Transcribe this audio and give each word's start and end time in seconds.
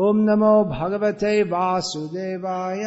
ओम 0.00 0.16
नमो 0.16 0.64
भगवते 0.64 1.42
वासुदेवाय। 1.42 2.82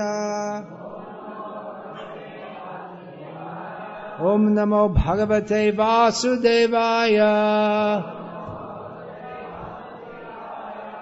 ओम 4.21 4.41
नमो 4.41 4.89
भगवते 4.89 5.71
वासुदेवाय। 5.71 7.19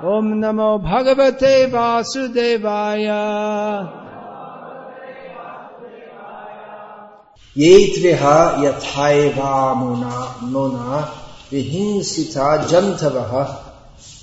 ओम 0.06 0.26
नमो 0.26 0.78
भगवते 0.78 1.66
वासुदेवाय। 1.66 3.08
येत्रेह 7.58 8.24
यथाएवामुना 8.60 10.36
नुना 10.44 11.00
विहिंसिता 11.52 12.58
जंथव 12.58 13.20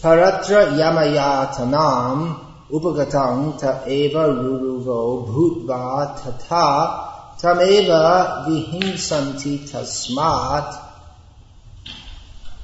yamayatanam 0.02 2.18
upagatang 2.70 3.59
ta 3.60 3.80
eva 3.86 4.27
ruruvo 4.27 5.27
bhutva 5.27 6.06
tatha 6.19 6.70
tameva 7.41 8.45
vihinsanti 8.46 9.59
tasmat 9.70 10.69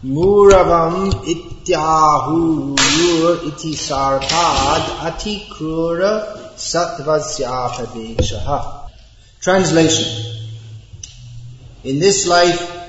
muravam 0.02 0.94
ityahur 1.32 3.34
iti 3.46 3.72
sarpad 3.76 4.82
atikrura 5.08 6.12
satvasyapadeshaha 6.56 8.82
Translation 9.42 10.06
in 11.82 11.98
this 11.98 12.28
life, 12.28 12.81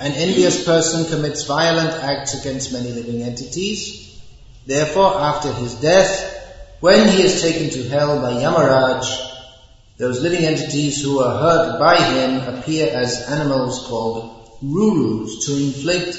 an 0.00 0.12
envious 0.12 0.64
person 0.64 1.04
commits 1.04 1.44
violent 1.44 1.90
acts 2.02 2.32
against 2.40 2.72
many 2.72 2.90
living 2.90 3.22
entities. 3.22 4.18
Therefore, 4.64 5.20
after 5.20 5.52
his 5.52 5.74
death, 5.74 6.78
when 6.80 7.06
he 7.08 7.22
is 7.22 7.42
taken 7.42 7.68
to 7.68 7.86
hell 7.86 8.18
by 8.22 8.32
Yamaraj, 8.32 9.04
those 9.98 10.22
living 10.22 10.46
entities 10.46 11.02
who 11.02 11.20
are 11.20 11.38
hurt 11.38 11.78
by 11.78 11.96
him 11.96 12.54
appear 12.54 12.88
as 12.90 13.28
animals 13.28 13.86
called 13.86 14.58
rurus 14.62 15.44
to 15.44 15.52
inflict 15.54 16.16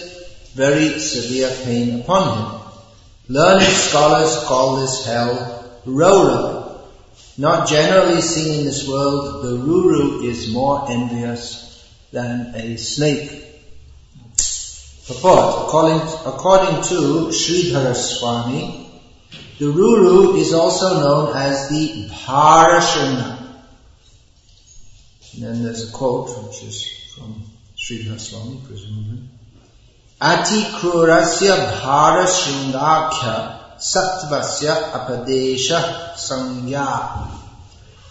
very 0.54 1.00
severe 1.00 1.50
pain 1.64 2.02
upon 2.02 2.38
him. 2.38 2.62
Learned 3.30 3.64
scholars 3.64 4.44
call 4.44 4.76
this 4.76 5.06
hell 5.08 5.82
Rora. 5.88 6.82
Not 7.40 7.68
generally 7.68 8.22
seen 8.22 8.60
in 8.60 8.66
this 8.66 8.88
world, 8.88 9.44
the 9.44 9.58
Ruru 9.58 10.24
is 10.24 10.54
more 10.54 10.86
envious 10.92 11.84
than 12.12 12.54
a 12.54 12.78
snake. 12.78 13.51
Purport, 15.14 15.68
according, 15.68 16.02
according 16.26 16.82
to 16.84 17.30
Sridhara 17.30 17.94
Swami, 17.96 18.90
the 19.60 19.66
Ruru 19.66 20.38
is 20.40 20.54
also 20.54 21.00
known 21.00 21.36
as 21.36 21.70
the 21.70 22.08
Bharashana. 22.10 23.38
And 25.34 25.44
then 25.44 25.64
there's 25.64 25.90
a 25.90 25.92
quote 25.92 26.30
which 26.46 26.64
is 26.64 27.12
from 27.14 27.44
Sridhara 27.78 28.20
Swami, 28.20 28.62
presumably. 28.66 29.20
Ati 30.22 30.62
krurasya 30.80 31.82
bharashringakhya 31.82 33.80
sattvasya 33.80 34.92
apadesha 34.94 36.16
sangya 36.16 37.42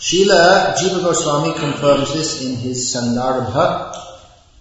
Srila 0.01 0.75
Jiva 0.77 1.03
Goswami 1.03 1.53
confirms 1.59 2.15
this 2.15 2.43
in 2.43 2.57
his 2.57 2.95
Sandarbha. 2.95 4.10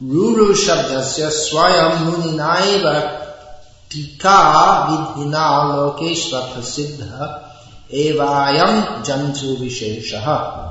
Ruru 0.02 0.54
Shabdasya 0.54 1.30
Swayam 1.30 2.10
Muninaiva 2.10 3.36
Tika 3.90 4.88
Vidhina 4.88 5.76
Lokeshva 5.76 6.54
Prasiddha 6.54 7.52
Evayam 7.92 9.04
Jantu 9.04 9.58
Visheshaha. 9.58 10.70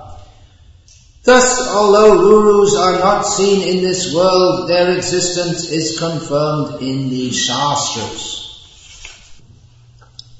Thus, 1.24 1.68
although 1.68 2.16
Rurus 2.16 2.74
are 2.78 3.00
not 3.00 3.22
seen 3.22 3.60
in 3.68 3.84
this 3.84 4.14
world, 4.14 4.70
their 4.70 4.96
existence 4.96 5.70
is 5.70 5.98
confirmed 5.98 6.80
in 6.80 7.10
the 7.10 7.30
Shastras. 7.30 8.46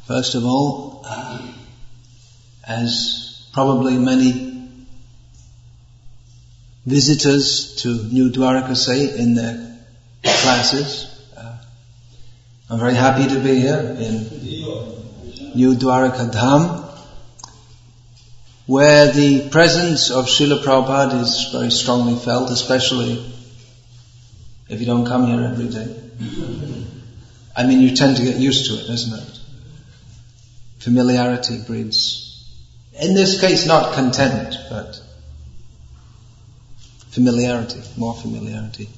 First 0.07 0.35
of 0.35 0.47
all, 0.47 1.05
uh, 1.05 1.43
as 2.67 3.51
probably 3.53 3.99
many 3.99 4.48
visitors 6.89 7.77
to 7.83 7.89
New 7.89 8.31
Dwarka 8.31 8.77
say 8.77 9.19
in 9.19 9.35
their 9.35 9.77
classes. 10.23 11.07
Uh, 11.37 11.57
I'm 12.71 12.79
very 12.79 12.95
happy 12.95 13.27
to 13.29 13.41
be 13.41 13.61
here 13.61 13.81
in 13.99 15.55
New 15.55 15.75
Dwarka 15.75 16.31
Dham, 16.33 16.85
where 18.67 19.13
the 19.13 19.49
presence 19.49 20.11
of 20.11 20.27
Srila 20.27 20.63
Prabhupada 20.63 21.21
is 21.21 21.51
very 21.53 21.71
strongly 21.71 22.17
felt, 22.17 22.51
especially 22.51 23.25
if 24.69 24.81
you 24.81 24.87
don't 24.87 25.07
come 25.07 25.27
here 25.27 25.45
every 25.45 25.69
day. 25.69 25.95
I 27.57 27.65
mean, 27.65 27.81
you 27.81 27.95
tend 27.97 28.17
to 28.19 28.23
get 28.23 28.37
used 28.37 28.67
to 28.67 28.75
it, 28.75 28.89
isn't 28.91 29.19
it? 29.19 29.41
Familiarity 30.79 31.63
breeds 31.67 32.29
in 32.99 33.15
this 33.15 33.41
case, 33.41 33.67
not 33.67 33.95
content, 33.95 34.57
but 34.69 35.01
familiarity, 37.19 37.81
more 37.97 38.15
familiarity. 38.15 38.89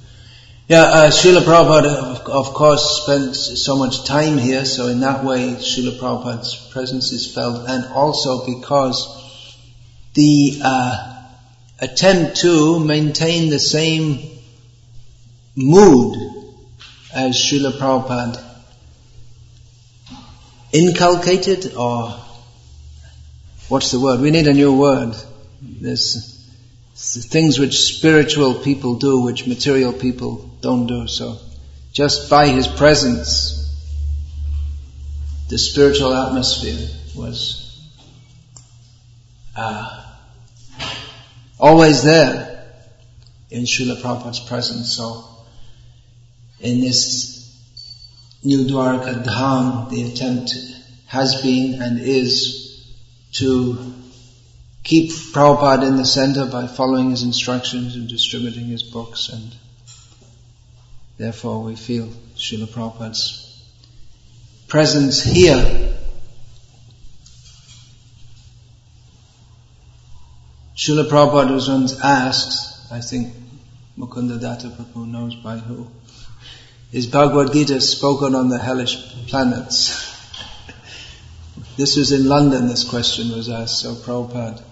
Yeah, 0.69 0.83
uh, 0.83 1.11
Srila 1.11 1.41
Prabhupada, 1.41 2.29
of, 2.29 2.53
course, 2.53 3.03
spent 3.03 3.35
so 3.35 3.77
much 3.79 4.05
time 4.05 4.37
here, 4.37 4.67
so 4.67 4.89
in 4.89 5.01
that 5.01 5.25
way, 5.25 5.55
Srila 5.55 5.99
Prabhupada's 5.99 6.69
presence 6.71 7.13
is 7.13 7.35
felt, 7.35 7.67
and 7.67 7.87
also 7.87 8.45
because 8.45 8.99
the 10.13 10.61
uh, 10.63 11.23
attempt 11.81 12.37
to 12.43 12.79
maintain 12.79 13.49
the 13.49 13.59
same 13.59 14.19
mood 15.57 16.15
as 17.15 17.37
Srila 17.37 17.73
Prabhupada 17.79 18.45
inculcated 20.73 21.75
or 21.75 22.11
what's 23.69 23.91
the 23.93 23.99
word? 23.99 24.21
We 24.21 24.31
need 24.31 24.47
a 24.47 24.53
new 24.53 24.77
word. 24.77 25.15
There's 25.63 26.30
things 27.01 27.59
which 27.59 27.97
spiritual 27.97 28.55
people 28.55 28.97
do, 28.97 29.23
which 29.23 29.47
material 29.47 29.93
people 29.93 30.51
don't 30.61 30.87
do. 30.87 31.07
So, 31.07 31.39
just 31.93 32.29
by 32.29 32.49
his 32.49 32.67
presence, 32.67 33.57
the 35.49 35.59
spiritual 35.59 36.15
atmosphere 36.15 36.89
was 37.17 37.91
uh, 39.57 40.15
always 41.59 42.03
there 42.03 42.67
in 43.51 43.65
Srila 43.65 44.01
Prabhupada's 44.01 44.41
presence. 44.41 44.93
So, 44.93 45.25
in 46.61 46.81
this 46.81 47.41
New 48.45 48.67
Dwarka 48.67 49.25
Dham, 49.25 49.89
the 49.91 50.03
attempt 50.13 50.55
has 51.07 51.41
been 51.43 51.81
and 51.81 51.99
is 51.99 52.87
to 53.33 53.95
keep 54.91 55.13
Prabhupada 55.13 55.87
in 55.87 55.95
the 55.95 56.05
center 56.05 56.47
by 56.47 56.67
following 56.67 57.11
his 57.11 57.23
instructions 57.23 57.95
and 57.95 58.09
distributing 58.09 58.65
his 58.65 58.83
books 58.83 59.29
and 59.29 59.55
therefore 61.17 61.63
we 61.63 61.77
feel 61.77 62.09
Srila 62.35 62.67
Prabhupada's 62.67 63.63
presence 64.67 65.23
here. 65.23 65.95
Srila 70.77 71.09
Prabhupada 71.09 71.55
was 71.55 71.69
once 71.69 72.01
asked, 72.03 72.93
I 72.93 73.01
think 73.01 73.33
Mukunda 73.97 74.41
Datta 74.41 74.71
Prabhu 74.71 75.07
knows 75.07 75.37
by 75.37 75.59
who, 75.59 75.87
is 76.91 77.07
Bhagavad 77.07 77.53
Gita 77.53 77.81
spoken 77.81 78.35
on 78.35 78.49
the 78.49 78.59
hellish 78.59 78.97
planets? 79.29 80.09
This 81.77 81.97
was 81.97 82.11
in 82.13 82.27
London, 82.29 82.67
this 82.67 82.85
question 82.85 83.31
was 83.31 83.49
asked, 83.49 83.79
so 83.79 83.95
Prabhupada. 83.95 84.65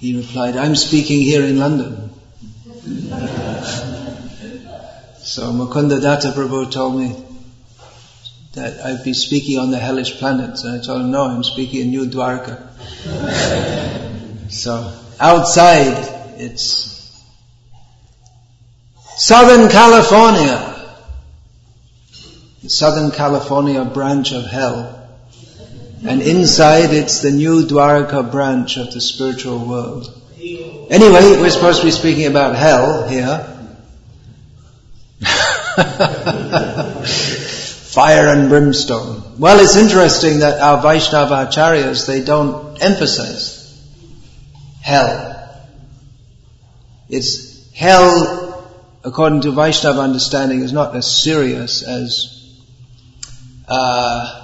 He 0.00 0.16
replied, 0.16 0.56
I'm 0.56 0.76
speaking 0.76 1.20
here 1.20 1.44
in 1.44 1.58
London. 1.58 2.08
so 5.18 5.52
Mukunda 5.52 6.00
Datta 6.00 6.28
Prabhu 6.28 6.72
told 6.72 6.98
me 6.98 7.22
that 8.54 8.82
I'd 8.82 9.04
be 9.04 9.12
speaking 9.12 9.58
on 9.58 9.70
the 9.70 9.78
hellish 9.78 10.18
planets, 10.18 10.64
and 10.64 10.80
I 10.80 10.82
told 10.82 11.02
him, 11.02 11.10
no, 11.10 11.24
I'm 11.24 11.44
speaking 11.44 11.82
in 11.82 11.90
New 11.90 12.06
Dwarka. 12.06 12.58
so, 14.50 14.90
outside, 15.20 16.38
it's 16.40 17.22
Southern 19.18 19.68
California. 19.68 20.66
The 22.62 22.70
Southern 22.70 23.10
California 23.10 23.84
branch 23.84 24.32
of 24.32 24.46
hell. 24.46 24.99
And 26.06 26.22
inside 26.22 26.94
it's 26.94 27.20
the 27.20 27.30
new 27.30 27.66
Dwarka 27.66 28.30
branch 28.30 28.78
of 28.78 28.92
the 28.92 29.00
spiritual 29.00 29.58
world. 29.58 30.16
Anyway, 30.38 31.40
we're 31.40 31.50
supposed 31.50 31.80
to 31.80 31.86
be 31.86 31.90
speaking 31.90 32.26
about 32.26 32.56
hell 32.56 33.08
here. 33.08 33.46
fire 37.90 38.28
and 38.28 38.48
brimstone. 38.48 39.38
Well, 39.38 39.60
it's 39.60 39.76
interesting 39.76 40.40
that 40.40 40.60
our 40.60 40.80
Vaishnava 40.80 41.46
acharyas, 41.46 42.06
they 42.06 42.24
don't 42.24 42.82
emphasize 42.82 43.60
hell. 44.80 45.66
It's 47.08 47.70
hell, 47.72 48.70
according 49.04 49.42
to 49.42 49.50
Vaishnava 49.50 50.00
understanding, 50.00 50.60
is 50.60 50.72
not 50.72 50.96
as 50.96 51.22
serious 51.22 51.82
as 51.82 52.58
uh, 53.68 54.39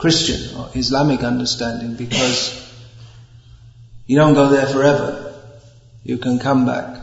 Christian 0.00 0.56
or 0.56 0.70
Islamic 0.74 1.22
understanding 1.22 1.94
because 1.94 2.56
you 4.06 4.16
don't 4.16 4.32
go 4.32 4.48
there 4.48 4.66
forever. 4.66 5.34
You 6.04 6.16
can 6.16 6.38
come 6.38 6.64
back. 6.64 7.00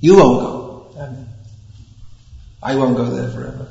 You 0.00 0.16
won't 0.16 0.40
go. 0.40 0.56
I 2.62 2.76
won't 2.76 2.98
go 2.98 3.06
there 3.06 3.30
forever. 3.30 3.68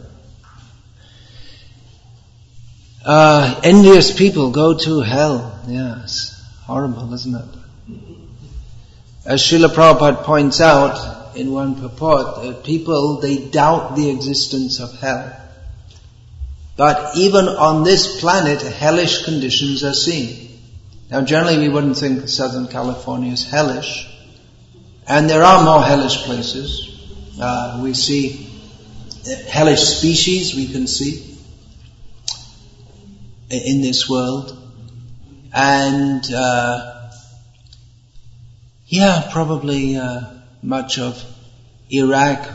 Uh, 3.05 3.61
envious 3.63 4.11
people 4.17 4.49
go 4.49 4.75
to 4.75 5.01
hell. 5.01 5.59
Yes. 5.67 6.31
Horrible, 6.63 7.13
isn't 7.13 7.35
it? 7.35 7.45
As 9.23 9.41
Srila 9.43 9.69
Prabhupada 9.69 10.23
points 10.23 10.61
out 10.61 11.35
in 11.35 11.51
one 11.51 11.75
purport, 11.75 12.63
people, 12.63 13.19
they 13.19 13.37
doubt 13.37 13.95
the 13.95 14.09
existence 14.09 14.79
of 14.79 14.99
hell. 14.99 15.44
But 16.77 17.15
even 17.15 17.47
on 17.47 17.83
this 17.83 18.19
planet, 18.19 18.61
hellish 18.61 19.23
conditions 19.23 19.83
are 19.83 19.93
seen. 19.93 20.59
Now 21.09 21.21
generally 21.21 21.59
we 21.59 21.69
wouldn't 21.69 21.97
think 21.97 22.27
Southern 22.27 22.67
California 22.67 23.31
is 23.31 23.49
hellish. 23.49 24.11
And 25.07 25.29
there 25.29 25.43
are 25.43 25.63
more 25.63 25.83
hellish 25.83 26.17
places. 26.23 26.91
Uh, 27.39 27.79
we 27.83 27.93
see 27.93 28.49
hellish 29.47 29.81
species 29.81 30.55
we 30.55 30.67
can 30.67 30.87
see 30.87 31.37
in 33.49 33.81
this 33.81 34.09
world. 34.09 34.57
And, 35.53 36.25
uh, 36.33 37.09
yeah, 38.87 39.29
probably, 39.31 39.95
uh, 39.95 40.21
much 40.61 40.99
of 40.99 41.23
Iraq 41.89 42.49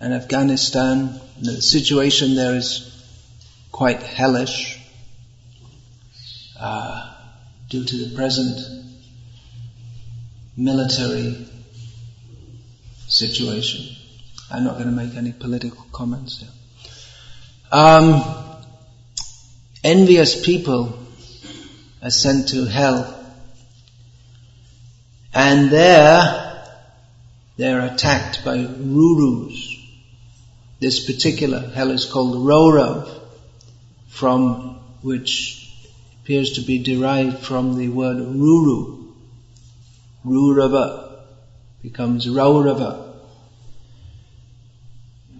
and 0.00 0.12
Afghanistan. 0.12 1.20
The 1.40 1.62
situation 1.62 2.34
there 2.34 2.56
is 2.56 2.93
quite 3.74 4.00
hellish, 4.00 4.78
uh, 6.60 7.12
due 7.68 7.84
to 7.84 7.96
the 7.96 8.14
present 8.14 8.56
military 10.56 11.48
situation. 13.08 13.84
I'm 14.48 14.62
not 14.62 14.74
going 14.74 14.86
to 14.86 14.92
make 14.92 15.16
any 15.16 15.32
political 15.32 15.84
comments 15.90 16.38
here. 16.38 16.50
Um, 17.72 18.22
envious 19.82 20.46
people 20.46 20.96
are 22.00 22.10
sent 22.10 22.50
to 22.50 22.66
hell. 22.66 23.12
And 25.34 25.68
there, 25.68 26.64
they're 27.56 27.92
attacked 27.92 28.44
by 28.44 28.58
Rurus. 28.58 29.68
This 30.78 31.04
particular 31.04 31.72
hell 31.74 31.90
is 31.90 32.04
called 32.04 32.36
Raurava, 32.36 33.23
from 34.14 34.78
which 35.02 35.70
appears 36.22 36.52
to 36.52 36.62
be 36.62 36.78
derived 36.78 37.38
from 37.38 37.76
the 37.76 37.88
word 37.88 38.16
Ruru. 38.16 39.12
Rurava 40.24 41.18
becomes 41.82 42.26
Raurava. 42.26 43.12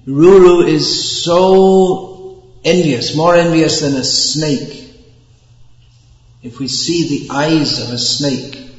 Ruru 0.06 0.68
is 0.68 1.24
so 1.24 2.44
envious, 2.64 3.16
more 3.16 3.34
envious 3.34 3.80
than 3.80 3.94
a 3.94 4.04
snake 4.04 4.84
if 6.44 6.58
we 6.58 6.68
see 6.68 7.08
the 7.08 7.30
eyes 7.34 7.80
of 7.80 7.88
a 7.88 7.98
snake, 7.98 8.70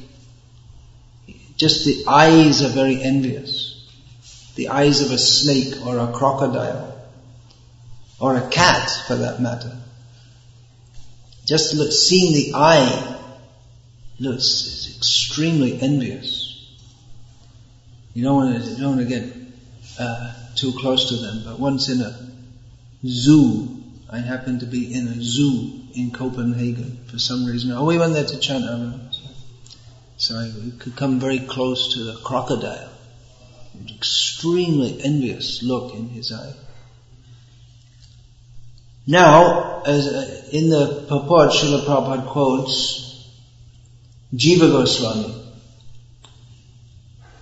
just 1.56 1.84
the 1.84 2.04
eyes 2.06 2.62
are 2.62 2.68
very 2.68 3.02
envious. 3.02 3.90
The 4.54 4.68
eyes 4.68 5.00
of 5.00 5.10
a 5.10 5.18
snake 5.18 5.84
or 5.84 5.98
a 5.98 6.12
crocodile 6.12 6.96
or 8.20 8.36
a 8.36 8.48
cat 8.48 8.88
for 9.08 9.16
that 9.16 9.42
matter. 9.42 9.76
Just 11.46 11.74
look, 11.74 11.92
seeing 11.92 12.32
the 12.32 12.52
eye 12.56 13.24
looks 14.18 14.66
is 14.66 14.96
extremely 14.96 15.80
envious. 15.80 16.66
You 18.14 18.24
don't 18.24 18.34
want 18.34 18.64
to, 18.64 18.76
don't 18.76 18.96
want 18.96 19.08
to 19.08 19.14
get 19.14 19.32
uh, 20.00 20.32
too 20.56 20.72
close 20.72 21.08
to 21.10 21.16
them, 21.16 21.42
but 21.44 21.60
once 21.60 21.88
in 21.88 22.00
a 22.00 22.18
zoo, 23.06 23.68
I 24.10 24.18
happened 24.18 24.60
to 24.60 24.66
be 24.66 24.92
in 24.92 25.06
a 25.06 25.22
zoo 25.22 25.70
in 25.94 26.10
Copenhagen 26.10 26.98
for 27.06 27.18
some 27.18 27.44
reason. 27.44 27.70
Oh, 27.70 27.84
we 27.84 27.96
went 27.96 28.14
there 28.14 28.24
to 28.24 28.38
chant 28.38 28.64
So 30.16 30.36
I 30.36 30.50
could 30.80 30.96
come 30.96 31.20
very 31.20 31.38
close 31.38 31.94
to 31.94 32.02
the 32.04 32.14
crocodile. 32.24 32.90
Extremely 33.88 35.00
envious 35.04 35.62
look 35.62 35.94
in 35.94 36.08
his 36.08 36.32
eye. 36.32 36.54
Now, 39.06 39.82
as 39.84 40.06
uh, 40.06 40.48
in 40.52 40.68
the 40.68 41.04
purport, 41.08 41.50
Srila 41.50 41.84
Prabhupada 41.84 42.26
quotes 42.26 43.30
Jiva 44.34 44.70
Goswami 44.70 45.42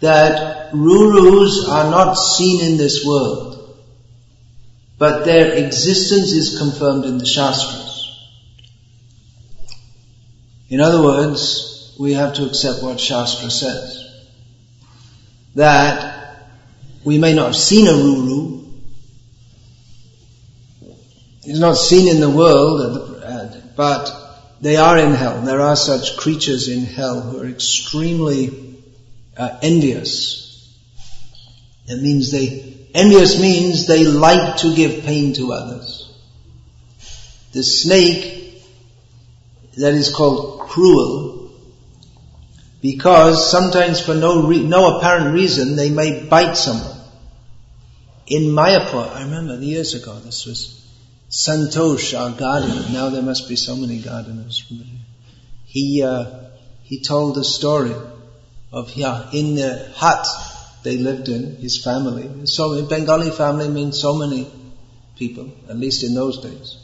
that 0.00 0.72
Rurus 0.72 1.68
are 1.68 1.90
not 1.90 2.14
seen 2.14 2.62
in 2.64 2.76
this 2.76 3.06
world 3.06 3.54
but 4.98 5.24
their 5.24 5.52
existence 5.54 6.32
is 6.32 6.58
confirmed 6.58 7.04
in 7.04 7.18
the 7.18 7.26
Shastras. 7.26 7.92
In 10.68 10.80
other 10.80 11.02
words, 11.02 11.94
we 11.98 12.12
have 12.14 12.34
to 12.34 12.46
accept 12.46 12.82
what 12.82 13.00
Shastra 13.00 13.50
says. 13.50 14.00
That 15.56 16.46
we 17.04 17.18
may 17.18 17.34
not 17.34 17.46
have 17.46 17.56
seen 17.56 17.86
a 17.86 17.90
Ruru, 17.90 18.53
he's 21.44 21.60
not 21.60 21.76
seen 21.76 22.08
in 22.08 22.20
the 22.20 22.30
world, 22.30 23.22
but 23.76 24.10
they 24.60 24.76
are 24.76 24.98
in 24.98 25.12
hell. 25.12 25.42
There 25.42 25.60
are 25.60 25.76
such 25.76 26.16
creatures 26.16 26.68
in 26.68 26.84
hell 26.84 27.20
who 27.20 27.40
are 27.40 27.46
extremely 27.46 28.80
uh, 29.36 29.58
envious. 29.62 30.42
It 31.86 32.00
means 32.00 32.30
they 32.30 32.74
Envious 32.94 33.40
means 33.40 33.88
they 33.88 34.04
like 34.04 34.58
to 34.58 34.72
give 34.72 35.04
pain 35.04 35.32
to 35.34 35.52
others. 35.52 36.08
The 37.50 37.64
snake 37.64 38.62
that 39.76 39.94
is 39.94 40.14
called 40.14 40.60
cruel 40.60 41.50
because 42.80 43.50
sometimes 43.50 44.00
for 44.00 44.14
no 44.14 44.46
re- 44.46 44.62
no 44.62 44.98
apparent 44.98 45.34
reason 45.34 45.74
they 45.74 45.90
may 45.90 46.22
bite 46.22 46.56
someone. 46.56 46.96
In 48.28 48.42
Mayapur, 48.42 49.10
I 49.12 49.22
remember 49.22 49.56
years 49.56 49.94
ago, 49.94 50.20
this 50.20 50.46
was 50.46 50.83
Santosh, 51.34 52.16
our 52.16 52.30
gardener. 52.30 52.88
Now 52.92 53.08
there 53.08 53.22
must 53.22 53.48
be 53.48 53.56
so 53.56 53.74
many 53.74 53.98
gardeners. 53.98 54.64
He 55.64 56.00
uh, 56.00 56.26
he 56.84 57.00
told 57.00 57.34
the 57.34 57.42
story 57.42 57.92
of 58.70 58.94
yeah 58.94 59.28
in 59.32 59.56
the 59.56 59.90
hut 59.94 60.24
they 60.84 60.96
lived 60.96 61.28
in, 61.28 61.56
his 61.56 61.82
family. 61.82 62.46
So 62.46 62.86
Bengali 62.86 63.32
family 63.32 63.68
means 63.68 64.00
so 64.00 64.14
many 64.14 64.48
people, 65.16 65.50
at 65.68 65.76
least 65.76 66.04
in 66.04 66.14
those 66.14 66.40
days. 66.40 66.76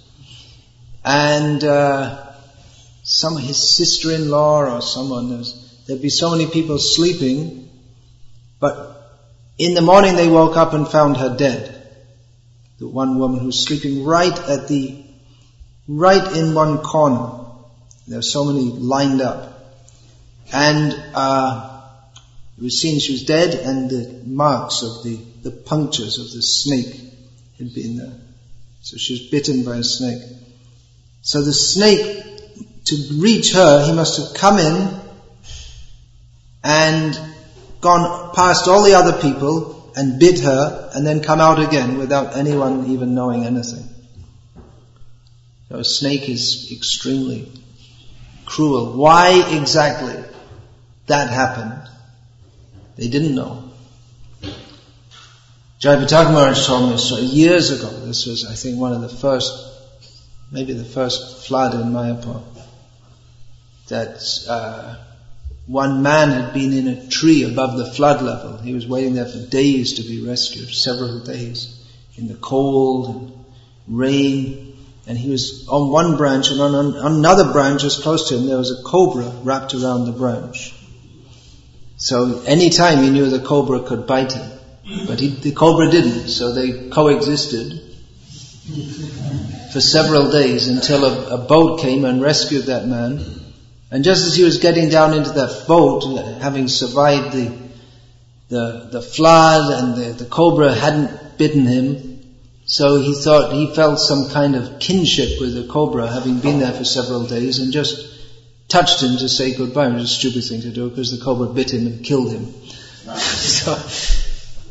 And 1.04 1.62
uh, 1.62 2.32
some 3.04 3.36
his 3.36 3.76
sister-in-law 3.76 4.74
or 4.74 4.82
someone, 4.82 5.44
there'd 5.86 6.02
be 6.02 6.08
so 6.08 6.30
many 6.30 6.46
people 6.46 6.78
sleeping, 6.80 7.70
but 8.58 9.22
in 9.58 9.74
the 9.74 9.82
morning 9.82 10.16
they 10.16 10.28
woke 10.28 10.56
up 10.56 10.72
and 10.72 10.88
found 10.88 11.18
her 11.18 11.36
dead. 11.36 11.79
The 12.80 12.88
one 12.88 13.18
woman 13.18 13.40
who's 13.40 13.62
sleeping 13.62 14.04
right 14.04 14.36
at 14.36 14.66
the, 14.66 15.04
right 15.86 16.34
in 16.34 16.54
one 16.54 16.78
corner. 16.78 17.44
There 18.08 18.18
are 18.18 18.22
so 18.22 18.44
many 18.46 18.70
lined 18.70 19.20
up. 19.20 19.76
And 20.50 20.92
uh, 21.14 21.82
it 22.56 22.64
was 22.64 22.80
seen 22.80 22.98
she 22.98 23.12
was 23.12 23.24
dead 23.24 23.54
and 23.54 23.90
the 23.90 24.22
marks 24.24 24.82
of 24.82 25.04
the, 25.04 25.20
the 25.42 25.50
punctures 25.50 26.18
of 26.18 26.32
the 26.32 26.40
snake 26.40 26.98
had 27.58 27.74
been 27.74 27.98
there. 27.98 28.14
So 28.80 28.96
she 28.96 29.12
was 29.12 29.22
bitten 29.28 29.62
by 29.62 29.76
a 29.76 29.84
snake. 29.84 30.22
So 31.20 31.42
the 31.42 31.52
snake, 31.52 32.24
to 32.86 32.96
reach 33.18 33.52
her, 33.52 33.84
he 33.84 33.92
must 33.92 34.18
have 34.18 34.34
come 34.34 34.58
in 34.58 35.00
and 36.64 37.20
gone 37.82 38.34
past 38.34 38.68
all 38.68 38.82
the 38.84 38.94
other 38.94 39.20
people 39.20 39.79
and 39.96 40.18
bid 40.18 40.40
her 40.40 40.90
and 40.94 41.06
then 41.06 41.22
come 41.22 41.40
out 41.40 41.60
again 41.60 41.98
without 41.98 42.36
anyone 42.36 42.90
even 42.90 43.14
knowing 43.14 43.44
anything. 43.44 43.88
So 45.68 45.76
a 45.76 45.84
snake 45.84 46.28
is 46.28 46.72
extremely 46.72 47.50
cruel. 48.44 48.96
Why 48.96 49.56
exactly 49.56 50.22
that 51.06 51.30
happened? 51.30 51.88
They 52.96 53.08
didn't 53.08 53.34
know. 53.34 53.70
Jayapataka 55.80 56.32
Maharaj 56.32 56.66
told 56.66 56.90
me 56.90 56.98
so 56.98 57.18
years 57.18 57.70
ago, 57.70 57.88
this 58.04 58.26
was 58.26 58.44
I 58.44 58.54
think 58.54 58.78
one 58.78 58.92
of 58.92 59.00
the 59.00 59.08
first, 59.08 59.52
maybe 60.50 60.74
the 60.74 60.84
first 60.84 61.46
flood 61.46 61.74
in 61.74 61.92
Mayapur, 61.92 62.42
that 63.88 64.20
uh, 64.48 64.96
one 65.70 66.02
man 66.02 66.30
had 66.30 66.52
been 66.52 66.72
in 66.72 66.88
a 66.88 67.06
tree 67.06 67.44
above 67.44 67.76
the 67.76 67.86
flood 67.86 68.22
level. 68.22 68.58
He 68.58 68.74
was 68.74 68.88
waiting 68.88 69.14
there 69.14 69.26
for 69.26 69.38
days 69.38 69.94
to 69.94 70.02
be 70.02 70.26
rescued, 70.26 70.68
several 70.70 71.20
days, 71.20 71.86
in 72.16 72.26
the 72.26 72.34
cold 72.34 73.14
and 73.14 73.46
rain. 73.86 74.76
And 75.06 75.16
he 75.16 75.30
was 75.30 75.68
on 75.68 75.92
one 75.92 76.16
branch, 76.16 76.50
and 76.50 76.60
on, 76.60 76.96
another 76.96 77.52
branch 77.52 77.82
just 77.82 78.02
close 78.02 78.28
to 78.30 78.36
him, 78.36 78.46
there 78.46 78.58
was 78.58 78.80
a 78.80 78.82
cobra 78.82 79.30
wrapped 79.44 79.72
around 79.74 80.06
the 80.06 80.12
branch. 80.12 80.74
So 81.98 82.42
any 82.46 82.70
time 82.70 83.04
he 83.04 83.10
knew 83.10 83.30
the 83.30 83.38
cobra 83.38 83.80
could 83.82 84.08
bite 84.08 84.32
him. 84.32 84.50
But 85.06 85.20
he, 85.20 85.28
the 85.28 85.52
cobra 85.52 85.88
didn't, 85.88 86.28
so 86.28 86.52
they 86.52 86.88
coexisted 86.88 87.80
for 89.72 89.80
several 89.80 90.32
days 90.32 90.66
until 90.66 91.04
a, 91.04 91.34
a, 91.36 91.38
boat 91.38 91.80
came 91.80 92.04
and 92.04 92.20
rescued 92.20 92.64
that 92.64 92.86
man. 92.86 93.39
And 93.90 94.04
just 94.04 94.26
as 94.26 94.36
he 94.36 94.44
was 94.44 94.58
getting 94.58 94.88
down 94.88 95.14
into 95.14 95.30
that 95.30 95.64
boat, 95.66 96.04
uh, 96.04 96.38
having 96.38 96.68
survived 96.68 97.34
the, 97.34 97.52
the, 98.48 98.88
the 98.92 99.02
flood 99.02 99.82
and 99.82 99.96
the, 99.96 100.24
the 100.24 100.30
cobra 100.30 100.72
hadn't 100.72 101.38
bitten 101.38 101.64
him, 101.64 102.24
so 102.66 103.00
he 103.00 103.14
thought 103.14 103.52
he 103.52 103.74
felt 103.74 103.98
some 103.98 104.30
kind 104.30 104.54
of 104.54 104.78
kinship 104.78 105.40
with 105.40 105.54
the 105.54 105.64
cobra, 105.64 106.06
having 106.06 106.38
been 106.38 106.60
there 106.60 106.72
for 106.72 106.84
several 106.84 107.26
days, 107.26 107.58
and 107.58 107.72
just 107.72 108.16
touched 108.68 109.02
him 109.02 109.16
to 109.18 109.28
say 109.28 109.56
goodbye. 109.56 109.88
It 109.88 109.94
was 109.94 110.04
a 110.04 110.06
stupid 110.06 110.44
thing 110.44 110.60
to 110.60 110.70
do 110.70 110.88
because 110.88 111.10
the 111.10 111.24
cobra 111.24 111.48
bit 111.48 111.72
him 111.72 111.86
and 111.86 112.04
killed 112.04 112.30
him. 112.30 112.46
so, 113.16 113.74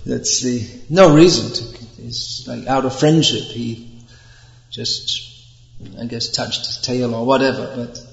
that's 0.05 0.41
the, 0.41 0.65
no 0.89 1.13
reason 1.13 1.51
to, 1.51 2.05
it's 2.05 2.47
like 2.47 2.67
out 2.67 2.85
of 2.85 2.97
friendship, 2.97 3.43
he 3.51 4.05
just, 4.69 5.45
I 5.99 6.05
guess, 6.05 6.29
touched 6.29 6.67
his 6.67 6.77
tail 6.77 7.13
or 7.13 7.25
whatever, 7.25 7.73
but 7.75 8.08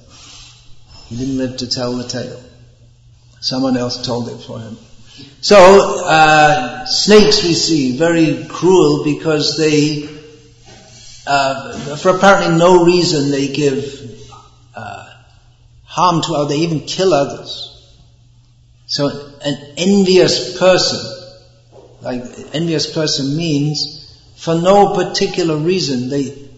he 1.09 1.17
didn't 1.17 1.39
live 1.39 1.57
to 1.59 1.69
tell 1.69 1.95
the 1.95 2.07
tale. 2.07 2.41
Someone 3.41 3.77
else 3.77 4.05
told 4.05 4.29
it 4.29 4.39
for 4.39 4.59
him. 4.59 4.77
So, 5.41 6.05
uh, 6.05 6.87
snakes 6.87 7.43
we 7.43 7.55
see, 7.55 7.97
very 7.97 8.47
cruel 8.47 9.05
because 9.05 9.57
they, 9.57 10.09
uh, 11.27 11.97
for 11.97 12.17
apparently 12.17 12.59
no 12.59 12.85
reason, 12.85 13.31
they 13.31 13.49
give 13.49 14.21
uh, 14.75 15.11
harm 15.85 16.23
to 16.23 16.35
others, 16.35 16.57
they 16.57 16.63
even 16.63 16.81
kill 16.81 17.15
others. 17.15 17.73
So, 18.87 19.09
an 19.45 19.75
envious 19.77 20.59
person 20.59 21.17
like 22.07 22.23
envious 22.55 22.93
person 22.93 23.37
means 23.37 24.17
for 24.37 24.55
no 24.55 24.95
particular 24.95 25.57
reason. 25.57 26.09
They, 26.09 26.49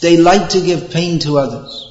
they 0.00 0.16
like 0.16 0.50
to 0.50 0.60
give 0.60 0.90
pain 0.90 1.18
to 1.20 1.38
others. 1.38 1.83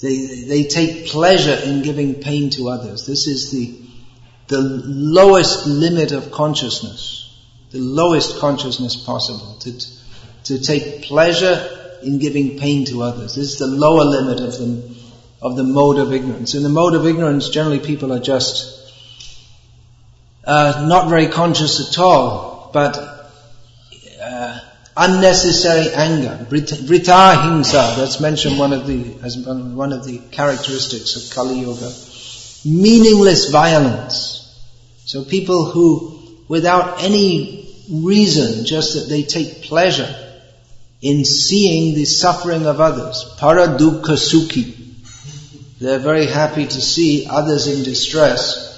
They, 0.00 0.44
they 0.44 0.64
take 0.64 1.08
pleasure 1.08 1.54
in 1.54 1.82
giving 1.82 2.14
pain 2.14 2.50
to 2.50 2.70
others. 2.70 3.06
This 3.06 3.26
is 3.26 3.50
the, 3.50 3.78
the 4.48 4.60
lowest 4.60 5.66
limit 5.66 6.12
of 6.12 6.30
consciousness. 6.30 7.38
The 7.70 7.80
lowest 7.80 8.38
consciousness 8.38 8.96
possible. 8.96 9.56
To, 9.60 9.78
to 10.44 10.58
take 10.58 11.02
pleasure 11.02 11.98
in 12.02 12.18
giving 12.18 12.58
pain 12.58 12.86
to 12.86 13.02
others. 13.02 13.34
This 13.34 13.52
is 13.52 13.58
the 13.58 13.66
lower 13.66 14.04
limit 14.04 14.40
of 14.40 14.52
the, 14.52 14.94
of 15.42 15.56
the 15.56 15.64
mode 15.64 15.98
of 15.98 16.12
ignorance. 16.12 16.54
In 16.54 16.62
the 16.62 16.70
mode 16.70 16.94
of 16.94 17.06
ignorance, 17.06 17.50
generally 17.50 17.80
people 17.80 18.12
are 18.12 18.20
just 18.20 18.80
uh, 20.44 20.86
not 20.88 21.10
very 21.10 21.28
conscious 21.28 21.90
at 21.90 21.98
all, 21.98 22.70
but 22.72 23.09
unnecessary 24.96 25.92
anger, 25.94 26.46
vrita 26.48 27.34
hingsa, 27.36 27.96
that's 27.96 28.20
mentioned 28.20 28.58
one 28.58 28.72
of 28.72 28.86
the, 28.86 29.14
as 29.22 29.36
one 29.38 29.92
of 29.92 30.04
the 30.04 30.18
characteristics 30.30 31.16
of 31.16 31.34
Kali 31.34 31.60
Yuga, 31.60 31.92
Meaningless 32.64 33.50
violence. 33.50 34.36
So 35.06 35.24
people 35.24 35.64
who, 35.64 36.20
without 36.48 37.02
any 37.02 37.74
reason, 37.90 38.64
just 38.64 38.94
that 38.94 39.08
they 39.08 39.22
take 39.22 39.62
pleasure 39.62 40.14
in 41.00 41.24
seeing 41.24 41.94
the 41.94 42.04
suffering 42.04 42.66
of 42.66 42.80
others, 42.80 43.24
paradukha 43.38 44.16
sukhi. 44.16 44.76
They're 45.78 45.98
very 45.98 46.26
happy 46.26 46.66
to 46.66 46.80
see 46.80 47.26
others 47.26 47.66
in 47.66 47.82
distress 47.84 48.70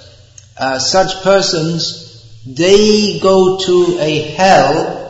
uh, 0.57 0.78
such 0.78 1.23
persons, 1.23 2.42
they 2.47 3.19
go 3.19 3.59
to 3.59 3.97
a 4.00 4.19
hell 4.21 5.01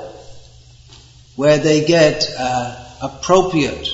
where 1.36 1.58
they 1.58 1.84
get 1.84 2.28
uh, 2.38 2.84
appropriate, 3.02 3.88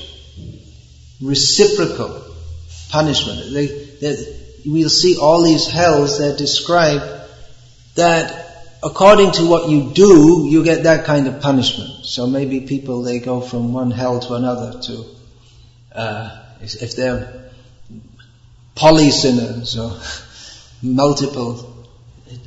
reciprocal 1.20 2.24
punishment. 2.90 3.52
They, 3.52 3.66
they, 3.66 4.36
we'll 4.66 4.88
see 4.88 5.18
all 5.18 5.42
these 5.42 5.66
hells 5.66 6.18
that 6.18 6.38
describe 6.38 7.02
that 7.94 8.48
according 8.82 9.32
to 9.32 9.46
what 9.48 9.68
you 9.68 9.90
do, 9.92 10.46
you 10.48 10.64
get 10.64 10.84
that 10.84 11.04
kind 11.04 11.26
of 11.26 11.40
punishment. 11.40 12.04
So 12.04 12.26
maybe 12.26 12.60
people, 12.60 13.02
they 13.02 13.18
go 13.18 13.40
from 13.40 13.72
one 13.72 13.90
hell 13.90 14.20
to 14.20 14.34
another 14.34 14.80
to, 14.80 15.04
uh, 15.92 16.44
if 16.60 16.94
they're 16.94 17.50
poly 18.74 19.10
sinners 19.10 19.76
or 19.76 19.98
multiple 20.82 21.86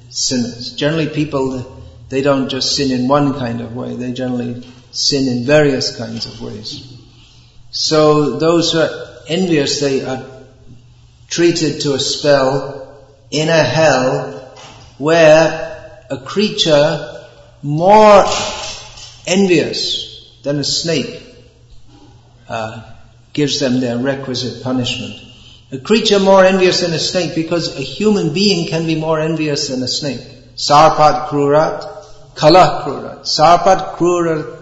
sinners. 0.10 0.74
Generally 0.74 1.10
people, 1.10 1.84
they 2.10 2.22
don't 2.22 2.50
just 2.50 2.76
sin 2.76 2.98
in 2.98 3.08
one 3.08 3.34
kind 3.38 3.62
of 3.62 3.76
way, 3.76 3.96
they 3.96 4.14
generally 4.14 4.66
sin 4.92 5.28
in 5.28 5.46
various 5.46 5.96
kinds 5.96 6.26
of 6.26 6.42
ways. 6.42 6.98
So 7.72 8.38
those 8.38 8.74
who 8.74 8.80
are 8.80 8.90
envious, 9.28 9.80
they 9.80 10.04
are 10.04 10.24
treated 11.30 11.82
to 11.82 11.94
a 11.94 12.00
spell 12.00 12.98
in 13.32 13.48
a 13.48 13.64
hell 13.64 14.54
where 14.98 16.06
a 16.10 16.18
creature 16.18 17.26
more 17.64 18.26
envious 19.26 20.38
than 20.44 20.60
a 20.60 20.64
snake 20.64 21.24
uh, 22.50 22.84
gives 23.34 23.60
them 23.60 23.80
their 23.80 23.98
requisite 23.98 24.62
punishment. 24.64 25.16
A 25.72 25.78
creature 25.78 26.20
more 26.20 26.44
envious 26.44 26.82
than 26.82 26.92
a 26.92 27.00
snake 27.00 27.34
because 27.34 27.78
a 27.78 27.82
human 27.82 28.34
being 28.34 28.68
can 28.68 28.86
be 28.86 29.00
more 29.00 29.22
envious 29.22 29.70
than 29.70 29.82
a 29.84 29.88
snake. 29.88 30.20
Sarpat 30.56 31.30
krurat, 31.30 32.36
kala 32.36 32.84
krurat. 32.84 33.22
Sarpat 33.22 33.96
krurat, 33.96 34.61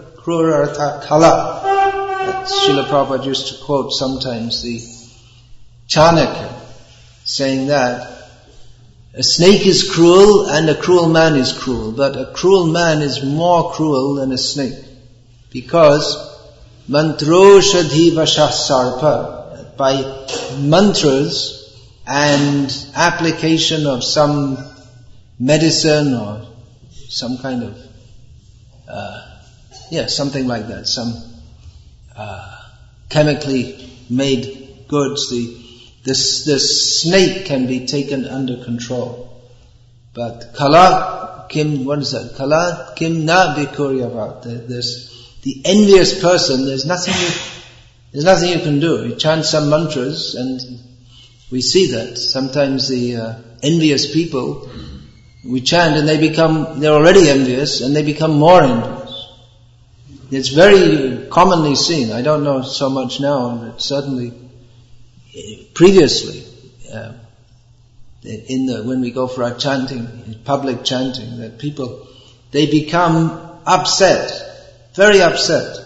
kala. 1.06 1.60
That 1.64 2.46
Srila 2.46 2.84
Prabhupada 2.84 3.26
used 3.26 3.48
to 3.48 3.64
quote 3.64 3.92
sometimes 3.92 4.62
the 4.62 4.80
Chanakya 5.88 6.52
saying 7.24 7.68
that 7.68 8.20
a 9.14 9.22
snake 9.22 9.66
is 9.66 9.90
cruel 9.90 10.48
and 10.48 10.68
a 10.68 10.74
cruel 10.76 11.08
man 11.08 11.34
is 11.34 11.52
cruel, 11.52 11.92
but 11.92 12.16
a 12.16 12.32
cruel 12.32 12.66
man 12.66 13.02
is 13.02 13.24
more 13.24 13.72
cruel 13.72 14.14
than 14.14 14.30
a 14.32 14.38
snake 14.38 14.84
because 15.50 16.16
mantro 16.88 17.60
shadhi 17.60 18.10
vashah 18.10 18.50
sarpa 18.50 19.76
by 19.76 19.94
mantras 20.58 21.60
and 22.06 22.86
application 22.94 23.86
of 23.86 24.04
some 24.04 24.58
medicine 25.38 26.14
or 26.14 26.46
some 27.08 27.38
kind 27.38 27.62
of, 27.62 27.78
uh, 28.88 29.29
yeah, 29.90 30.06
something 30.06 30.46
like 30.46 30.68
that, 30.68 30.86
some 30.86 31.14
uh, 32.16 32.56
chemically 33.08 33.90
made 34.08 34.86
goods, 34.88 35.30
the, 35.30 35.46
the, 36.04 36.12
the 36.12 36.58
snake 36.58 37.46
can 37.46 37.66
be 37.66 37.86
taken 37.86 38.26
under 38.26 38.62
control. 38.64 39.42
But 40.14 40.54
kala 40.56 41.46
kim, 41.48 41.84
what 41.84 42.00
is 42.00 42.12
that? 42.12 42.34
Kala 42.36 42.92
kim 42.96 43.24
na 43.24 43.54
bikuryavat. 43.54 44.68
There's 44.68 45.10
the 45.42 45.62
envious 45.64 46.20
person, 46.20 46.66
there's 46.66 46.84
nothing 46.84 47.14
you, 47.14 47.28
there's 48.12 48.24
nothing 48.24 48.50
you 48.50 48.60
can 48.60 48.80
do. 48.80 49.08
You 49.08 49.16
chant 49.16 49.44
some 49.44 49.70
mantras 49.70 50.34
and 50.34 50.60
we 51.50 51.60
see 51.60 51.92
that. 51.92 52.18
Sometimes 52.18 52.88
the 52.88 53.16
uh, 53.16 53.34
envious 53.62 54.12
people, 54.12 54.70
we 55.44 55.60
chant 55.60 55.96
and 55.96 56.08
they 56.08 56.18
become, 56.18 56.80
they're 56.80 56.92
already 56.92 57.28
envious 57.28 57.80
and 57.80 57.94
they 57.94 58.02
become 58.02 58.38
more 58.38 58.62
envious. 58.62 58.99
It's 60.30 60.48
very 60.48 61.26
commonly 61.28 61.74
seen. 61.74 62.12
I 62.12 62.22
don't 62.22 62.44
know 62.44 62.62
so 62.62 62.88
much 62.88 63.20
now, 63.20 63.56
but 63.56 63.82
certainly 63.82 64.32
previously, 65.74 66.44
uh, 66.92 67.12
in 68.22 68.66
the, 68.66 68.82
when 68.84 69.00
we 69.00 69.10
go 69.10 69.26
for 69.26 69.44
our 69.44 69.54
chanting, 69.54 70.38
public 70.44 70.84
chanting, 70.84 71.38
that 71.38 71.58
people, 71.58 72.06
they 72.50 72.70
become 72.70 73.60
upset, 73.66 74.92
very 74.94 75.22
upset, 75.22 75.78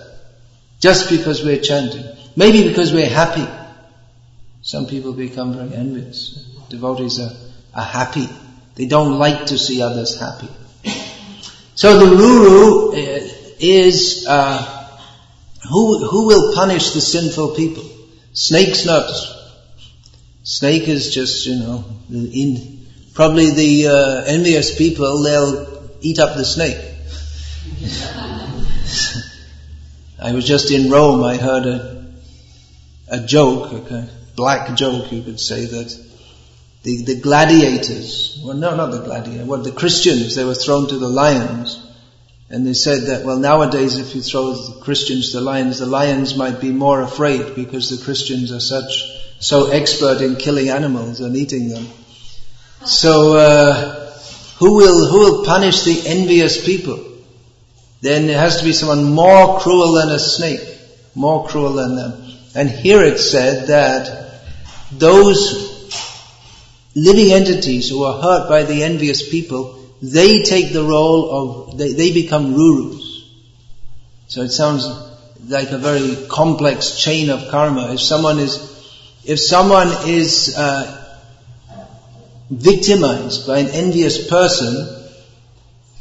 just 0.81 1.11
because 1.11 1.45
we're 1.45 1.61
chanting. 1.61 2.05
Maybe 2.37 2.69
because 2.69 2.93
we're 2.93 3.09
happy. 3.09 3.47
Some 4.63 4.87
people 4.87 5.13
become 5.13 5.55
very 5.55 5.75
envious. 5.75 6.45
Devotees 6.69 7.21
are, 7.21 7.33
are 7.75 7.85
happy. 7.85 8.29
They 8.75 8.87
don't 8.87 9.19
like 9.19 9.47
to 9.47 9.59
see 9.59 9.81
others 9.81 10.19
happy. 10.19 10.49
So 11.77 11.99
the 11.99 12.17
Ruru 12.17 12.95
uh, 12.95 13.14
is 13.61 14.27
uh, 14.29 14.99
who 15.71 16.07
who 16.07 16.27
will 16.27 16.55
punish 16.55 16.93
the 16.93 17.01
sinful 17.01 17.55
people? 17.55 17.85
Snake's 18.33 18.85
not. 18.85 19.11
Snake 20.43 20.89
is 20.89 21.15
just 21.15 21.47
you 21.47 21.57
know 21.57 21.85
in 22.11 22.87
probably 23.15 23.51
the 23.51 23.89
uh, 23.89 24.25
envious 24.27 24.77
people 24.77 25.23
they'll 25.23 25.91
eat 26.01 26.19
up 26.19 26.37
the 26.37 26.45
snake. 26.45 26.79
I 30.21 30.33
was 30.33 30.47
just 30.47 30.71
in 30.71 30.91
Rome. 30.91 31.23
I 31.23 31.37
heard 31.37 31.67
a 31.67 31.95
a 33.09 33.21
joke, 33.21 33.73
a 33.73 33.89
kind 33.89 34.09
of 34.09 34.37
black 34.37 34.77
joke, 34.77 35.13
you 35.13 35.23
could 35.23 35.41
say 35.41 35.67
that 35.67 36.05
the, 36.83 37.05
the 37.05 37.21
gladiators, 37.21 38.41
well, 38.45 38.57
no, 38.57 38.77
not 38.77 38.91
the 38.91 39.03
gladiators, 39.03 39.47
well, 39.47 39.63
the 39.63 39.73
Christians, 39.73 40.35
they 40.35 40.45
were 40.45 40.55
thrown 40.55 40.89
to 40.89 40.99
the 40.99 41.09
lions. 41.09 41.81
And 42.55 42.65
they 42.65 42.73
said 42.73 43.09
that, 43.09 43.25
well, 43.25 43.37
nowadays 43.37 43.99
if 43.99 44.15
you 44.15 44.23
throw 44.23 44.53
the 44.53 44.81
Christians 44.81 45.33
to 45.33 45.39
the 45.39 45.43
lions, 45.43 45.81
the 45.81 45.87
lions 45.87 46.37
might 46.37 46.61
be 46.61 46.71
more 46.71 47.03
afraid 47.03 47.57
because 47.57 47.91
the 47.91 48.05
Christians 48.05 48.53
are 48.53 48.61
such, 48.61 49.03
so 49.41 49.73
expert 49.73 50.21
in 50.21 50.37
killing 50.37 50.69
animals 50.69 51.19
and 51.19 51.35
eating 51.35 51.69
them. 51.69 51.85
So, 52.85 53.37
uh, 53.37 54.09
who 54.59 54.77
will, 54.77 55.05
who 55.09 55.19
will 55.19 55.45
punish 55.45 55.83
the 55.83 56.07
envious 56.07 56.65
people? 56.65 57.05
Then 58.03 58.31
it 58.31 58.37
has 58.37 58.59
to 58.59 58.65
be 58.65 58.73
someone 58.73 59.03
more 59.03 59.59
cruel 59.59 59.95
than 59.95 60.11
a 60.11 60.21
snake, 60.21 60.65
more 61.17 61.49
cruel 61.49 61.73
than 61.73 61.97
them. 61.97 62.25
And 62.55 62.71
here 62.71 63.03
it 63.03 63.19
said 63.19 63.67
that 63.67 64.43
those 64.93 65.91
living 66.95 67.33
entities 67.33 67.89
who 67.89 68.05
are 68.05 68.23
hurt 68.23 68.49
by 68.49 68.63
the 68.63 68.85
envious 68.85 69.29
people, 69.29 69.84
they 70.03 70.43
take 70.43 70.73
the 70.73 70.83
role 70.83 71.71
of, 71.71 71.79
they, 71.79 71.93
they 71.93 72.13
become 72.13 72.55
rurus. 72.55 73.23
So 74.29 74.43
it 74.43 74.51
sounds 74.51 74.87
like 75.49 75.71
a 75.71 75.79
very 75.79 76.27
complex 76.29 76.99
chain 76.99 77.31
of 77.31 77.49
karma. 77.51 77.93
If 77.93 78.01
someone 78.01 78.39
is, 78.39 78.57
if 79.25 79.39
someone 79.41 79.89
is 80.07 80.55
uh, 80.57 81.05
victimized 82.51 83.47
by 83.47 83.59
an 83.59 83.69
envious 83.69 84.29
person, 84.29 85.03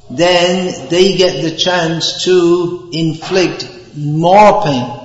then 0.09 0.89
they 0.89 1.17
get 1.17 1.41
the 1.41 1.55
chance 1.55 2.25
to 2.25 2.89
inflict 2.91 3.69
more 3.95 4.63
pain 4.63 4.99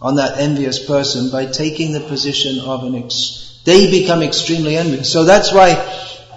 on 0.00 0.16
that 0.16 0.38
envious 0.38 0.84
person 0.84 1.30
by 1.30 1.46
taking 1.46 1.92
the 1.92 2.00
position 2.00 2.60
of 2.60 2.84
an 2.84 2.94
ex- 2.94 3.60
they 3.64 3.90
become 3.90 4.22
extremely 4.22 4.76
envious. 4.76 5.12
So 5.12 5.24
that's 5.24 5.52
why 5.52 5.74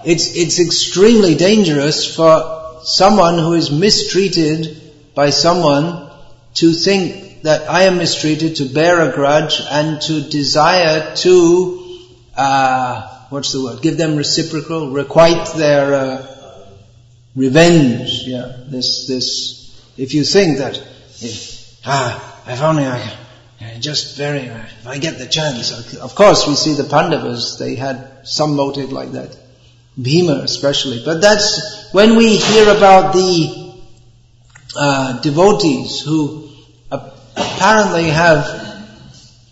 it's, 0.05 0.35
it's 0.35 0.59
extremely 0.59 1.35
dangerous 1.35 2.15
for 2.15 2.81
someone 2.83 3.37
who 3.37 3.53
is 3.53 3.71
mistreated 3.71 4.81
by 5.15 5.29
someone 5.29 6.11
to 6.55 6.73
think 6.73 7.43
that 7.43 7.69
I 7.69 7.83
am 7.83 7.97
mistreated, 7.97 8.57
to 8.57 8.65
bear 8.65 9.01
a 9.01 9.13
grudge, 9.13 9.61
and 9.69 10.01
to 10.01 10.21
desire 10.21 11.15
to, 11.17 12.07
uh, 12.35 13.25
what's 13.29 13.51
the 13.53 13.63
word? 13.63 13.81
Give 13.81 13.97
them 13.97 14.15
reciprocal, 14.15 14.91
requite 14.91 15.55
their 15.55 15.93
uh, 15.93 16.75
revenge. 17.35 18.23
Yeah, 18.25 18.57
this, 18.67 19.07
this. 19.07 19.81
If 19.97 20.13
you 20.13 20.23
think 20.23 20.57
that, 20.57 20.77
if, 21.21 21.79
ah, 21.85 22.43
if 22.47 22.61
only 22.61 22.85
I 22.85 23.17
just 23.79 24.17
very, 24.17 24.41
if 24.41 24.87
I 24.87 24.97
get 24.97 25.17
the 25.17 25.27
chance. 25.27 25.95
Of 25.95 26.15
course, 26.15 26.47
we 26.47 26.55
see 26.55 26.73
the 26.73 26.83
Pandavas, 26.83 27.57
they 27.57 27.75
had 27.75 28.27
some 28.27 28.55
motive 28.55 28.91
like 28.91 29.11
that. 29.13 29.35
Bhima 30.01 30.41
especially. 30.43 31.01
But 31.03 31.21
that's 31.21 31.91
when 31.91 32.15
we 32.15 32.37
hear 32.37 32.75
about 32.75 33.13
the 33.13 33.73
uh, 34.75 35.21
devotees 35.21 36.01
who 36.01 36.49
apparently 36.91 38.09
have 38.09 38.45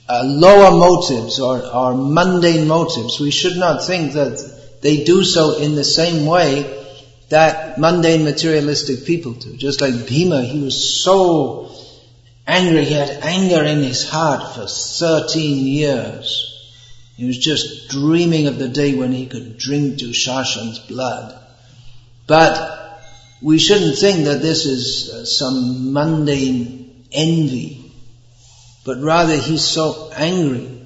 uh, 0.09 0.23
lower 0.25 0.71
motives 0.71 1.39
or, 1.39 1.65
or 1.65 1.95
mundane 1.95 2.67
motives, 2.67 3.19
we 3.19 3.31
should 3.31 3.57
not 3.57 3.85
think 3.85 4.13
that 4.13 4.79
they 4.81 5.03
do 5.03 5.23
so 5.23 5.57
in 5.57 5.75
the 5.75 5.83
same 5.83 6.25
way 6.25 6.73
that 7.29 7.77
mundane 7.77 8.23
materialistic 8.23 9.05
people 9.05 9.33
do. 9.33 9.57
Just 9.57 9.81
like 9.81 10.07
Bhima, 10.07 10.43
he 10.43 10.61
was 10.61 11.01
so 11.03 11.71
angry. 12.45 12.85
He 12.85 12.93
had 12.93 13.09
anger 13.09 13.63
in 13.63 13.79
his 13.79 14.07
heart 14.07 14.55
for 14.55 14.67
13 14.67 15.65
years. 15.65 16.56
He 17.17 17.25
was 17.25 17.37
just 17.37 17.89
dreaming 17.89 18.47
of 18.47 18.57
the 18.57 18.69
day 18.69 18.95
when 18.95 19.11
he 19.11 19.27
could 19.27 19.57
drink 19.57 19.97
Dushashan's 19.97 20.79
blood. 20.79 21.37
But 22.27 23.03
we 23.41 23.59
shouldn't 23.59 23.97
think 23.97 24.25
that 24.25 24.41
this 24.41 24.65
is 24.65 25.09
uh, 25.09 25.25
some 25.25 25.91
mundane 25.91 27.05
envy, 27.11 27.91
but 28.85 29.01
rather 29.01 29.35
he's 29.35 29.65
so 29.65 30.11
angry. 30.15 30.85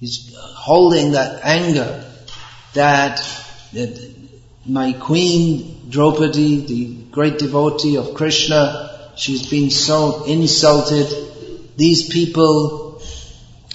He's 0.00 0.34
holding 0.36 1.12
that 1.12 1.44
anger 1.44 2.04
that, 2.74 3.18
that 3.72 4.14
my 4.66 4.92
queen 4.94 5.88
Draupadi, 5.88 6.66
the 6.66 6.94
great 7.12 7.38
devotee 7.38 7.96
of 7.96 8.14
Krishna, 8.14 8.86
She's 9.16 9.48
been 9.48 9.70
so 9.70 10.24
insulted. 10.24 11.08
These 11.76 12.10
people, 12.10 13.00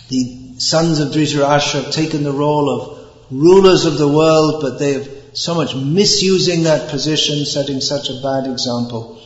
the 0.08 0.41
sons 0.62 1.00
of 1.00 1.10
Dhritarashtra 1.10 1.86
have 1.86 1.92
taken 1.92 2.24
the 2.24 2.32
role 2.32 2.70
of 2.70 3.00
rulers 3.32 3.86
of 3.86 3.98
the 3.98 4.08
world, 4.08 4.62
but 4.62 4.78
they 4.78 4.94
have 4.94 5.10
so 5.34 5.56
much 5.56 5.74
misusing 5.76 6.64
that 6.64 6.90
position, 6.92 7.46
setting 7.46 7.82
such 7.82 8.10
a 8.10 8.22
bad 8.22 8.46
example. 8.46 9.20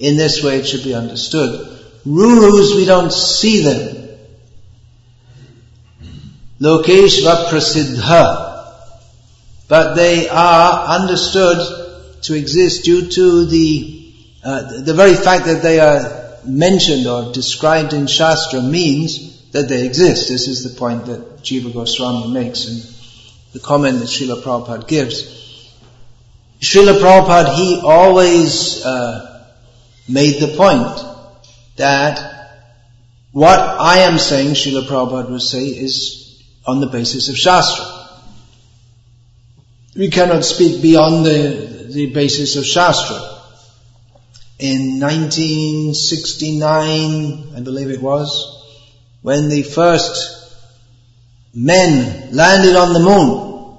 In 0.00 0.16
this 0.16 0.42
way 0.42 0.56
it 0.58 0.66
should 0.66 0.82
be 0.82 0.94
understood. 0.94 1.78
Rurus, 2.04 2.74
we 2.74 2.86
don't 2.86 3.12
see 3.12 3.62
them. 3.62 4.18
Lokesh 6.60 7.22
Prasiddha. 7.50 8.48
But 9.68 9.94
they 9.94 10.28
are 10.28 11.00
understood 11.00 12.22
to 12.22 12.34
exist 12.34 12.84
due 12.84 13.08
to 13.08 13.46
the 13.46 13.96
uh, 14.42 14.80
the 14.80 14.94
very 14.94 15.14
fact 15.14 15.44
that 15.44 15.62
they 15.62 15.78
are 15.78 16.38
mentioned 16.44 17.06
or 17.06 17.32
described 17.32 17.92
in 17.92 18.06
Shastra 18.06 18.62
means 18.62 19.39
that 19.52 19.68
they 19.68 19.86
exist. 19.86 20.28
This 20.28 20.48
is 20.48 20.62
the 20.62 20.78
point 20.78 21.06
that 21.06 21.38
Jiva 21.38 21.72
Goswami 21.72 22.32
makes 22.32 22.66
in 22.66 22.94
the 23.52 23.60
comment 23.60 23.98
that 23.98 24.06
Srila 24.06 24.42
Prabhupada 24.42 24.86
gives. 24.86 25.22
Srila 26.60 27.00
Prabhupada, 27.00 27.56
he 27.56 27.80
always 27.82 28.84
uh, 28.84 29.48
made 30.08 30.40
the 30.40 30.56
point 30.56 31.00
that 31.76 32.38
what 33.32 33.58
I 33.58 34.00
am 34.00 34.18
saying, 34.18 34.54
Srila 34.54 34.86
Prabhupada 34.86 35.30
would 35.30 35.42
say, 35.42 35.64
is 35.64 36.42
on 36.66 36.80
the 36.80 36.86
basis 36.86 37.28
of 37.28 37.36
Shastra. 37.36 37.86
We 39.96 40.10
cannot 40.10 40.44
speak 40.44 40.82
beyond 40.82 41.26
the, 41.26 41.88
the 41.90 42.12
basis 42.12 42.56
of 42.56 42.64
Shastra 42.64 43.40
in 44.60 45.00
1969, 45.00 47.56
I 47.56 47.60
believe 47.60 47.88
it 47.88 48.02
was, 48.02 48.59
when 49.22 49.48
the 49.48 49.62
first 49.62 50.40
men 51.54 52.34
landed 52.34 52.76
on 52.76 52.92
the 52.92 53.00
moon. 53.00 53.78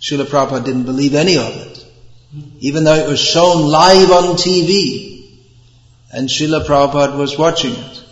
Srila 0.00 0.26
Prabhupada 0.26 0.64
didn't 0.64 0.84
believe 0.84 1.14
any 1.14 1.36
of 1.36 1.54
it. 1.56 1.86
Even 2.60 2.84
though 2.84 2.94
it 2.94 3.08
was 3.08 3.20
shown 3.20 3.66
live 3.66 4.10
on 4.10 4.36
TV. 4.36 5.38
And 6.12 6.28
Srila 6.28 6.64
Prabhupada 6.66 7.16
was 7.16 7.36
watching 7.36 7.72
it. 7.72 8.04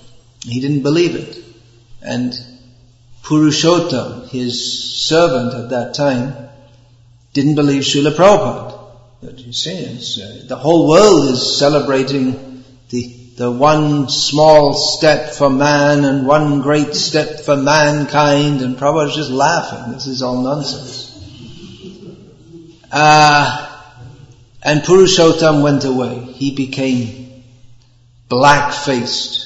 He 0.43 0.61
didn't 0.61 0.83
believe 0.83 1.15
it. 1.15 1.45
And 2.03 2.35
Purushottam, 3.23 4.29
his 4.29 5.07
servant 5.07 5.55
at 5.55 5.71
that 5.71 5.95
time, 5.95 6.49
didn't 7.33 7.55
believe 7.55 7.83
Srila 7.83 8.15
Prabhupada. 8.15 8.77
But 9.23 9.39
you 9.39 9.53
see, 9.53 9.85
uh, 9.85 10.47
the 10.47 10.57
whole 10.57 10.89
world 10.89 11.31
is 11.31 11.59
celebrating 11.59 12.65
the, 12.91 13.26
the 13.37 13.51
one 13.51 14.09
small 14.09 14.73
step 14.73 15.35
for 15.35 15.51
man 15.51 16.05
and 16.05 16.27
one 16.27 16.63
great 16.63 16.95
step 16.95 17.41
for 17.41 17.55
mankind, 17.55 18.63
and 18.63 18.79
Prabhupada's 18.79 19.15
just 19.15 19.31
laughing. 19.31 19.93
This 19.93 20.07
is 20.07 20.23
all 20.23 20.43
nonsense. 20.43 21.13
Uh, 22.91 23.63
and 24.63 24.81
Purushottam 24.81 25.63
went 25.63 25.85
away. 25.85 26.19
He 26.33 26.55
became 26.55 27.45
black-faced. 28.31 29.43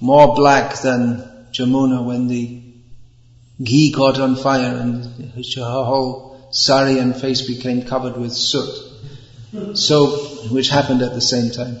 More 0.00 0.34
black 0.34 0.82
than 0.82 1.46
Jamuna 1.52 2.04
when 2.04 2.26
the 2.26 2.60
ghee 3.62 3.92
caught 3.92 4.18
on 4.18 4.36
fire 4.36 4.76
and 4.76 5.04
her 5.34 5.84
whole 5.84 6.48
sari 6.50 6.98
and 6.98 7.16
face 7.16 7.42
became 7.42 7.82
covered 7.82 8.18
with 8.18 8.32
soot. 8.32 9.76
So, 9.76 10.06
which 10.50 10.68
happened 10.68 11.00
at 11.02 11.14
the 11.14 11.20
same 11.20 11.50
time. 11.50 11.80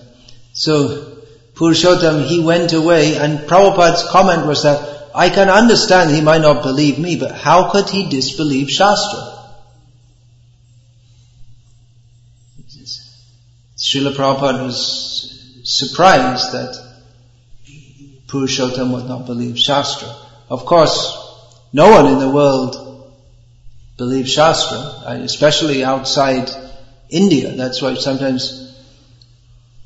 So, 0.52 1.18
Purushottam, 1.54 2.26
he 2.26 2.40
went 2.40 2.72
away 2.72 3.16
and 3.16 3.40
Prabhupada's 3.40 4.08
comment 4.10 4.46
was 4.46 4.62
that, 4.64 5.10
I 5.14 5.28
can 5.28 5.48
understand 5.48 6.10
he 6.10 6.22
might 6.22 6.40
not 6.40 6.62
believe 6.62 6.98
me, 6.98 7.16
but 7.16 7.32
how 7.32 7.70
could 7.70 7.88
he 7.88 8.08
disbelieve 8.08 8.70
Shastra? 8.70 9.32
Srila 13.76 14.14
Prabhupada 14.14 14.64
was 14.64 15.60
surprised 15.64 16.52
that 16.52 16.92
Purushottam 18.28 18.92
would 18.92 19.06
not 19.06 19.26
believe 19.26 19.58
Shastra. 19.58 20.08
Of 20.48 20.64
course, 20.64 21.18
no 21.72 21.90
one 21.90 22.06
in 22.06 22.18
the 22.18 22.30
world 22.30 23.12
believes 23.96 24.32
Shastra, 24.32 24.78
uh, 24.78 25.18
especially 25.22 25.84
outside 25.84 26.48
India. 27.10 27.52
That's 27.52 27.82
why 27.82 27.94
sometimes, 27.94 28.61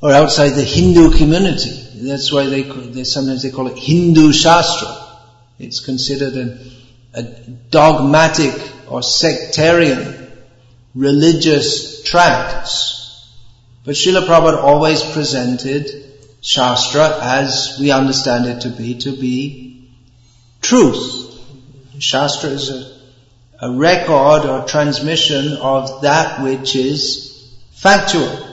or 0.01 0.11
outside 0.11 0.49
the 0.49 0.63
Hindu 0.63 1.17
community. 1.17 1.71
That's 1.95 2.31
why 2.31 2.45
they, 2.45 2.61
they 2.61 3.03
sometimes 3.03 3.43
they 3.43 3.49
call 3.49 3.67
it 3.67 3.77
Hindu 3.77 4.31
Shastra. 4.31 4.95
It's 5.59 5.79
considered 5.79 6.33
an, 6.33 6.71
a 7.13 7.23
dogmatic 7.23 8.53
or 8.87 9.01
sectarian 9.01 10.31
religious 10.93 12.03
tracts. 12.03 13.33
But 13.83 13.95
Srila 13.95 14.27
Prabhupada 14.27 14.61
always 14.61 15.01
presented 15.01 15.89
Shastra 16.41 17.19
as 17.21 17.77
we 17.79 17.91
understand 17.91 18.45
it 18.45 18.61
to 18.61 18.69
be, 18.69 18.99
to 18.99 19.11
be 19.11 19.89
truth. 20.61 21.25
Shastra 21.99 22.51
is 22.51 22.69
a, 22.69 23.67
a 23.67 23.71
record 23.71 24.45
or 24.45 24.67
transmission 24.67 25.53
of 25.53 26.03
that 26.03 26.43
which 26.43 26.75
is 26.75 27.57
factual. 27.71 28.46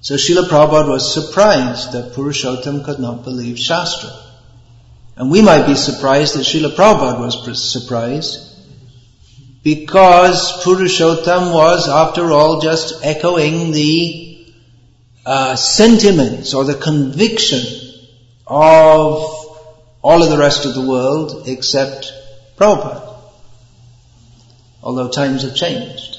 So 0.00 0.14
Srila 0.14 0.48
Prabhupada 0.48 0.88
was 0.88 1.12
surprised 1.12 1.92
that 1.92 2.12
Purushottam 2.12 2.84
could 2.84 3.00
not 3.00 3.24
believe 3.24 3.58
Shastra. 3.58 4.10
And 5.16 5.30
we 5.30 5.42
might 5.42 5.66
be 5.66 5.74
surprised 5.74 6.36
that 6.36 6.44
Srila 6.44 6.76
Prabhupada 6.76 7.18
was 7.20 7.70
surprised 7.70 8.44
because 9.64 10.62
Purushottam 10.62 11.52
was, 11.52 11.88
after 11.88 12.30
all, 12.30 12.60
just 12.60 13.04
echoing 13.04 13.72
the 13.72 14.46
uh, 15.26 15.56
sentiments 15.56 16.54
or 16.54 16.64
the 16.64 16.76
conviction 16.76 17.60
of 18.46 19.34
all 20.00 20.22
of 20.22 20.30
the 20.30 20.38
rest 20.38 20.64
of 20.64 20.74
the 20.74 20.86
world 20.88 21.48
except 21.48 22.12
Prabhupada. 22.56 23.16
Although 24.80 25.08
times 25.08 25.42
have 25.42 25.56
changed. 25.56 26.18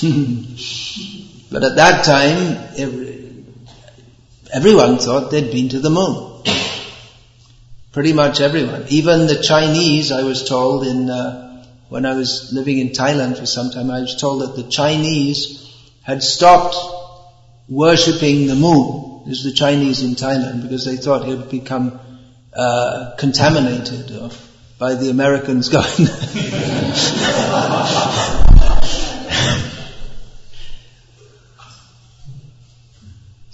but 1.50 1.64
at 1.64 1.76
that 1.76 2.04
time, 2.04 2.56
everyone 4.52 4.98
thought 4.98 5.30
they'd 5.30 5.50
been 5.50 5.70
to 5.70 5.80
the 5.80 5.90
moon. 5.90 6.42
Pretty 7.92 8.12
much 8.12 8.40
everyone. 8.40 8.84
Even 8.88 9.26
the 9.26 9.42
Chinese, 9.42 10.12
I 10.12 10.22
was 10.22 10.48
told 10.48 10.86
in 10.86 11.08
uh, 11.08 11.64
when 11.88 12.04
I 12.04 12.14
was 12.14 12.52
living 12.52 12.78
in 12.78 12.90
Thailand 12.90 13.38
for 13.38 13.46
some 13.46 13.70
time, 13.70 13.90
I 13.90 14.00
was 14.00 14.16
told 14.16 14.42
that 14.42 14.56
the 14.62 14.68
Chinese 14.68 15.74
had 16.02 16.22
stopped 16.22 16.76
worshipping 17.68 18.46
the 18.46 18.54
moon. 18.54 19.22
This 19.26 19.38
is 19.38 19.44
the 19.44 19.52
Chinese 19.52 20.02
in 20.02 20.10
Thailand 20.10 20.62
because 20.62 20.84
they 20.84 20.96
thought 20.96 21.28
it 21.28 21.36
would 21.36 21.50
become 21.50 21.98
uh, 22.54 23.14
contaminated 23.18 24.32
by 24.78 24.94
the 24.94 25.10
Americans 25.10 25.68
going. 25.76 26.08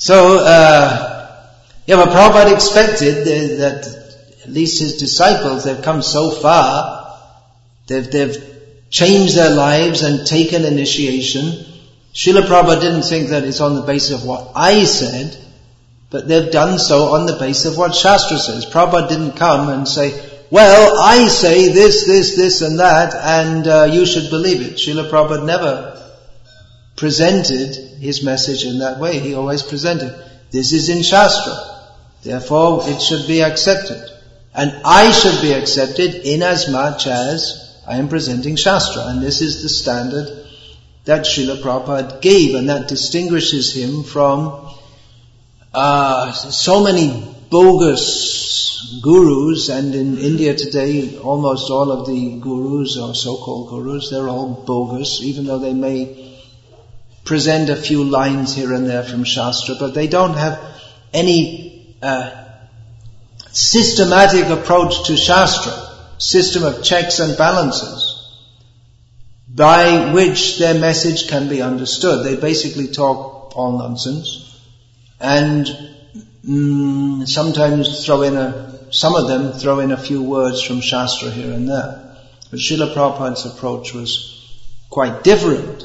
So, 0.07 0.38
uh, 0.38 1.49
yeah, 1.87 1.97
but 1.97 2.09
Prabhupada 2.11 2.55
expected 2.55 3.27
that 3.59 3.81
at 4.45 4.51
least 4.51 4.81
his 4.81 4.99
disciples, 4.99 5.64
they've 5.64 5.83
come 5.83 6.03
so 6.03 6.31
far 6.31 7.05
They've, 7.87 8.11
they've 8.11 8.37
changed 8.90 9.37
their 9.37 9.55
lives 9.55 10.03
and 10.03 10.27
taken 10.27 10.64
initiation. 10.64 11.64
Srila 12.14 12.47
Prabhupada 12.47 12.81
didn't 12.81 13.03
think 13.03 13.29
that 13.29 13.45
it's 13.45 13.61
on 13.61 13.75
the 13.75 13.83
basis 13.83 14.23
of 14.23 14.27
what 14.27 14.53
I 14.55 14.85
said, 14.85 15.37
but 16.11 16.29
they've 16.29 16.51
done 16.51 16.79
so 16.79 17.14
on 17.14 17.27
the 17.27 17.37
basis 17.37 17.73
of 17.73 17.79
what 17.79 17.95
Shastra 17.95 18.38
says. 18.38 18.67
Prabhupada 18.67 19.09
didn't 19.09 19.33
come 19.33 19.69
and 19.69 19.87
say, 19.87 20.31
well, 20.51 20.99
I 21.03 21.27
say 21.29 21.73
this, 21.73 22.07
this, 22.07 22.37
this 22.37 22.62
and 22.62 22.79
that, 22.79 23.14
and 23.14 23.67
uh, 23.67 23.88
you 23.93 24.07
should 24.07 24.31
believe 24.31 24.62
it. 24.62 24.77
Srila 24.77 25.11
Prabhupada 25.11 25.45
never 25.45 26.04
presented 26.96 27.74
his 28.00 28.22
message 28.22 28.64
in 28.64 28.78
that 28.78 28.98
way. 28.98 29.18
He 29.18 29.35
always 29.35 29.62
presented, 29.62 30.14
this 30.50 30.72
is 30.72 30.88
in 30.88 31.02
Shastra. 31.02 31.54
Therefore, 32.22 32.83
it 32.85 33.00
should 33.02 33.26
be 33.26 33.42
accepted. 33.42 34.02
And 34.54 34.83
I 34.85 35.11
should 35.11 35.42
be 35.42 35.52
accepted 35.52 36.14
in 36.14 36.42
as 36.42 36.68
much 36.68 37.07
as 37.07 37.64
I 37.87 37.96
am 37.96 38.09
presenting 38.09 38.57
Shastra, 38.57 39.09
and 39.09 39.22
this 39.22 39.42
is 39.42 39.62
the 39.62 39.68
standard 39.68 40.46
that 41.04 41.22
Srila 41.22 41.61
Prabhupada 41.61 42.22
gave, 42.22 42.54
and 42.54 42.68
that 42.70 42.88
distinguishes 42.88 43.74
him 43.74 44.04
from 44.04 44.70
uh, 45.74 46.33
so 46.33 46.83
many 46.83 47.37
bogus 47.50 49.00
gurus, 49.02 49.68
and 49.68 49.94
in 49.94 50.18
India 50.18 50.54
today, 50.54 51.18
almost 51.18 51.70
all 51.70 51.92
of 51.92 52.07
the 52.07 52.38
gurus 52.40 52.96
or 52.96 53.14
so-called 53.14 53.68
gurus, 53.68 54.09
they're 54.09 54.28
all 54.28 54.64
bogus, 54.66 55.20
even 55.22 55.44
though 55.44 55.59
they 55.59 55.74
may 55.74 56.23
present 57.24 57.70
a 57.70 57.76
few 57.76 58.04
lines 58.04 58.54
here 58.54 58.72
and 58.72 58.87
there 58.87 59.02
from 59.02 59.24
Shastra, 59.24 59.76
but 59.78 59.94
they 59.94 60.06
don't 60.06 60.34
have 60.34 60.60
any 61.12 61.96
uh, 62.02 62.44
systematic 63.50 64.46
approach 64.46 65.06
to 65.06 65.16
Shastra 65.16 65.72
system 66.18 66.64
of 66.64 66.82
checks 66.82 67.18
and 67.18 67.37
balances 67.37 68.10
by 69.48 70.12
which 70.12 70.58
their 70.58 70.74
message 70.74 71.28
can 71.28 71.48
be 71.48 71.62
understood. 71.62 72.24
They 72.24 72.37
basically 72.37 72.88
talk 72.88 73.56
all 73.56 73.78
nonsense 73.78 74.60
and 75.20 75.66
mm, 76.44 77.28
sometimes 77.28 78.04
throw 78.04 78.22
in 78.22 78.37
a, 78.37 78.92
some 78.92 79.14
of 79.14 79.28
them 79.28 79.52
throw 79.52 79.78
in 79.78 79.92
a 79.92 79.96
few 79.96 80.22
words 80.22 80.62
from 80.62 80.80
Shastra 80.80 81.30
here 81.30 81.52
and 81.52 81.68
there. 81.68 82.16
But 82.50 82.58
Srila 82.58 82.94
Prabhupada's 82.94 83.46
approach 83.46 83.94
was 83.94 84.60
quite 84.90 85.22
different. 85.22 85.84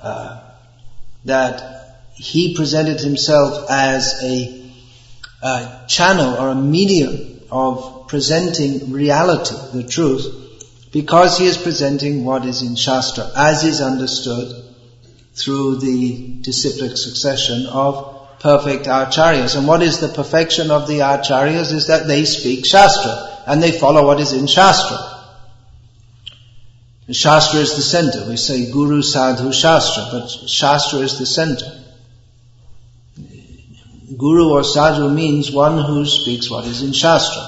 Uh, 0.00 0.41
that 1.24 2.10
he 2.14 2.54
presented 2.54 3.00
himself 3.00 3.70
as 3.70 4.22
a, 4.22 4.70
a 5.42 5.84
channel 5.88 6.34
or 6.34 6.48
a 6.48 6.54
medium 6.54 7.40
of 7.50 8.06
presenting 8.08 8.92
reality, 8.92 9.54
the 9.72 9.86
truth, 9.88 10.26
because 10.92 11.38
he 11.38 11.46
is 11.46 11.56
presenting 11.56 12.24
what 12.24 12.44
is 12.44 12.62
in 12.62 12.76
Shastra, 12.76 13.30
as 13.36 13.64
is 13.64 13.80
understood 13.80 14.52
through 15.34 15.76
the 15.76 16.38
disciplic 16.42 16.96
succession 16.96 17.66
of 17.66 18.38
perfect 18.40 18.84
acharyas. 18.84 19.56
And 19.56 19.66
what 19.66 19.82
is 19.82 20.00
the 20.00 20.08
perfection 20.08 20.70
of 20.70 20.86
the 20.86 20.98
acharyas 20.98 21.72
is 21.72 21.86
that 21.86 22.06
they 22.06 22.24
speak 22.24 22.66
Shastra, 22.66 23.44
and 23.46 23.62
they 23.62 23.72
follow 23.72 24.06
what 24.06 24.20
is 24.20 24.32
in 24.32 24.46
Shastra. 24.46 25.21
Shastra 27.12 27.60
is 27.60 27.76
the 27.76 27.82
center. 27.82 28.28
We 28.28 28.36
say 28.36 28.70
Guru 28.70 29.02
Sadhu 29.02 29.52
Shastra, 29.52 30.08
but 30.12 30.28
Shastra 30.28 31.00
is 31.00 31.18
the 31.18 31.26
center. 31.26 31.80
Guru 34.16 34.50
or 34.50 34.64
Sadhu 34.64 35.10
means 35.10 35.50
one 35.50 35.82
who 35.84 36.06
speaks 36.06 36.50
what 36.50 36.66
is 36.66 36.82
in 36.82 36.92
Shastra. 36.92 37.42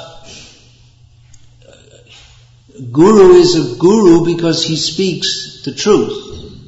Guru 2.90 3.34
is 3.34 3.54
a 3.54 3.78
guru 3.78 4.24
because 4.24 4.64
he 4.64 4.76
speaks 4.76 5.62
the 5.64 5.72
truth 5.72 6.60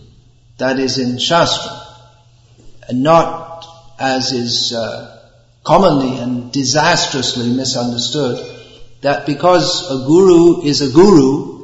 that 0.59 0.79
is 0.79 0.99
in 0.99 1.19
Shastra 1.19 1.83
and 2.89 3.03
not 3.03 3.67
as 3.99 4.33
is 4.33 4.73
uh, 4.73 5.21
commonly 5.65 6.19
and 6.19 6.53
disastrously 6.53 7.51
misunderstood 7.51 8.57
that 9.01 9.27
because 9.27 9.91
a 9.91 10.07
guru 10.07 10.63
is 10.63 10.81
a 10.81 10.93
guru, 10.93 11.56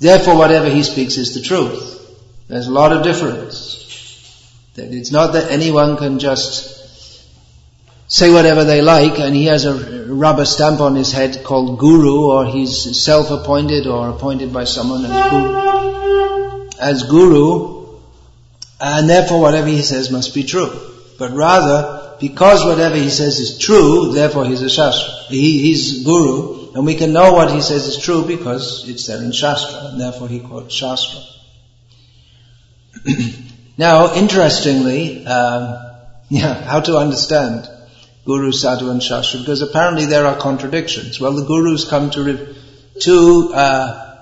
therefore 0.00 0.36
whatever 0.36 0.68
he 0.68 0.82
speaks 0.82 1.16
is 1.16 1.34
the 1.34 1.40
truth. 1.40 1.94
There's 2.48 2.66
a 2.66 2.72
lot 2.72 2.92
of 2.92 3.02
difference. 3.02 3.76
It's 4.76 5.10
not 5.10 5.32
that 5.32 5.50
anyone 5.50 5.96
can 5.96 6.18
just 6.18 6.76
say 8.06 8.32
whatever 8.32 8.64
they 8.64 8.80
like 8.80 9.18
and 9.18 9.34
he 9.34 9.46
has 9.46 9.66
a 9.66 10.06
rubber 10.06 10.44
stamp 10.44 10.80
on 10.80 10.94
his 10.94 11.12
head 11.12 11.44
called 11.44 11.78
guru 11.78 12.30
or 12.32 12.46
he's 12.46 13.02
self-appointed 13.04 13.86
or 13.86 14.08
appointed 14.08 14.52
by 14.52 14.64
someone 14.64 15.04
as 15.04 15.30
guru, 15.30 16.70
as 16.80 17.02
guru 17.02 17.98
and 18.80 19.10
therefore 19.10 19.40
whatever 19.40 19.66
he 19.66 19.82
says 19.82 20.10
must 20.10 20.34
be 20.34 20.44
true. 20.44 20.70
But 21.18 21.32
rather, 21.32 22.16
because 22.20 22.64
whatever 22.64 22.94
he 22.94 23.10
says 23.10 23.40
is 23.40 23.58
true, 23.58 24.12
therefore 24.12 24.46
he's 24.46 24.62
a 24.62 24.70
Shastra. 24.70 25.12
He, 25.28 25.60
he's 25.60 26.04
guru 26.04 26.57
and 26.74 26.84
we 26.86 26.94
can 26.94 27.12
know 27.12 27.32
what 27.32 27.50
he 27.50 27.60
says 27.60 27.86
is 27.86 27.98
true 27.98 28.26
because 28.26 28.88
it's 28.88 29.06
there 29.06 29.22
in 29.22 29.32
Shastra 29.32 29.90
and 29.90 30.00
therefore 30.00 30.28
he 30.28 30.40
quotes 30.40 30.74
Shastra. 30.74 31.20
now, 33.78 34.14
interestingly, 34.14 35.26
um, 35.26 35.78
yeah, 36.28 36.54
how 36.54 36.80
to 36.80 36.96
understand 36.96 37.68
Guru, 38.24 38.52
Sadhu 38.52 38.90
and 38.90 39.02
Shastra, 39.02 39.40
because 39.40 39.62
apparently 39.62 40.06
there 40.06 40.26
are 40.26 40.36
contradictions. 40.36 41.18
Well, 41.18 41.32
the 41.32 41.44
Gurus 41.44 41.88
come 41.88 42.10
to, 42.10 42.22
re- 42.22 42.56
to 43.00 43.50
uh, 43.54 44.18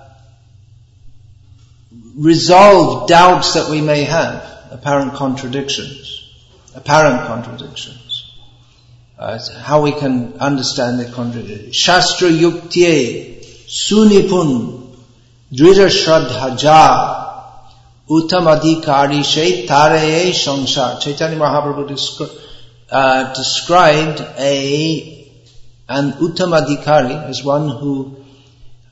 resolve 2.15 3.09
doubts 3.09 3.55
that 3.55 3.69
we 3.69 3.81
may 3.81 4.03
have. 4.03 4.57
apparent 4.71 5.13
contradictions. 5.13 6.33
Apparent 6.75 7.27
contradictions. 7.27 7.96
Uh, 9.17 9.39
how 9.63 9.81
we 9.81 9.91
can 9.93 10.33
understand 10.39 10.99
the 10.99 11.05
contradiction. 11.11 11.71
Shastra 11.71 12.29
sunipun 13.67 14.95
drita 15.51 15.87
shraddhaja 15.89 16.81
uttamadikari 18.07 19.23
she 19.25 19.65
taraye 19.65 20.29
samsar. 20.31 21.01
Chaitanya 21.01 21.35
Mahaprabhu 21.37 21.87
descri- 21.89 22.29
uh, 22.91 23.33
described 23.33 24.21
a 24.37 25.27
an 25.89 26.11
uttamadikari 26.13 27.27
as 27.27 27.43
one 27.43 27.69
who 27.69 28.17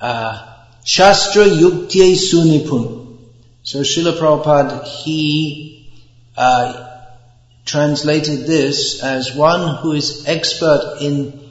uh, 0.02 0.54
Shastra 0.84 1.46
Sunipun. 1.46 3.18
So 3.64 3.80
Srila 3.82 4.18
Prabhupada, 4.18 4.84
he 4.86 5.88
uh, 6.38 6.95
translated 7.66 8.46
this 8.46 9.02
as 9.04 9.36
one 9.36 9.78
who 9.78 9.94
is 9.94 10.28
expert 10.28 11.00
in 11.02 11.42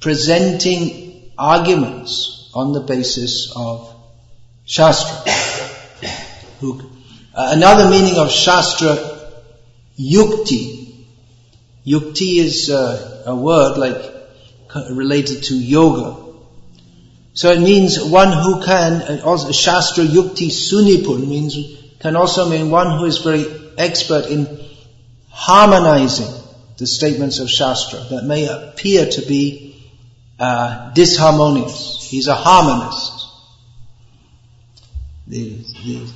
presenting 0.00 1.32
arguments 1.36 2.50
on 2.54 2.72
the 2.72 2.80
basis 2.80 3.52
of 3.56 3.92
Shastra. 4.64 5.32
Who, 6.60 6.80
uh, 7.34 7.50
another 7.50 7.90
meaning 7.90 8.16
of 8.16 8.30
Shastra, 8.30 8.96
Yukti. 9.98 10.94
Yukti 11.86 12.38
is 12.38 12.70
uh, 12.70 13.24
a 13.26 13.34
word 13.34 13.76
like 13.76 14.12
related 14.90 15.44
to 15.44 15.56
yoga. 15.56 16.22
So 17.34 17.50
it 17.50 17.60
means 17.60 18.02
one 18.02 18.32
who 18.32 18.64
can, 18.64 19.20
also 19.20 19.50
Shastra 19.50 20.04
Yukti 20.04 20.48
Sunipun 20.48 21.28
means, 21.28 21.56
can 21.98 22.14
also 22.14 22.48
mean 22.48 22.70
one 22.70 22.98
who 22.98 23.04
is 23.06 23.18
very 23.18 23.44
expert 23.76 24.26
in 24.26 24.63
harmonizing 25.34 26.32
the 26.78 26.86
statements 26.86 27.40
of 27.40 27.50
Shastra 27.50 27.98
that 28.10 28.24
may 28.24 28.46
appear 28.46 29.06
to 29.06 29.22
be 29.26 29.82
uh, 30.38 30.92
disharmonious. 30.94 32.02
He's 32.08 32.28
a 32.28 32.34
harmonist. 32.34 33.28
The, 35.26 35.56
the, 35.84 36.12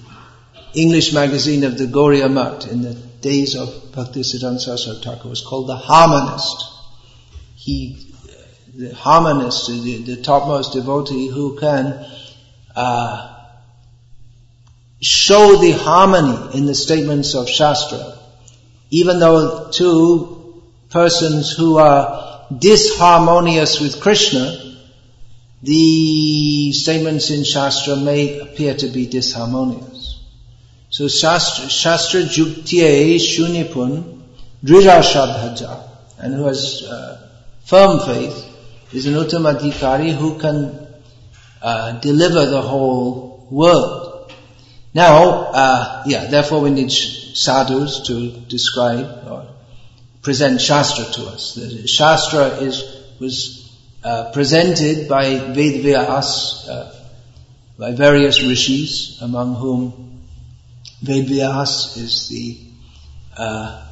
English 0.74 1.14
magazine 1.14 1.64
of 1.64 1.78
the 1.78 1.86
Gaudiya 1.86 2.30
Math 2.30 2.70
in 2.70 2.82
the 2.82 2.94
days 2.94 3.56
of 3.56 3.68
Bhaktisiddhanta 3.92 4.60
Saraswati 4.60 5.28
was 5.28 5.40
called 5.40 5.66
the 5.66 5.76
Harmonist. 5.76 6.62
He 7.56 8.08
the 8.78 8.94
harmonist, 8.94 9.66
the, 9.66 10.02
the 10.04 10.22
topmost 10.22 10.74
devotee 10.74 11.26
who 11.26 11.58
can 11.58 12.06
uh, 12.76 13.34
show 15.00 15.56
the 15.56 15.72
harmony 15.72 16.56
in 16.56 16.66
the 16.66 16.76
statements 16.76 17.34
of 17.34 17.48
Shastra, 17.48 18.17
even 18.90 19.18
though 19.20 19.70
two 19.70 20.62
persons 20.90 21.52
who 21.52 21.78
are 21.78 22.46
disharmonious 22.52 23.80
with 23.80 24.00
Krishna, 24.00 24.76
the 25.62 26.72
statements 26.72 27.30
in 27.30 27.44
Shastra 27.44 27.96
may 27.96 28.38
appear 28.40 28.74
to 28.74 28.88
be 28.88 29.06
disharmonious. 29.06 30.20
So 30.90 31.08
Shastra, 31.08 31.68
Shastra 31.68 32.22
Shunipun 32.22 34.18
Drira 34.64 35.02
Shabhaja, 35.02 35.88
and 36.18 36.34
who 36.34 36.46
has 36.46 36.82
uh, 36.82 37.30
firm 37.64 38.00
faith, 38.00 38.44
is 38.92 39.06
an 39.06 39.14
Uttamadikari 39.14 40.12
who 40.16 40.38
can 40.38 40.88
uh, 41.60 41.92
deliver 42.00 42.46
the 42.46 42.62
whole 42.62 43.46
world. 43.50 44.32
Now, 44.94 45.50
uh, 45.52 46.02
yeah, 46.06 46.26
therefore 46.26 46.62
we 46.62 46.70
need 46.70 46.90
sadhus 47.38 48.00
to 48.08 48.30
describe 48.48 49.24
or 49.28 49.46
present 50.22 50.60
Shastra 50.60 51.04
to 51.14 51.28
us. 51.28 51.54
The 51.54 51.86
Shastra 51.86 52.46
is, 52.68 52.82
was 53.20 53.72
uh, 54.02 54.30
presented 54.32 55.08
by 55.08 55.24
Vedvyas, 55.56 56.68
uh, 56.68 56.94
by 57.78 57.92
various 57.92 58.42
rishis, 58.42 59.22
among 59.22 59.54
whom 59.54 60.20
Vedvyas 61.02 61.96
is 61.96 62.28
the 62.28 62.58
uh, 63.36 63.86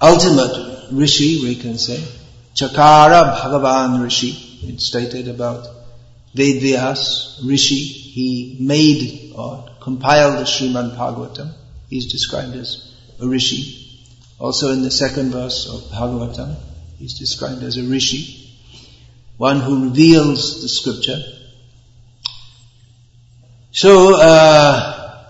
ultimate 0.00 0.88
rishi, 0.92 1.42
we 1.42 1.56
can 1.56 1.78
say. 1.78 2.02
Chakara 2.54 3.34
Bhagavan 3.36 4.02
Rishi, 4.04 4.68
it's 4.68 4.86
stated 4.86 5.28
about 5.28 5.66
Vedvyas 6.36 7.40
Rishi, 7.44 7.82
he 8.14 8.58
made 8.60 9.32
or 9.34 9.68
compiled 9.80 10.38
the 10.38 10.44
Srimad 10.44 10.96
Bhagavatam. 10.96 11.52
He's 11.94 12.10
described 12.10 12.56
as 12.56 12.92
a 13.20 13.28
Rishi. 13.28 14.02
Also 14.40 14.72
in 14.72 14.82
the 14.82 14.90
second 14.90 15.30
verse 15.30 15.68
of 15.68 15.80
Bhagavatam, 15.92 16.56
he's 16.98 17.16
described 17.16 17.62
as 17.62 17.76
a 17.76 17.84
Rishi, 17.84 18.50
one 19.36 19.60
who 19.60 19.84
reveals 19.84 20.60
the 20.60 20.68
scripture. 20.68 21.22
So, 23.70 24.20
uh, 24.20 25.24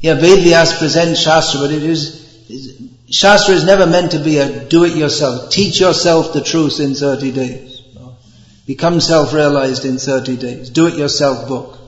yeah, 0.00 0.16
Vedvyas 0.16 0.78
presents 0.78 1.20
Shastra, 1.20 1.60
but 1.60 1.70
it 1.70 1.82
is, 1.82 2.92
Shastra 3.08 3.54
is 3.54 3.64
never 3.64 3.86
meant 3.86 4.10
to 4.10 4.18
be 4.18 4.36
a 4.36 4.62
do 4.68 4.84
it 4.84 4.94
yourself. 4.94 5.48
Teach 5.48 5.80
yourself 5.80 6.34
the 6.34 6.42
truth 6.42 6.80
in 6.80 6.94
30 6.94 7.32
days. 7.32 7.80
Become 8.66 9.00
self-realized 9.00 9.86
in 9.86 9.96
30 9.96 10.36
days. 10.36 10.68
Do 10.68 10.86
it 10.86 10.98
yourself 10.98 11.48
book. 11.48 11.78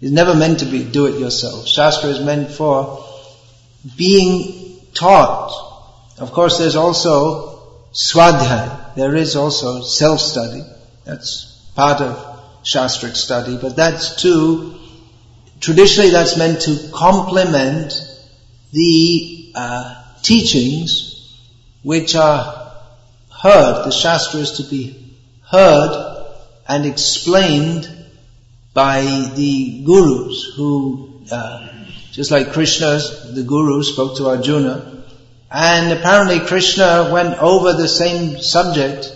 It's 0.00 0.12
never 0.12 0.36
meant 0.36 0.60
to 0.60 0.66
be 0.66 0.84
do 0.84 1.06
it 1.06 1.18
yourself. 1.18 1.66
Shastra 1.66 2.10
is 2.10 2.20
meant 2.20 2.52
for 2.52 3.05
being 3.96 4.80
taught. 4.94 5.52
Of 6.18 6.32
course 6.32 6.58
there's 6.58 6.76
also 6.76 7.60
swadhyay. 7.92 8.94
There 8.96 9.14
is 9.14 9.36
also 9.36 9.82
self-study. 9.82 10.62
That's 11.04 11.70
part 11.74 12.00
of 12.00 12.36
Shastric 12.64 13.14
study, 13.14 13.58
but 13.60 13.76
that's 13.76 14.20
too, 14.20 14.74
traditionally 15.60 16.10
that's 16.10 16.36
meant 16.36 16.62
to 16.62 16.90
complement 16.92 17.94
the 18.72 19.52
uh, 19.54 20.02
teachings 20.22 21.38
which 21.82 22.16
are 22.16 22.72
heard, 23.30 23.84
the 23.84 23.92
Shastra 23.92 24.40
is 24.40 24.52
to 24.52 24.64
be 24.64 25.14
heard 25.48 26.24
and 26.66 26.84
explained 26.86 27.88
by 28.74 29.02
the 29.36 29.84
gurus 29.84 30.52
who, 30.56 31.22
uh, 31.30 31.68
just 32.16 32.30
like 32.30 32.54
Krishna, 32.54 32.98
the 33.34 33.44
guru 33.46 33.82
spoke 33.82 34.16
to 34.16 34.28
Arjuna, 34.28 35.04
and 35.50 35.92
apparently 35.92 36.40
Krishna 36.40 37.10
went 37.12 37.36
over 37.38 37.74
the 37.74 37.86
same 37.86 38.40
subject 38.40 39.12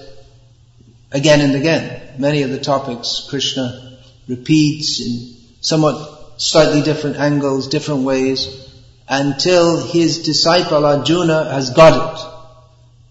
again 1.10 1.40
and 1.40 1.56
again. 1.56 2.02
Many 2.18 2.42
of 2.42 2.50
the 2.50 2.60
topics 2.60 3.26
Krishna 3.30 3.96
repeats 4.28 5.00
in 5.00 5.34
somewhat 5.62 6.34
slightly 6.36 6.82
different 6.82 7.16
angles, 7.16 7.68
different 7.68 8.02
ways, 8.02 8.68
until 9.08 9.78
his 9.78 10.22
disciple 10.22 10.84
Arjuna 10.84 11.50
has 11.54 11.70
got 11.70 11.94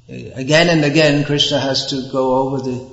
it. 0.07 0.35
Again 0.35 0.69
and 0.69 0.85
again, 0.85 1.25
Krishna 1.25 1.59
has 1.59 1.87
to 1.87 2.11
go 2.11 2.35
over 2.35 2.57
the 2.59 2.87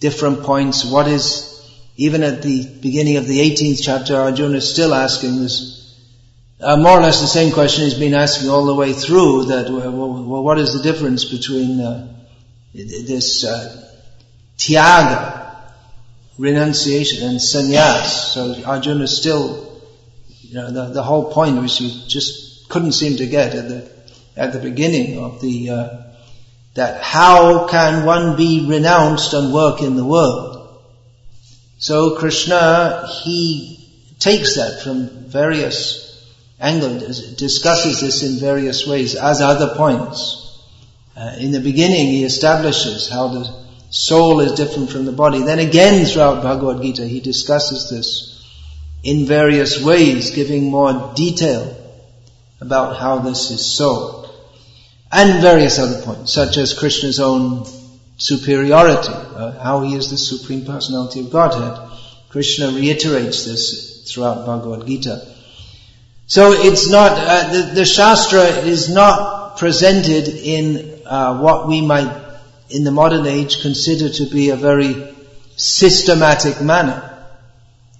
different 0.00 0.44
points. 0.44 0.86
What 0.86 1.08
is, 1.08 1.62
even 1.98 2.22
at 2.22 2.40
the 2.40 2.66
beginning 2.80 3.18
of 3.18 3.26
the 3.26 3.38
18th 3.38 3.82
chapter, 3.82 4.16
Arjuna 4.16 4.56
is 4.56 4.72
still 4.72 4.94
asking 4.94 5.42
this, 5.42 5.81
uh, 6.62 6.76
more 6.76 6.98
or 6.98 7.02
less 7.02 7.20
the 7.20 7.26
same 7.26 7.52
question 7.52 7.84
he's 7.84 7.94
been 7.94 8.14
asking 8.14 8.50
all 8.50 8.64
the 8.64 8.74
way 8.74 8.92
through, 8.92 9.46
that, 9.46 9.70
well, 9.70 10.42
what 10.42 10.58
is 10.58 10.72
the 10.74 10.82
difference 10.82 11.24
between 11.24 11.80
uh, 11.80 12.08
this 12.72 13.44
uh, 13.44 13.88
renunciation, 16.38 17.28
and 17.28 17.38
sannyas? 17.38 18.32
So 18.32 18.62
Arjuna 18.64 19.06
still 19.06 19.72
you 20.52 20.58
know, 20.58 20.70
the, 20.70 20.92
the 20.92 21.02
whole 21.02 21.32
point 21.32 21.62
which 21.62 21.80
you 21.80 21.88
just 22.08 22.68
couldn't 22.68 22.92
seem 22.92 23.16
to 23.16 23.26
get 23.26 23.54
at 23.54 23.68
the, 23.68 23.90
at 24.36 24.52
the 24.52 24.58
beginning 24.58 25.18
of 25.18 25.40
the, 25.40 25.70
uh, 25.70 25.88
that 26.74 27.02
how 27.02 27.66
can 27.68 28.04
one 28.04 28.36
be 28.36 28.66
renounced 28.68 29.32
and 29.32 29.52
work 29.52 29.80
in 29.80 29.96
the 29.96 30.04
world? 30.04 30.78
So 31.78 32.16
Krishna, 32.18 33.08
he 33.22 33.88
takes 34.18 34.56
that 34.56 34.82
from 34.82 35.08
various 35.26 36.11
angles, 36.62 37.34
discusses 37.34 38.00
this 38.00 38.22
in 38.22 38.38
various 38.38 38.86
ways 38.86 39.14
as 39.14 39.40
other 39.40 39.74
points. 39.74 40.38
Uh, 41.16 41.36
in 41.38 41.52
the 41.52 41.60
beginning, 41.60 42.06
he 42.06 42.24
establishes 42.24 43.08
how 43.08 43.28
the 43.28 43.62
soul 43.90 44.40
is 44.40 44.52
different 44.52 44.90
from 44.90 45.04
the 45.04 45.12
body. 45.12 45.42
Then 45.42 45.58
again, 45.58 46.06
throughout 46.06 46.42
Bhagavad 46.42 46.80
Gita, 46.80 47.06
he 47.06 47.20
discusses 47.20 47.90
this 47.90 48.32
in 49.02 49.26
various 49.26 49.82
ways, 49.82 50.30
giving 50.30 50.70
more 50.70 51.12
detail 51.14 51.76
about 52.60 52.96
how 52.96 53.18
this 53.18 53.50
is 53.50 53.66
so. 53.66 54.30
And 55.10 55.42
various 55.42 55.78
other 55.78 56.00
points, 56.02 56.32
such 56.32 56.56
as 56.56 56.72
Krishna's 56.72 57.20
own 57.20 57.66
superiority, 58.16 59.12
uh, 59.12 59.60
how 59.60 59.80
he 59.80 59.94
is 59.94 60.10
the 60.10 60.16
Supreme 60.16 60.64
Personality 60.64 61.20
of 61.20 61.30
Godhead. 61.30 61.90
Krishna 62.30 62.68
reiterates 62.68 63.44
this 63.44 64.10
throughout 64.10 64.46
Bhagavad 64.46 64.86
Gita. 64.86 65.26
So 66.32 66.52
it's 66.52 66.88
not, 66.88 67.12
uh, 67.12 67.52
the, 67.52 67.74
the, 67.74 67.84
Shastra 67.84 68.40
is 68.64 68.88
not 68.88 69.58
presented 69.58 70.28
in 70.28 71.02
uh, 71.04 71.38
what 71.38 71.68
we 71.68 71.82
might, 71.82 72.10
in 72.70 72.84
the 72.84 72.90
modern 72.90 73.26
age, 73.26 73.60
consider 73.60 74.08
to 74.08 74.30
be 74.30 74.48
a 74.48 74.56
very 74.56 75.14
systematic 75.56 76.62
manner. 76.62 77.26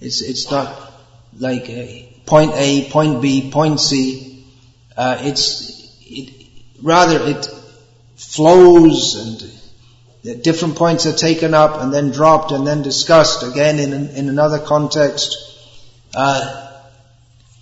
It's, 0.01 0.23
it's 0.23 0.49
not 0.49 0.93
like 1.37 1.69
a 1.69 2.11
point 2.25 2.53
A, 2.55 2.89
point 2.89 3.21
B, 3.21 3.51
point 3.51 3.79
C. 3.79 4.43
Uh, 4.97 5.17
it's, 5.19 5.95
it, 6.01 6.33
rather 6.81 7.23
it 7.27 7.47
flows 8.15 9.13
and 10.23 10.41
different 10.41 10.75
points 10.75 11.05
are 11.05 11.13
taken 11.13 11.53
up 11.53 11.79
and 11.79 11.93
then 11.93 12.09
dropped 12.09 12.51
and 12.51 12.65
then 12.65 12.81
discussed 12.81 13.43
again 13.43 13.77
in, 13.77 13.93
in 13.93 14.27
another 14.27 14.57
context. 14.57 15.37
Uh, 16.15 16.62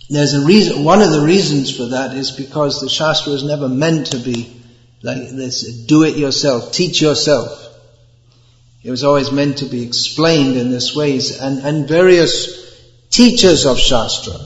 there's 0.08 0.34
a 0.34 0.44
reason, 0.44 0.84
one 0.84 1.00
of 1.02 1.10
the 1.10 1.24
reasons 1.24 1.74
for 1.74 1.86
that 1.86 2.16
is 2.16 2.30
because 2.30 2.80
the 2.80 2.88
Shastra 2.88 3.32
is 3.32 3.44
never 3.44 3.68
meant 3.68 4.08
to 4.08 4.18
be 4.18 4.60
like 5.02 5.30
this, 5.30 5.84
do 5.86 6.04
it 6.04 6.16
yourself, 6.16 6.72
teach 6.72 7.00
yourself. 7.00 7.58
It 8.82 8.90
was 8.90 9.04
always 9.04 9.32
meant 9.32 9.58
to 9.58 9.66
be 9.66 9.82
explained 9.84 10.56
in 10.56 10.70
this 10.70 10.94
ways 10.94 11.40
and, 11.40 11.60
and 11.60 11.88
various 11.88 12.62
teachers 13.10 13.66
of 13.66 13.78
Shastra, 13.78 14.38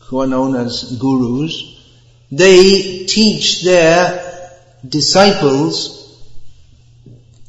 who 0.00 0.20
are 0.20 0.26
known 0.26 0.54
as 0.56 0.98
gurus, 0.98 1.74
they 2.30 3.06
teach 3.06 3.62
their 3.62 4.52
disciples 4.86 5.96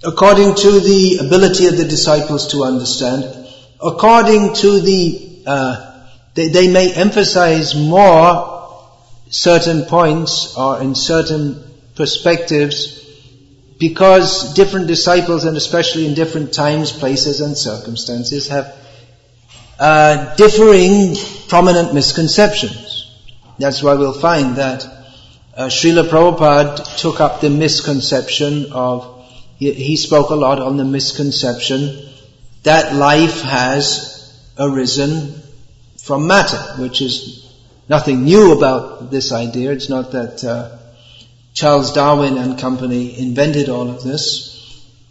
according 0.04 0.56
to 0.56 0.80
the 0.80 1.20
ability 1.26 1.66
of 1.68 1.78
the 1.78 1.86
disciples 1.86 2.52
to 2.52 2.64
understand, 2.64 3.48
according 3.82 4.54
to 4.54 4.80
the 4.80 5.44
uh, 5.46 5.97
they, 6.38 6.50
they 6.50 6.72
may 6.72 6.94
emphasize 6.94 7.74
more 7.74 8.80
certain 9.32 9.86
points 9.86 10.56
or 10.56 10.80
in 10.80 10.94
certain 10.94 11.64
perspectives 11.96 13.04
because 13.80 14.54
different 14.54 14.86
disciples 14.86 15.46
and 15.46 15.58
especially 15.58 16.06
in 16.06 16.14
different 16.14 16.54
times, 16.54 16.92
places 16.92 17.42
and 17.42 17.58
circumstances 17.58 18.50
have 18.50 18.76
uh, 19.80 20.36
differing 20.36 21.16
prominent 21.48 21.96
misconceptions. 21.96 23.12
That's 23.58 23.82
why 23.82 23.96
we'll 23.96 24.14
find 24.14 24.58
that 24.58 24.86
uh, 25.56 25.66
Srila 25.70 26.08
Prabhupada 26.08 27.00
took 27.00 27.20
up 27.20 27.42
the 27.42 27.50
misconception 27.50 28.72
of, 28.74 29.26
he, 29.58 29.74
he 29.74 29.98
spoke 29.98 30.30
a 30.30 30.36
lot 30.36 30.60
on 30.60 30.78
the 30.78 30.86
misconception 30.86 32.10
that 32.62 32.94
life 32.94 33.42
has 33.42 34.40
arisen 34.60 35.42
from 36.08 36.26
matter, 36.26 36.58
which 36.82 37.02
is 37.02 37.46
nothing 37.90 38.24
new 38.24 38.54
about 38.54 39.12
this 39.12 39.34
idea. 39.34 39.74
It's 39.74 39.90
not 39.90 40.14
that 40.14 40.44
uh, 40.44 40.78
Charles 41.54 41.94
Darwin 41.94 42.38
and 42.38 42.58
company 42.58 43.20
invented 43.20 43.68
all 43.68 43.90
of 43.90 44.04
this. 44.04 44.56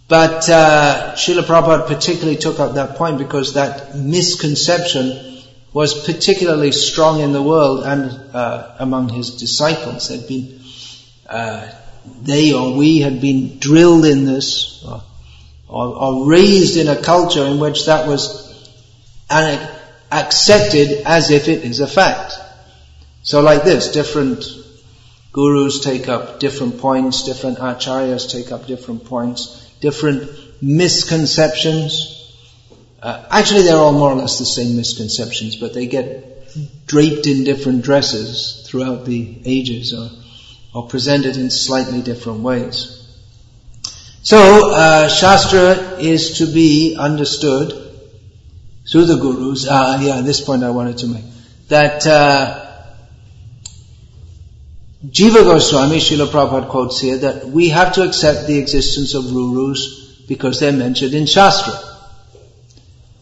But 0.09 0.49
uh, 0.49 1.13
Srila 1.15 1.43
Prabhupada 1.43 1.87
particularly 1.87 2.39
took 2.39 2.61
up 2.61 2.75
that 2.75 2.97
point 2.97 3.19
because 3.19 3.55
that 3.55 3.97
misconception 3.97 5.43
was 5.73 6.07
particularly 6.07 6.73
strong 6.73 7.21
in 7.21 7.33
the 7.33 7.43
world 7.43 7.85
and 7.85 8.11
uh, 8.35 8.77
among 8.79 9.11
his 9.11 9.37
disciples. 9.37 10.09
Had 10.09 10.27
been 10.27 10.61
uh, 11.29 11.69
they 12.23 12.53
or 12.55 12.75
we 12.75 13.01
had 13.01 13.21
been 13.21 13.59
drilled 13.59 14.07
in 14.07 14.25
this 14.25 14.85
or, 14.85 15.03
or, 15.69 15.87
or, 15.97 16.31
raised 16.31 16.77
in 16.77 16.87
a 16.87 17.03
culture 17.03 17.45
in 17.45 17.59
which 17.59 17.87
that 17.87 18.07
was 18.07 18.47
accepted 20.11 21.03
as 21.05 21.31
if 21.31 21.49
it 21.49 21.65
is 21.65 21.81
a 21.81 21.87
fact. 21.87 22.35
So 23.23 23.41
like 23.41 23.65
this, 23.65 23.91
different 23.91 24.45
gurus 25.33 25.81
take 25.81 26.09
up 26.09 26.41
different 26.41 26.79
points, 26.79 27.25
different 27.25 27.59
acharyas 27.59 28.31
take 28.31 28.53
up 28.53 28.67
different 28.67 29.05
points, 29.05 29.69
different 29.81 30.31
misconceptions. 30.63 32.35
Uh, 33.03 33.25
actually, 33.31 33.63
they're 33.63 33.77
all 33.77 33.93
more 33.93 34.13
or 34.13 34.15
less 34.15 34.39
the 34.39 34.47
same 34.47 34.77
misconceptions, 34.77 35.57
but 35.57 35.75
they 35.75 35.87
get 35.87 36.87
draped 36.87 37.27
in 37.27 37.45
different 37.45 37.83
dresses 37.83 38.65
throughout 38.67 39.05
the 39.05 39.39
ages 39.45 39.93
or, 39.93 40.09
or 40.75 40.89
presented 40.89 41.37
in 41.37 41.51
slightly 41.51 42.01
different 42.01 42.41
ways. 42.41 42.93
So, 44.23 44.73
uh, 44.73 45.09
Shastra 45.09 45.99
is 45.99 46.39
to 46.39 46.47
be 46.47 46.97
understood 46.99 47.86
through 48.89 49.07
the 49.07 49.17
gurus, 49.17 49.67
uh, 49.69 49.99
yeah, 50.01 50.21
this 50.21 50.41
point 50.41 50.63
I 50.63 50.71
wanted 50.71 50.99
to 50.99 51.07
make, 51.09 51.25
that 51.69 52.07
uh, 52.07 52.67
Jiva 55.05 55.45
Goswami, 55.45 55.99
Srila 55.99 56.27
Prabhupada 56.27 56.69
quotes 56.69 57.01
here, 57.01 57.19
that 57.19 57.47
we 57.47 57.69
have 57.69 57.93
to 57.95 58.03
accept 58.03 58.47
the 58.47 58.59
existence 58.59 59.15
of 59.15 59.25
Rurus 59.25 60.27
because 60.27 60.59
they're 60.59 60.73
mentioned 60.73 61.15
in 61.15 61.27
Shastra. 61.27 61.75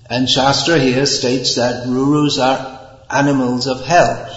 And 0.09 0.29
Shastra 0.29 0.79
here 0.79 1.05
states 1.07 1.57
that 1.57 1.87
Rurus 1.87 2.38
are 2.38 3.00
animals 3.11 3.66
of 3.66 3.85
hell. 3.85 4.31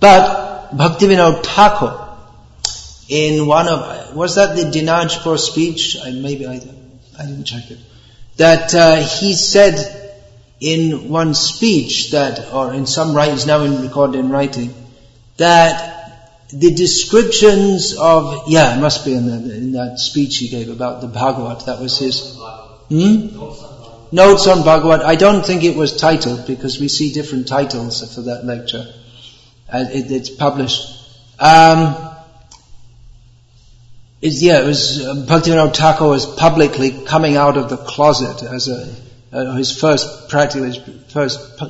But 0.00 0.70
Bhaktivinoda 0.70 1.44
Thakur, 1.44 2.16
in 3.08 3.46
one 3.46 3.68
of, 3.68 4.14
was 4.14 4.36
that 4.36 4.56
the 4.56 4.62
Dinajpur 4.62 5.38
speech? 5.38 5.98
I, 6.02 6.10
maybe 6.10 6.46
I, 6.46 6.54
I 7.18 7.26
didn't 7.26 7.44
check 7.44 7.70
it. 7.70 7.78
That 8.36 8.74
uh, 8.74 8.96
he 8.96 9.34
said 9.34 10.03
in 10.60 11.08
one 11.08 11.34
speech 11.34 12.12
that, 12.12 12.52
or 12.52 12.72
in 12.72 12.86
some 12.86 13.14
writings, 13.14 13.46
now 13.46 13.60
in 13.62 13.82
recorded 13.82 14.18
in 14.18 14.30
writing, 14.30 14.72
that 15.36 15.94
the 16.52 16.72
descriptions 16.74 17.96
of, 17.96 18.44
yeah, 18.48 18.76
it 18.76 18.80
must 18.80 19.04
be 19.04 19.14
in, 19.14 19.26
the, 19.26 19.54
in 19.54 19.72
that 19.72 19.98
speech 19.98 20.38
he 20.38 20.48
gave 20.48 20.68
about 20.68 21.00
the 21.00 21.08
Bhagavat, 21.08 21.66
that 21.66 21.80
was 21.80 21.98
his, 21.98 22.36
hmm? 22.88 23.36
Notes 24.12 24.46
on 24.46 24.62
Bhagavat. 24.62 25.02
I 25.02 25.16
don't 25.16 25.44
think 25.44 25.64
it 25.64 25.74
was 25.74 25.96
titled 25.96 26.46
because 26.46 26.78
we 26.78 26.86
see 26.86 27.12
different 27.12 27.48
titles 27.48 28.14
for 28.14 28.20
that 28.22 28.44
lecture. 28.44 28.86
Uh, 29.68 29.86
it, 29.90 30.08
it's 30.12 30.30
published. 30.30 30.86
Um, 31.40 32.14
it's, 34.22 34.40
yeah, 34.40 34.62
it 34.62 34.66
was 34.66 35.04
uh, 35.04 35.14
Bhaktivinoda 35.26 35.74
Thakur 35.74 36.06
was 36.06 36.26
publicly 36.26 37.04
coming 37.04 37.36
out 37.36 37.56
of 37.56 37.68
the 37.68 37.76
closet 37.76 38.44
as 38.44 38.68
a 38.68 39.03
uh, 39.34 39.54
his 39.56 39.78
first 39.78 40.28
practically 40.28 40.68
his 40.68 40.78
first 41.12 41.60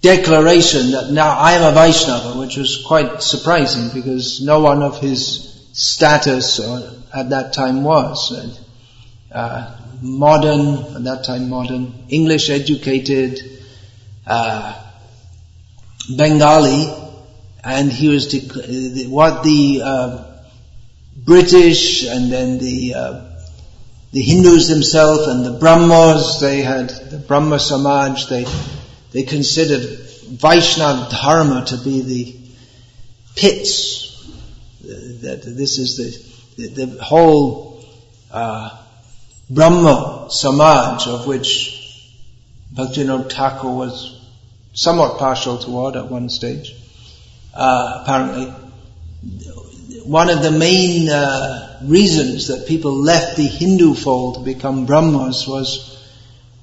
declaration 0.00 0.92
that 0.92 1.10
now 1.10 1.36
I 1.36 1.52
am 1.52 1.70
a 1.70 1.74
Vaishnava, 1.74 2.38
which 2.38 2.56
was 2.56 2.82
quite 2.86 3.22
surprising 3.22 3.90
because 3.92 4.40
no 4.40 4.60
one 4.60 4.82
of 4.82 5.00
his 5.00 5.68
status 5.72 6.60
at 7.12 7.30
that 7.30 7.52
time 7.52 7.82
was. 7.82 8.32
Uh, 9.32 9.76
modern, 10.02 10.96
at 10.96 11.04
that 11.04 11.24
time 11.24 11.50
modern, 11.50 11.92
English 12.08 12.50
educated, 12.50 13.40
uh, 14.26 14.74
Bengali, 16.16 16.92
and 17.62 17.92
he 17.92 18.08
was 18.08 18.32
what 19.08 19.42
the 19.44 19.82
uh, 19.84 20.24
British 21.16 22.06
and 22.06 22.32
then 22.32 22.58
the 22.58 22.94
uh, 22.94 23.29
the 24.12 24.20
Hindus 24.20 24.68
themselves 24.68 25.28
and 25.28 25.44
the 25.44 25.58
Brahmas, 25.58 26.40
they 26.40 26.62
had 26.62 26.88
the 26.88 27.18
Brahma 27.18 27.58
Samaj, 27.60 28.26
they, 28.26 28.44
they 29.12 29.22
considered 29.22 29.98
Vaishnava 30.28 31.10
Dharma 31.10 31.64
to 31.66 31.76
be 31.78 32.02
the 32.02 32.36
pits. 33.36 34.08
That 34.82 35.42
this 35.44 35.78
is 35.78 35.96
the, 36.56 36.68
the, 36.68 36.86
the 36.86 37.02
whole 37.02 37.84
uh, 38.30 38.76
Brahma 39.48 40.28
Samaj 40.30 41.06
of 41.06 41.26
which 41.26 41.76
Bhaktivinoda 42.74 43.30
Thakur 43.30 43.70
was 43.70 44.20
somewhat 44.72 45.18
partial 45.18 45.58
toward 45.58 45.96
at 45.96 46.10
one 46.10 46.28
stage, 46.28 46.74
uh, 47.54 48.00
apparently 48.02 48.52
one 50.10 50.28
of 50.28 50.42
the 50.42 50.50
main 50.50 51.08
uh, 51.08 51.78
reasons 51.84 52.48
that 52.48 52.66
people 52.66 52.92
left 52.92 53.36
the 53.36 53.46
Hindu 53.46 53.94
fold 53.94 54.34
to 54.34 54.40
become 54.40 54.84
Brahmas 54.84 55.46
was 55.46 56.04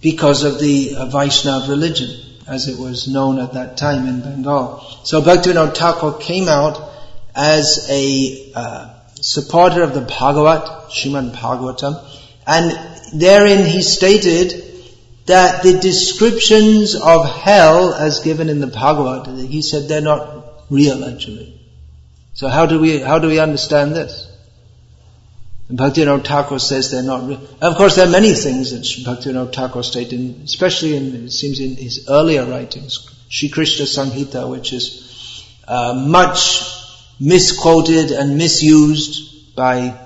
because 0.01 0.43
of 0.43 0.59
the 0.59 0.95
uh, 0.97 1.05
Vaishnav 1.05 1.69
religion, 1.69 2.09
as 2.45 2.67
it 2.67 2.77
was 2.77 3.07
known 3.07 3.39
at 3.39 3.53
that 3.53 3.77
time 3.77 4.05
in 4.05 4.19
Bengal. 4.19 4.81
So 5.05 5.21
Bhaktivinoda 5.21 5.73
Thakur 5.73 6.19
came 6.19 6.49
out 6.49 6.91
as 7.33 7.87
a 7.89 8.51
uh, 8.53 8.93
supporter 9.21 9.81
of 9.81 9.93
the 9.93 10.01
Bhagavat, 10.01 10.89
Shrimad 10.89 11.33
Bhagavatam, 11.33 12.03
and 12.45 13.17
therein 13.17 13.65
he 13.65 13.81
stated 13.81 14.61
that 15.27 15.63
the 15.63 15.79
descriptions 15.79 16.95
of 16.95 17.25
hell 17.29 17.93
as 17.93 18.19
given 18.19 18.49
in 18.49 18.59
the 18.59 18.67
Bhagavat, 18.67 19.37
he 19.37 19.61
said 19.61 19.87
they're 19.87 20.01
not 20.01 20.65
real 20.69 21.05
actually. 21.05 21.56
So 22.37 22.47
how 22.47 22.67
do 22.67 22.79
we, 22.79 22.99
how 22.99 23.17
do 23.17 23.29
we 23.29 23.39
understand 23.39 23.95
this? 23.95 24.31
And 25.69 25.79
Bhaktivinoda 25.79 26.23
Thakur 26.23 26.59
says 26.59 26.91
they're 26.91 27.01
not 27.01 27.27
real. 27.27 27.41
Of 27.59 27.77
course, 27.77 27.95
there 27.95 28.07
are 28.07 28.11
many 28.11 28.33
things 28.33 28.69
that 28.73 28.83
Bhaktivinoda 28.83 29.51
Thakur 29.51 29.81
stated, 29.81 30.43
especially 30.43 30.95
in, 30.95 31.25
it 31.25 31.31
seems 31.31 31.59
in 31.59 31.75
his 31.75 32.07
earlier 32.07 32.45
writings, 32.45 33.09
Sri 33.27 33.49
Krishna 33.49 33.85
Samhita, 33.85 34.47
which 34.51 34.71
is 34.71 35.47
uh, 35.67 35.95
much 36.07 36.61
misquoted 37.19 38.11
and 38.11 38.37
misused 38.37 39.55
by 39.55 39.99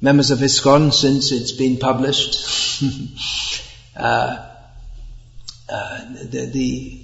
members 0.00 0.30
of 0.30 0.38
ISKCON 0.38 0.90
since 0.90 1.32
it's 1.32 1.52
been 1.52 1.76
published. 1.76 2.80
uh, 3.94 4.48
uh, 5.68 6.04
the, 6.30 6.46
the, 6.50 7.00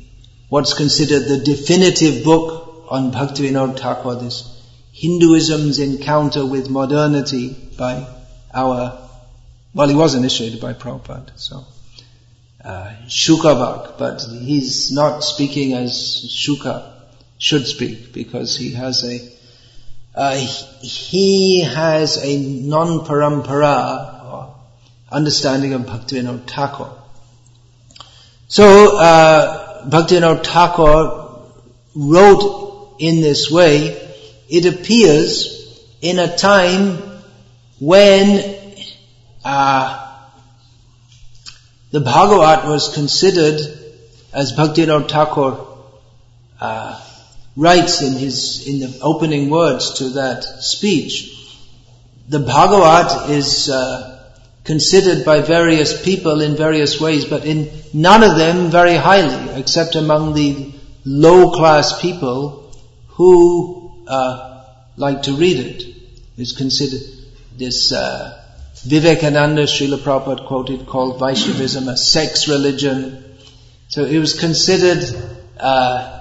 what's 0.48 0.72
considered 0.72 1.28
the 1.28 1.44
definitive 1.44 2.24
book 2.24 2.63
on 2.88 3.12
Bhaktivinoda 3.12 3.78
Thakur, 3.78 4.16
this 4.16 4.50
Hinduism's 4.92 5.78
encounter 5.78 6.46
with 6.46 6.70
modernity 6.70 7.56
by 7.76 8.06
our, 8.52 8.98
well, 9.74 9.88
he 9.88 9.94
was 9.94 10.14
initiated 10.14 10.60
by 10.60 10.72
Prabhupada, 10.72 11.38
so, 11.38 11.64
uh, 12.64 12.92
Shukavak, 13.06 13.98
but 13.98 14.22
he's 14.22 14.92
not 14.92 15.20
speaking 15.20 15.72
as 15.72 15.92
Shuka 16.28 16.92
should 17.38 17.66
speak 17.66 18.12
because 18.12 18.56
he 18.56 18.72
has 18.72 19.04
a, 19.04 19.20
uh, 20.14 20.36
he 20.80 21.62
has 21.62 22.24
a 22.24 22.38
non-parampara 22.38 24.14
understanding 25.10 25.72
of 25.74 25.82
Bhaktivinoda 25.82 26.46
Thakur. 26.46 26.90
So, 28.48 28.96
uh, 28.96 29.88
Bhaktivinoda 29.88 30.44
Thakur 30.44 31.42
wrote 31.94 32.64
in 32.98 33.20
this 33.20 33.50
way, 33.50 34.00
it 34.48 34.66
appears 34.66 35.54
in 36.00 36.18
a 36.18 36.36
time 36.36 36.98
when 37.80 38.56
uh, 39.44 40.04
the 41.90 42.00
Bhagavat 42.00 42.66
was 42.66 42.94
considered, 42.94 43.60
as 44.32 44.52
Bhaktivinoda 44.52 45.08
Thakur 45.08 45.66
uh, 46.60 47.00
writes 47.56 48.02
in 48.02 48.14
his 48.14 48.66
in 48.66 48.80
the 48.80 48.98
opening 49.00 49.50
words 49.50 49.98
to 49.98 50.10
that 50.10 50.44
speech, 50.44 51.30
the 52.28 52.40
Bhagavat 52.40 53.30
is 53.30 53.70
uh, 53.70 54.32
considered 54.64 55.24
by 55.24 55.40
various 55.40 56.02
people 56.04 56.40
in 56.40 56.56
various 56.56 57.00
ways, 57.00 57.24
but 57.24 57.44
in 57.44 57.70
none 57.92 58.22
of 58.22 58.36
them 58.36 58.70
very 58.70 58.96
highly, 58.96 59.60
except 59.60 59.94
among 59.94 60.34
the 60.34 60.72
low 61.04 61.52
class 61.52 62.00
people 62.00 62.63
who 63.14 63.92
uh, 64.06 64.64
like 64.96 65.22
to 65.22 65.32
read 65.32 65.58
it. 65.58 65.94
Is 66.36 66.52
considered 66.52 67.02
this 67.56 67.92
uh, 67.92 68.42
Vivekananda 68.84 69.62
Srila 69.62 69.98
Prabhupada 69.98 70.46
quoted 70.46 70.86
called 70.86 71.20
Vaishnavism 71.20 71.88
a 71.88 71.96
sex 71.96 72.48
religion. 72.48 73.36
So 73.88 74.04
it 74.04 74.18
was 74.18 74.38
considered 74.38 75.04
uh, 75.58 76.20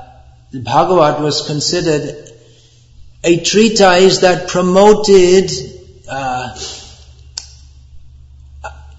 the 0.52 0.60
Bhagavat 0.60 1.20
was 1.20 1.48
considered 1.48 2.30
a 3.24 3.44
treatise 3.44 4.20
that 4.20 4.48
promoted 4.50 5.50
uh, 6.08 6.56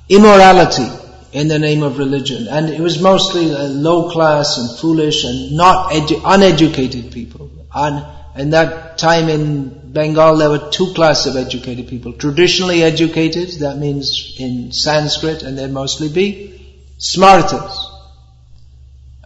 immorality 0.09 0.88
in 1.32 1.47
the 1.47 1.59
name 1.61 1.84
of 1.84 1.99
religion. 1.99 2.49
And 2.49 2.70
it 2.70 2.80
was 2.80 3.01
mostly 3.01 3.47
low 3.47 4.11
class 4.11 4.59
and 4.59 4.78
foolish 4.78 5.24
and 5.24 5.53
not 5.53 5.92
edu- 5.92 6.20
uneducated 6.24 7.12
people. 7.12 7.51
And 7.74 8.04
in 8.36 8.50
that 8.50 8.98
time 8.98 9.28
in 9.28 9.92
Bengal, 9.92 10.36
there 10.36 10.50
were 10.50 10.70
two 10.70 10.92
classes 10.94 11.34
of 11.34 11.36
educated 11.36 11.88
people. 11.88 12.12
Traditionally 12.12 12.82
educated, 12.82 13.50
that 13.60 13.78
means 13.78 14.36
in 14.38 14.72
Sanskrit, 14.72 15.42
and 15.42 15.58
they'd 15.58 15.70
mostly 15.70 16.08
be 16.08 16.60
smartas 16.98 17.94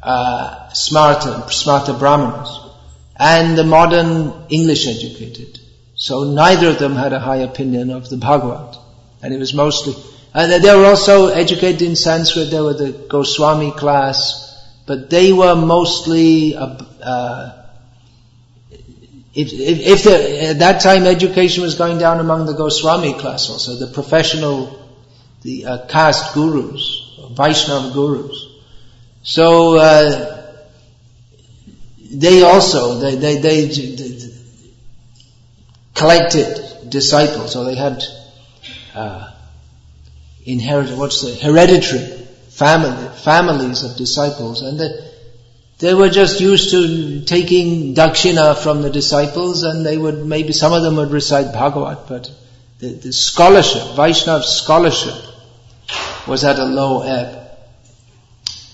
uh, 0.03 0.71
smarta, 0.71 1.45
and 3.17 3.59
the 3.59 3.65
modern 3.65 4.33
English 4.49 4.87
educated. 4.87 5.61
So 5.95 6.25
neither 6.25 6.69
of 6.69 6.79
them 6.79 6.95
had 6.95 7.13
a 7.13 7.19
high 7.19 7.39
opinion 7.39 7.91
of 7.91 8.09
the 8.09 8.17
Bhagavad. 8.17 8.77
And 9.23 9.35
it 9.35 9.39
was 9.39 9.53
mostly, 9.53 9.95
and 10.33 10.63
they 10.63 10.77
were 10.77 10.87
also 10.87 11.27
educated 11.27 11.83
in 11.83 11.97
Sanskrit, 11.97 12.51
they 12.51 12.61
were 12.61 12.75
the 12.75 12.93
Goswami 12.93 13.73
class, 13.73 14.45
but 14.87 15.11
they 15.11 15.33
were 15.33 15.57
mostly, 15.57 16.57
uh, 16.57 16.79
uh, 17.03 17.58
if, 19.39 19.53
if, 19.53 19.79
if 19.79 20.03
the, 20.03 20.49
at 20.49 20.59
that 20.59 20.81
time 20.81 21.05
education 21.05 21.63
was 21.63 21.77
going 21.77 21.99
down 21.99 22.19
among 22.19 22.47
the 22.47 22.55
Goswami 22.55 23.15
class 23.15 23.49
also, 23.49 23.77
the 23.77 23.87
professional, 23.87 24.85
the 25.43 25.65
uh, 25.65 25.87
caste 25.87 26.35
gurus, 26.35 27.17
Vaishnava 27.31 27.93
gurus. 27.95 28.49
So 29.23 29.79
uh, 29.79 30.59
they 32.11 32.43
also 32.43 32.99
they, 32.99 33.15
they, 33.15 33.37
they, 33.37 33.67
they, 33.67 34.29
collected 35.95 36.91
disciples, 36.91 37.55
or 37.55 37.65
they 37.65 37.77
had 37.77 38.03
uh, 38.93 39.33
inherited 40.45 40.99
what's 40.99 41.23
the 41.23 41.33
hereditary 41.37 42.27
family 42.49 43.09
families 43.19 43.85
of 43.85 43.97
disciples, 43.97 44.63
and 44.63 44.81
they, 44.81 45.08
they 45.79 45.95
were 45.95 46.09
just 46.09 46.41
used 46.41 46.71
to 46.71 47.23
taking 47.25 47.95
dakshina 47.95 48.57
from 48.57 48.83
the 48.83 48.91
disciples, 48.91 49.63
and 49.63 49.87
they 49.87 49.97
would 49.97 50.27
maybe 50.27 50.53
some 50.53 50.73
of 50.73 50.83
them 50.83 50.97
would 50.97 51.11
recite 51.11 51.53
Bhagavat, 51.53 52.09
but 52.09 52.31
the, 52.81 52.89
the 52.93 53.13
scholarship, 53.13 53.83
Vaishnav 53.97 54.43
scholarship, 54.43 55.15
was 56.27 56.45
at 56.45 56.59
a 56.59 56.65
low 56.65 57.03
ebb. 57.03 57.49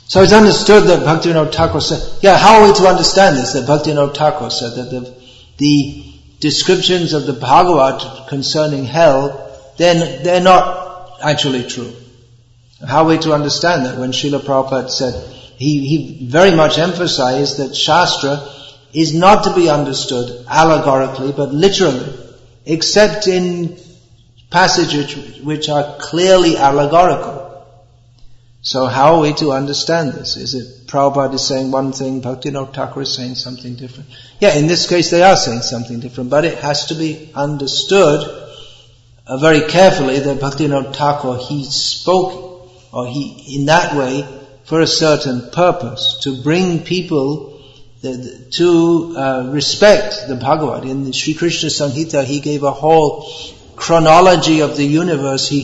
So 0.06 0.22
it's 0.22 0.32
understood 0.32 0.84
that 0.84 1.00
Bhaktivinoda 1.00 1.52
Thakur 1.52 1.80
said, 1.80 2.22
yeah, 2.22 2.36
how 2.36 2.60
are 2.60 2.68
we 2.68 2.74
to 2.74 2.86
understand 2.86 3.36
this? 3.36 3.52
That 3.54 3.64
Bhaktivinoda 3.66 4.14
Thakur 4.14 4.50
said 4.50 4.76
that 4.76 4.90
the, 4.90 5.14
the 5.58 6.14
descriptions 6.40 7.12
of 7.12 7.26
the 7.26 7.32
Bhagavat 7.32 8.28
concerning 8.28 8.84
hell, 8.84 9.72
then 9.76 10.22
they're 10.22 10.42
not 10.42 11.20
actually 11.22 11.64
true. 11.64 11.92
How 12.86 13.04
are 13.04 13.08
we 13.08 13.18
to 13.18 13.32
understand 13.32 13.86
that 13.86 13.98
when 13.98 14.12
Srila 14.12 14.40
Prabhupada 14.40 14.90
said, 14.90 15.14
he, 15.56 15.86
he 15.86 16.26
very 16.26 16.54
much 16.54 16.78
emphasized 16.78 17.58
that 17.58 17.74
Shastra 17.74 18.48
is 18.92 19.14
not 19.14 19.44
to 19.44 19.54
be 19.54 19.68
understood 19.68 20.46
allegorically, 20.48 21.32
but 21.32 21.52
literally, 21.52 22.12
except 22.64 23.26
in 23.26 23.76
passages 24.50 25.40
which 25.40 25.68
are 25.68 25.96
clearly 25.98 26.56
allegorical. 26.56 27.44
So 28.62 28.86
how 28.86 29.16
are 29.16 29.20
we 29.20 29.34
to 29.34 29.52
understand 29.52 30.12
this? 30.12 30.36
Is 30.36 30.54
it 30.54 30.86
Prabhupada 30.86 31.34
is 31.34 31.46
saying 31.46 31.70
one 31.70 31.92
thing, 31.92 32.22
Bhaktivinoda 32.22 32.72
Thakur 32.72 33.02
is 33.02 33.12
saying 33.12 33.34
something 33.34 33.74
different? 33.74 34.08
Yeah, 34.40 34.54
in 34.54 34.68
this 34.68 34.88
case 34.88 35.10
they 35.10 35.22
are 35.22 35.36
saying 35.36 35.62
something 35.62 36.00
different, 36.00 36.30
but 36.30 36.44
it 36.44 36.58
has 36.58 36.86
to 36.86 36.94
be 36.94 37.30
understood 37.34 38.42
uh, 39.26 39.36
very 39.38 39.68
carefully 39.68 40.20
that 40.20 40.38
Bhaktivinoda 40.38 40.94
Thakur, 40.94 41.36
he 41.36 41.64
spoke, 41.64 42.70
or 42.92 43.06
he, 43.06 43.58
in 43.58 43.66
that 43.66 43.96
way, 43.96 44.26
for 44.64 44.80
a 44.80 44.86
certain 44.86 45.50
purpose, 45.50 46.18
to 46.22 46.42
bring 46.42 46.80
people 46.80 47.50
to 48.02 49.14
uh, 49.16 49.50
respect 49.50 50.28
the 50.28 50.36
Bhagavad. 50.36 50.84
In 50.84 51.04
the 51.04 51.12
Sri 51.12 51.34
Krishna 51.34 51.70
Samhita, 51.70 52.24
he 52.24 52.40
gave 52.40 52.62
a 52.62 52.70
whole 52.70 53.30
chronology 53.76 54.60
of 54.60 54.76
the 54.76 54.84
universe. 54.84 55.48
He, 55.48 55.62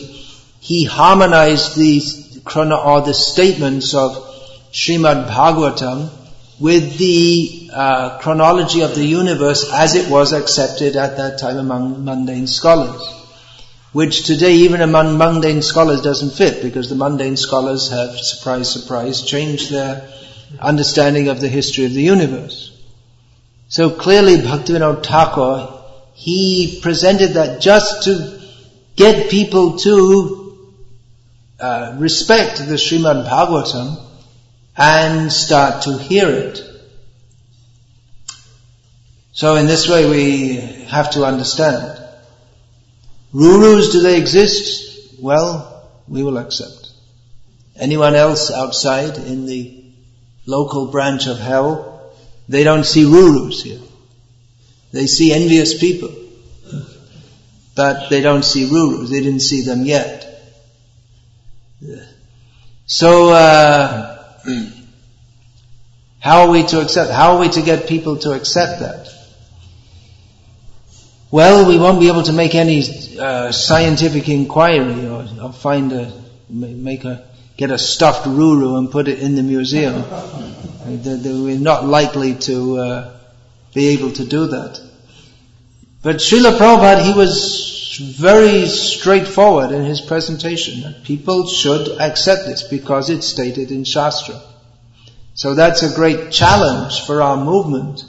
he 0.60 0.84
harmonized 0.84 1.76
these 1.76 2.40
chrono, 2.44 2.76
or 2.76 3.02
the 3.02 3.14
statements 3.14 3.94
of 3.94 4.12
Srimad 4.72 5.28
Bhagavatam 5.28 6.10
with 6.58 6.98
the 6.98 7.70
uh, 7.72 8.18
chronology 8.18 8.82
of 8.82 8.94
the 8.94 9.04
universe 9.04 9.70
as 9.72 9.94
it 9.94 10.10
was 10.10 10.32
accepted 10.32 10.96
at 10.96 11.16
that 11.16 11.38
time 11.38 11.56
among 11.56 12.04
mundane 12.04 12.46
scholars. 12.46 13.19
Which 13.92 14.24
today, 14.24 14.54
even 14.54 14.82
among 14.82 15.18
mundane 15.18 15.62
scholars, 15.62 16.00
doesn't 16.02 16.34
fit 16.34 16.62
because 16.62 16.88
the 16.88 16.94
mundane 16.94 17.36
scholars 17.36 17.90
have, 17.90 18.18
surprise, 18.18 18.70
surprise, 18.70 19.22
changed 19.22 19.70
their 19.70 20.08
understanding 20.60 21.28
of 21.28 21.40
the 21.40 21.48
history 21.48 21.84
of 21.86 21.92
the 21.92 22.02
universe. 22.02 22.70
So 23.68 23.90
clearly, 23.90 24.36
Bhaktivinoda 24.36 25.04
Thakur, 25.04 25.82
he 26.14 26.80
presented 26.82 27.34
that 27.34 27.60
just 27.60 28.04
to 28.04 28.40
get 28.96 29.30
people 29.30 29.78
to 29.78 30.58
uh, 31.58 31.96
respect 31.98 32.58
the 32.58 32.74
Srimad 32.74 33.28
Bhagavatam 33.28 34.00
and 34.76 35.32
start 35.32 35.82
to 35.84 35.98
hear 35.98 36.28
it. 36.28 36.62
So 39.32 39.56
in 39.56 39.66
this 39.66 39.88
way 39.88 40.08
we 40.08 40.56
have 40.88 41.12
to 41.12 41.24
understand. 41.24 41.99
Rurus, 43.32 43.92
do 43.92 44.02
they 44.02 44.18
exist? 44.18 45.20
Well, 45.20 45.88
we 46.08 46.22
will 46.22 46.38
accept. 46.38 46.90
Anyone 47.76 48.14
else 48.14 48.50
outside 48.50 49.16
in 49.16 49.46
the 49.46 49.84
local 50.46 50.86
branch 50.86 51.26
of 51.26 51.38
hell, 51.38 52.12
they 52.48 52.64
don't 52.64 52.84
see 52.84 53.04
Rurus 53.04 53.62
here. 53.62 53.80
They 54.92 55.06
see 55.06 55.32
envious 55.32 55.78
people. 55.78 56.10
But 57.76 58.10
they 58.10 58.20
don't 58.20 58.44
see 58.44 58.68
Rurus. 58.68 59.10
They 59.10 59.20
didn't 59.20 59.40
see 59.40 59.62
them 59.62 59.84
yet. 59.84 60.26
So, 62.86 63.30
uh, 63.30 64.16
How 66.20 66.42
are 66.42 66.50
we 66.50 66.64
to 66.64 66.82
accept, 66.82 67.10
how 67.10 67.34
are 67.34 67.40
we 67.40 67.48
to 67.48 67.62
get 67.62 67.88
people 67.88 68.18
to 68.18 68.32
accept 68.32 68.80
that? 68.80 69.08
Well, 71.32 71.68
we 71.68 71.78
won't 71.78 72.00
be 72.00 72.08
able 72.08 72.24
to 72.24 72.32
make 72.32 72.56
any 72.56 72.82
uh, 73.16 73.52
scientific 73.52 74.28
inquiry 74.28 75.06
or, 75.06 75.28
or, 75.40 75.52
find 75.52 75.92
a, 75.92 76.12
make 76.48 77.04
a, 77.04 77.24
get 77.56 77.70
a 77.70 77.78
stuffed 77.78 78.26
Ruru 78.26 78.76
and 78.76 78.90
put 78.90 79.06
it 79.06 79.20
in 79.20 79.36
the 79.36 79.44
museum. 79.44 80.02
We're 80.84 81.56
not 81.56 81.84
likely 81.84 82.34
to 82.34 82.78
uh, 82.78 83.18
be 83.72 83.88
able 83.90 84.10
to 84.12 84.24
do 84.24 84.48
that. 84.48 84.80
But 86.02 86.16
Srila 86.16 86.58
Prabhupada, 86.58 87.04
he 87.04 87.12
was 87.12 87.96
very 88.18 88.66
straightforward 88.66 89.70
in 89.70 89.84
his 89.84 90.00
presentation. 90.00 90.96
People 91.04 91.46
should 91.46 92.00
accept 92.00 92.46
this 92.46 92.64
because 92.64 93.08
it's 93.08 93.28
stated 93.28 93.70
in 93.70 93.84
Shastra. 93.84 94.40
So 95.34 95.54
that's 95.54 95.84
a 95.84 95.94
great 95.94 96.32
challenge 96.32 97.02
for 97.02 97.22
our 97.22 97.36
movement 97.36 98.04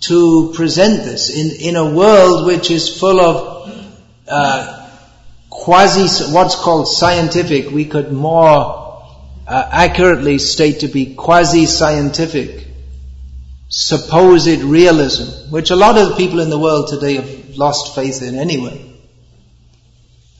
to 0.00 0.52
present 0.54 1.04
this 1.04 1.30
in, 1.30 1.68
in 1.68 1.76
a 1.76 1.94
world 1.94 2.46
which 2.46 2.70
is 2.70 2.98
full 2.98 3.20
of 3.20 3.90
uh, 4.28 4.88
quasi, 5.50 6.32
what's 6.32 6.54
called 6.54 6.86
scientific, 6.86 7.70
we 7.70 7.84
could 7.84 8.12
more 8.12 8.88
uh, 9.46 9.68
accurately 9.72 10.38
state 10.38 10.80
to 10.80 10.88
be 10.88 11.14
quasi-scientific, 11.14 12.66
supposed 13.68 14.62
realism, 14.62 15.50
which 15.50 15.70
a 15.70 15.76
lot 15.76 15.98
of 15.98 16.16
people 16.16 16.40
in 16.40 16.50
the 16.50 16.58
world 16.58 16.88
today 16.88 17.14
have 17.14 17.56
lost 17.56 17.94
faith 17.94 18.22
in 18.22 18.34
anyway. 18.34 18.84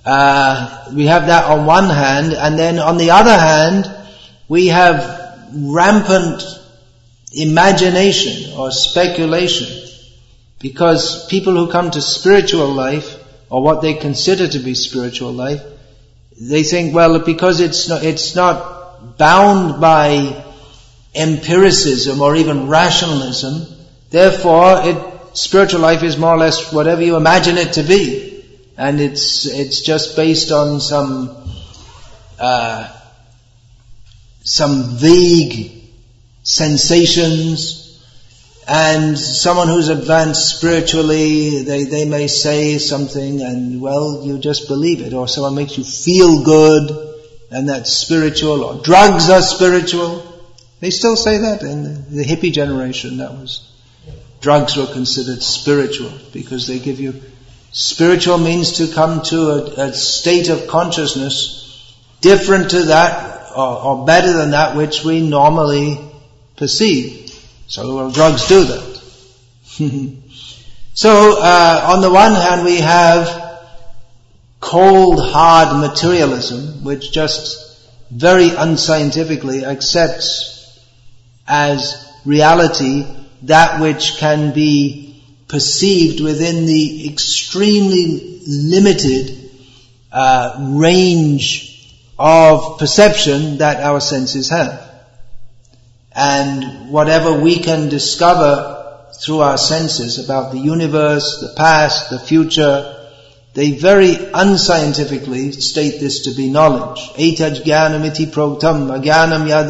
Uh, 0.05 0.91
we 0.95 1.07
have 1.07 1.27
that 1.27 1.45
on 1.45 1.67
one 1.67 1.91
hand, 1.91 2.33
and 2.33 2.59
then 2.59 2.79
on 2.79 2.97
the 2.97 3.11
other 3.11 3.37
hand, 3.37 3.91
we 4.49 4.69
have 4.69 5.49
rampant 5.53 6.43
imagination 7.33 8.59
or 8.59 8.71
speculation. 8.71 9.89
Because 10.61 11.27
people 11.29 11.55
who 11.55 11.71
come 11.71 11.91
to 11.91 12.03
spiritual 12.03 12.69
life, 12.69 13.17
or 13.51 13.63
what 13.63 13.81
they 13.81 13.95
consider 13.95 14.49
to 14.49 14.59
be 14.59 14.75
spiritual 14.75 15.33
life, 15.33 15.63
they 16.41 16.63
think, 16.63 16.95
well, 16.95 17.19
because 17.19 17.61
it's 17.61 17.89
not, 17.89 18.03
it's 18.03 18.35
not 18.35 19.17
bound 19.19 19.81
by 19.81 20.45
empiricism 21.15 22.21
or 22.21 22.37
even 22.37 22.69
rationalism, 22.69 23.67
therefore 24.11 24.81
it, 24.83 25.37
spiritual 25.37 25.81
life 25.81 26.03
is 26.03 26.19
more 26.19 26.35
or 26.35 26.39
less 26.39 26.73
whatever 26.73 27.03
you 27.03 27.17
imagine 27.17 27.57
it 27.57 27.75
to 27.75 27.83
be. 27.83 28.45
And 28.77 29.01
it's, 29.01 29.47
it's 29.47 29.81
just 29.81 30.15
based 30.15 30.53
on 30.53 30.81
some, 30.81 31.37
uh, 32.39 32.89
some 34.43 34.85
vague 34.97 35.78
sensations, 36.49 38.01
and 38.67 39.19
someone 39.19 39.69
who's 39.69 39.91
advanced 39.91 40.57
spiritually, 40.57 41.63
they, 41.63 41.85
they 41.85 42.07
may 42.07 42.27
say 42.27 42.79
something 42.79 43.43
and 43.43 43.83
well, 43.83 44.23
you 44.25 44.39
just 44.39 44.67
believe 44.67 45.03
it, 45.03 45.13
or 45.13 45.29
someone 45.29 45.55
makes 45.55 45.77
you 45.77 45.85
feel 45.85 46.43
good, 46.43 47.17
and 47.51 47.69
that's 47.69 47.93
spiritual, 47.93 48.65
or 48.65 48.83
drugs 48.83 49.29
are 49.29 49.43
spiritual. 49.43 50.23
They 50.81 50.89
still 50.89 51.17
say 51.17 51.37
that 51.37 51.63
in 51.63 51.83
the, 51.83 51.91
the 51.91 52.25
hippie 52.25 52.53
generation, 52.53 53.19
that 53.19 53.33
was, 53.33 53.71
drugs 54.41 54.75
were 54.75 54.87
considered 54.87 55.43
spiritual, 55.43 56.13
because 56.33 56.67
they 56.67 56.79
give 56.79 56.99
you, 56.99 57.21
spiritual 57.73 58.39
means 58.39 58.79
to 58.79 58.95
come 58.95 59.21
to 59.25 59.51
a, 59.51 59.89
a 59.89 59.93
state 59.93 60.49
of 60.49 60.67
consciousness 60.67 61.95
different 62.23 62.71
to 62.71 62.85
that, 62.85 63.53
or, 63.55 63.83
or 63.83 64.07
better 64.07 64.33
than 64.33 64.53
that 64.53 64.77
which 64.77 65.05
we 65.05 65.21
normally 65.21 66.08
perceive. 66.59 67.33
So 67.69 67.95
well, 67.95 68.11
drugs 68.11 68.49
do 68.49 68.65
that. 68.65 69.01
so 70.95 71.37
uh, 71.41 71.93
on 71.95 72.03
the 72.03 72.11
one 72.11 72.33
hand 72.33 72.65
we 72.65 72.79
have 72.79 73.69
cold, 74.61 75.21
hard 75.21 75.81
materialism, 75.81 76.85
which 76.85 77.13
just 77.13 77.65
very 78.11 78.51
unscientifically 78.51 79.65
accepts 79.65 80.81
as 81.47 82.11
reality 82.25 83.07
that 83.43 83.81
which 83.81 84.17
can 84.17 84.53
be 84.53 85.23
perceived 85.47 86.21
within 86.21 86.67
the 86.67 87.09
extremely 87.09 88.41
limited 88.47 89.51
uh, 90.11 90.57
range 90.59 91.95
of 92.19 92.79
perception 92.79 93.59
that 93.59 93.83
our 93.83 94.01
senses 94.01 94.49
have 94.49 94.88
and 96.19 96.91
whatever 96.91 97.33
we 97.41 97.61
can 97.61 97.89
discover 97.89 99.07
through 99.21 99.39
our 99.39 99.57
senses 99.57 100.19
about 100.19 100.51
the 100.51 100.59
universe, 100.59 101.39
the 101.41 101.55
past, 101.57 102.11
the 102.11 102.19
future, 102.19 103.09
they 103.55 103.71
very 103.71 104.17
unscientifically 104.35 105.53
state 105.53 106.01
this 106.01 106.23
to 106.23 106.35
be 106.35 106.49
knowledge. 106.51 106.99
Etaj 107.11 107.63
jnanamiti 107.63 108.27
proktam, 108.27 108.91
agyanam 108.99 109.47
yad, 109.47 109.69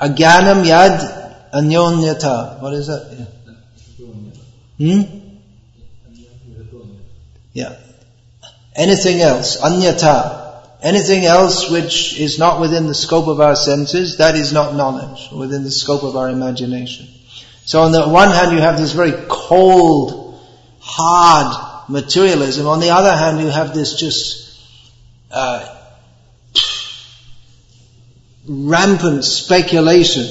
agyanam 0.00 0.64
yad 0.64 1.50
anyonyata. 1.52 2.62
What 2.62 2.72
is 2.72 2.86
that? 2.86 3.28
Yeah. 4.78 4.96
Hmm? 4.96 5.28
Yeah. 7.52 7.76
Anything 8.74 9.20
else, 9.20 9.60
anyata. 9.60 10.45
Anything 10.86 11.24
else 11.24 11.68
which 11.68 12.16
is 12.16 12.38
not 12.38 12.60
within 12.60 12.86
the 12.86 12.94
scope 12.94 13.26
of 13.26 13.40
our 13.40 13.56
senses, 13.56 14.18
that 14.18 14.36
is 14.36 14.52
not 14.52 14.76
knowledge, 14.76 15.32
within 15.32 15.64
the 15.64 15.70
scope 15.72 16.04
of 16.04 16.14
our 16.14 16.28
imagination. 16.28 17.08
So 17.64 17.80
on 17.80 17.90
the 17.90 18.08
one 18.08 18.30
hand 18.30 18.52
you 18.52 18.60
have 18.60 18.78
this 18.78 18.92
very 18.92 19.24
cold, 19.28 20.40
hard 20.78 21.88
materialism. 21.88 22.68
On 22.68 22.78
the 22.78 22.90
other 22.90 23.10
hand 23.10 23.40
you 23.40 23.48
have 23.48 23.74
this 23.74 23.98
just 23.98 24.60
uh, 25.32 25.76
rampant 28.46 29.24
speculation 29.24 30.24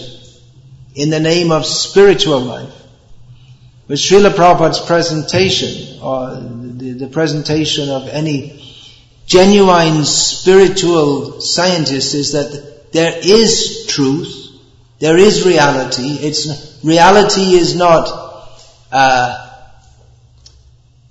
in 0.95 1.09
the 1.09 1.19
name 1.19 1.51
of 1.51 1.65
spiritual 1.65 2.39
life. 2.39 2.73
With 3.89 3.99
Srila 3.99 4.29
Prabhupada's 4.29 4.79
presentation, 4.79 5.99
or 6.01 6.35
the, 6.35 6.93
the 6.93 7.07
presentation 7.07 7.89
of 7.89 8.07
any 8.07 8.64
genuine 9.25 10.05
spiritual 10.05 11.41
scientist 11.41 12.13
is 12.13 12.31
that 12.33 12.91
there 12.91 13.13
is 13.17 13.87
truth, 13.87 14.49
there 14.99 15.17
is 15.17 15.45
reality. 15.45 16.03
It's 16.03 16.83
reality 16.83 17.53
is 17.53 17.75
not 17.75 18.07
uh, 18.91 19.45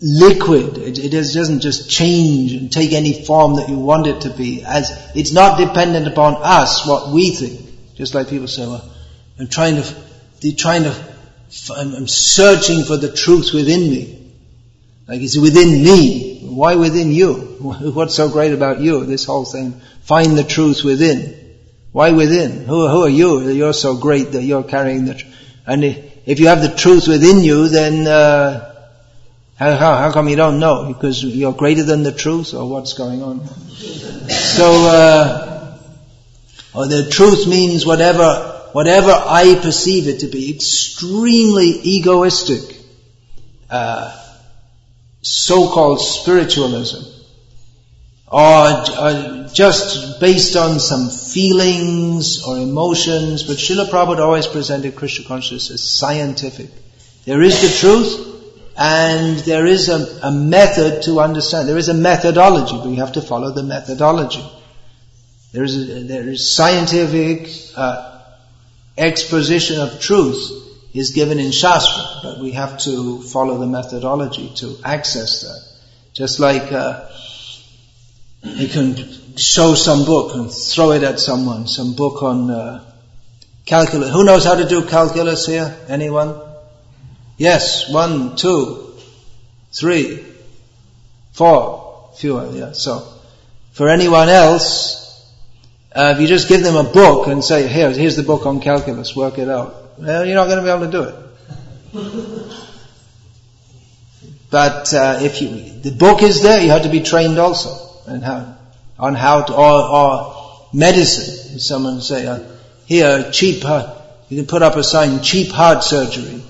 liquid. 0.01 0.79
It, 0.79 0.99
it 0.99 1.11
doesn't 1.11 1.61
just 1.61 1.91
change 1.91 2.53
and 2.53 2.73
take 2.73 2.93
any 2.93 3.25
form 3.25 3.57
that 3.57 3.69
you 3.69 3.79
want 3.79 4.07
it 4.07 4.23
to 4.23 4.31
be. 4.31 4.63
As 4.65 4.91
it's 5.15 5.33
not 5.33 5.59
dependent 5.59 6.07
upon 6.07 6.37
us 6.41 6.87
what 6.87 7.13
we 7.13 7.31
think. 7.31 7.61
Just 7.97 8.15
like 8.15 8.29
people 8.29 8.49
say, 8.49 8.67
"Well, 8.67 8.91
I'm 9.39 9.49
trying 9.49 9.83
to, 9.83 10.57
trying 10.57 10.85
to, 10.85 10.95
I'm 11.77 12.09
searching 12.09 12.85
for 12.85 12.97
the 12.97 13.13
truth 13.13 13.53
within 13.53 13.91
me." 13.91 14.24
Like 15.07 15.21
it's 15.21 15.37
within 15.37 15.71
me. 15.83 16.41
Why 16.43 16.77
within 16.77 17.13
you? 17.13 17.35
What's 17.61 18.15
so 18.15 18.31
great 18.31 18.53
about 18.53 18.81
you? 18.81 19.05
This 19.05 19.25
whole 19.25 19.45
thing. 19.45 19.81
Find 20.03 20.37
the 20.37 20.45
truth 20.45 20.85
within. 20.85 21.41
Why 21.93 22.11
within? 22.11 22.65
Who, 22.65 22.89
who 22.89 23.03
are 23.03 23.09
you? 23.09 23.49
You're 23.49 23.73
so 23.73 23.97
great 23.97 24.33
that 24.33 24.43
you're 24.43 24.65
carrying 24.65 25.05
the 25.05 25.15
truth. 25.15 25.35
And 25.67 25.85
if 25.85 26.41
you 26.41 26.49
have 26.49 26.63
the 26.63 26.75
truth 26.75 27.07
within 27.07 27.41
you, 27.41 27.69
then 27.69 28.07
uh, 28.07 28.75
how, 29.57 29.77
how, 29.77 29.97
how, 29.97 30.13
come 30.13 30.29
you 30.29 30.37
don't 30.37 30.59
know? 30.59 30.93
Because 30.93 31.23
you're 31.23 31.53
greater 31.53 31.85
than 31.85 32.03
the 32.03 32.13
truth, 32.13 32.55
or 32.55 32.69
what's 32.69 32.95
going 32.95 33.23
on? 33.23 33.49
So, 34.25 34.87
uh, 34.87 35.79
or 36.75 36.87
the 36.87 37.11
truth 37.11 37.47
means 37.47 37.85
whatever, 37.85 38.69
whatever 38.73 39.11
I 39.11 39.59
perceive 39.61 40.09
it 40.09 40.21
to 40.21 40.29
be, 40.29 40.55
extremely 40.55 41.69
egoistic. 41.69 42.77
Uh, 43.69 44.24
so-called 45.25 46.01
spiritualism, 46.01 47.11
or, 48.29 49.49
just 49.53 50.21
based 50.21 50.57
on 50.57 50.79
some 50.81 51.09
feelings 51.09 52.45
or 52.45 52.59
emotions, 52.59 53.43
but 53.45 53.57
Srila 53.57 53.87
Prabhupada 53.87 54.19
always 54.19 54.47
presented 54.47 54.97
Krishna 54.97 55.25
consciousness 55.27 55.71
as 55.71 55.89
scientific. 55.89 56.69
There 57.25 57.41
is 57.41 57.63
the 57.63 57.69
truth, 57.69 58.73
and 58.77 59.39
there 59.39 59.65
is 59.67 59.89
a, 59.89 60.27
a, 60.27 60.31
method 60.31 61.05
to 61.05 61.21
understand. 61.21 61.69
There 61.69 61.79
is 61.79 61.89
a 61.89 61.95
methodology, 61.95 62.77
but 62.77 62.89
you 62.89 62.97
have 62.97 63.13
to 63.13 63.23
follow 63.23 63.51
the 63.51 63.63
methodology. 63.63 64.45
There 65.53 65.65
is, 65.65 65.77
a, 65.77 66.03
there 66.03 66.29
is 66.29 66.47
scientific 66.47 67.49
uh, 67.77 68.21
exposition 68.99 69.81
of 69.81 70.01
truth, 70.01 70.64
is 70.95 71.11
given 71.11 71.41
in 71.41 71.51
Shastra, 71.51 72.21
but 72.23 72.39
we 72.39 72.53
have 72.53 72.79
to 72.79 73.21
follow 73.21 73.59
the 73.59 73.67
methodology 73.67 74.53
to 74.57 74.77
access 74.85 75.43
that. 75.43 75.61
Just 76.15 76.39
like 76.39 76.73
uh, 76.73 77.11
you 78.43 78.69
can 78.69 79.37
show 79.37 79.75
some 79.75 80.05
book 80.05 80.37
and 80.37 80.51
throw 80.51 80.93
it 80.93 81.03
at 81.03 81.19
someone, 81.19 81.67
some 81.67 81.95
book 81.95 82.23
on 82.23 82.51
uh, 82.51 82.85
Calculus. 83.67 84.11
Who 84.11 84.25
knows 84.25 84.45
how 84.45 84.55
to 84.55 84.69
do 84.69 84.87
calculus 84.87 85.47
here? 85.47 85.75
Anyone? 85.89 86.41
Yes. 87.39 87.91
One, 87.91 88.37
two, 88.37 88.95
three, 89.73 90.25
four. 91.33 92.11
Fewer, 92.17 92.51
yeah. 92.53 92.73
So, 92.73 93.09
for 93.73 93.89
anyone 93.89 94.29
else, 94.29 95.29
uh, 95.93 96.13
if 96.15 96.21
you 96.21 96.29
just 96.29 96.49
give 96.49 96.63
them 96.63 96.77
a 96.77 96.89
book 96.89 97.27
and 97.27 97.43
say, 97.43 97.67
here, 97.67 97.91
here's 97.91 98.15
the 98.15 98.23
book 98.23 98.47
on 98.47 98.61
calculus, 98.61 99.17
work 99.17 99.39
it 99.39 99.49
out. 99.49 99.84
Well, 99.99 100.25
you're 100.25 100.35
not 100.35 100.47
going 100.47 100.57
to 100.59 100.65
be 100.65 100.71
able 100.71 100.87
to 100.87 100.91
do 100.91 101.03
it. 101.05 101.15
but 104.51 104.93
uh, 104.93 105.21
if 105.23 105.41
you, 105.41 105.81
the 105.81 105.93
book 105.93 106.23
is 106.23 106.43
there, 106.43 106.61
you 106.61 106.71
have 106.71 106.83
to 106.83 106.89
be 106.89 107.01
trained 107.01 107.39
also 107.39 107.85
and 108.07 108.23
how, 108.23 108.57
on 108.99 109.15
how 109.15 109.43
to, 109.43 109.55
or, 109.55 109.61
or 109.61 110.67
medicine. 110.73 111.59
Someone 111.59 112.01
say, 112.01 112.27
uh, 112.27 112.41
here, 112.87 113.31
cheap, 113.31 113.65
uh, 113.65 113.95
you 114.29 114.39
can 114.39 114.47
put 114.47 114.63
up 114.63 114.77
a 114.77 114.85
sign, 114.85 115.23
cheap 115.23 115.53
heart 115.53 115.85
surgery, 115.85 116.43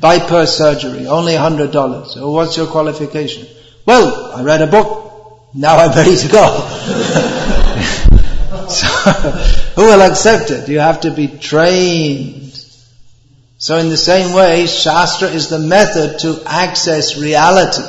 bypass 0.00 0.56
surgery, 0.56 1.06
only 1.06 1.34
hundred 1.34 1.72
dollars. 1.72 2.14
So 2.14 2.30
what's 2.30 2.56
your 2.56 2.66
qualification? 2.66 3.46
Well, 3.84 4.32
I 4.32 4.42
read 4.42 4.62
a 4.62 4.66
book. 4.66 5.50
Now 5.54 5.78
I'm 5.78 5.90
ready 5.90 6.16
to 6.16 6.28
go. 6.28 6.46
so, 8.68 8.86
who 9.76 9.82
will 9.82 10.02
accept 10.02 10.50
it? 10.50 10.68
You 10.68 10.78
have 10.78 11.00
to 11.02 11.10
be 11.10 11.28
trained. 11.28 12.51
So 13.62 13.78
in 13.78 13.90
the 13.90 13.96
same 13.96 14.34
way, 14.34 14.66
Shastra 14.66 15.28
is 15.28 15.48
the 15.48 15.60
method 15.60 16.18
to 16.22 16.42
access 16.46 17.16
reality. 17.16 17.84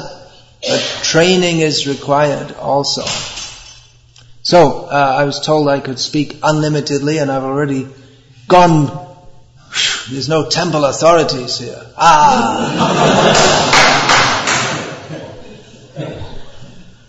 But 0.61 0.79
training 1.01 1.61
is 1.61 1.87
required 1.87 2.51
also. 2.57 3.01
So, 4.43 4.85
uh, 4.85 5.15
I 5.17 5.23
was 5.23 5.39
told 5.39 5.67
I 5.67 5.79
could 5.79 5.97
speak 5.97 6.37
unlimitedly 6.43 7.17
and 7.19 7.31
I've 7.31 7.41
already 7.41 7.87
gone, 8.47 8.85
there's 10.11 10.29
no 10.29 10.47
temple 10.47 10.85
authorities 10.85 11.57
here. 11.57 11.83
Ah! 11.97 12.69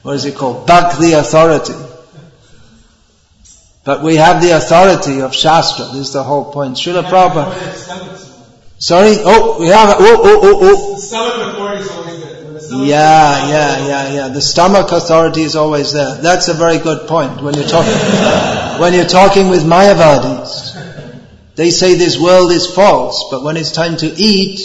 what 0.00 0.14
is 0.16 0.24
it 0.24 0.36
called? 0.36 0.66
Bhakti 0.66 1.12
authority. 1.12 1.74
But 3.84 4.02
we 4.02 4.16
have 4.16 4.40
the 4.40 4.52
authority 4.52 5.20
of 5.20 5.34
Shastra. 5.34 5.84
This 5.88 6.06
is 6.06 6.14
the 6.14 6.22
whole 6.22 6.50
point. 6.50 6.78
Srila 6.78 7.02
Prabhupada. 7.02 8.23
Sorry? 8.84 9.16
Oh, 9.18 9.60
we 9.60 9.68
have, 9.68 9.96
oh, 9.98 10.20
oh, 10.22 10.40
oh, 10.42 10.58
oh. 10.60 10.98
Stomach 10.98 11.54
authority 11.54 11.80
is 11.80 11.88
always 11.88 12.20
there. 12.68 12.84
Yeah, 12.84 13.48
yeah, 13.48 13.86
yeah, 13.86 14.12
yeah. 14.12 14.28
The 14.28 14.42
stomach 14.42 14.92
authority 14.92 15.40
is 15.40 15.56
always 15.56 15.94
there. 15.94 16.16
That's 16.16 16.48
a 16.48 16.52
very 16.52 16.76
good 16.76 17.08
point. 17.08 17.40
When 17.40 17.54
you're 17.54 17.66
talking, 17.66 17.94
when 18.82 18.92
you're 18.92 19.06
talking 19.06 19.48
with 19.48 19.64
Mayavadis, 19.64 20.76
they 21.54 21.70
say 21.70 21.94
this 21.94 22.20
world 22.20 22.52
is 22.52 22.66
false, 22.66 23.28
but 23.30 23.42
when 23.42 23.56
it's 23.56 23.72
time 23.72 23.96
to 23.96 24.06
eat, 24.06 24.60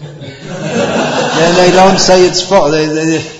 then 0.00 1.54
they 1.54 1.70
don't 1.70 2.00
say 2.00 2.26
it's 2.26 2.42
false. 2.42 2.72
They, 2.72 2.86
they, 2.86 3.36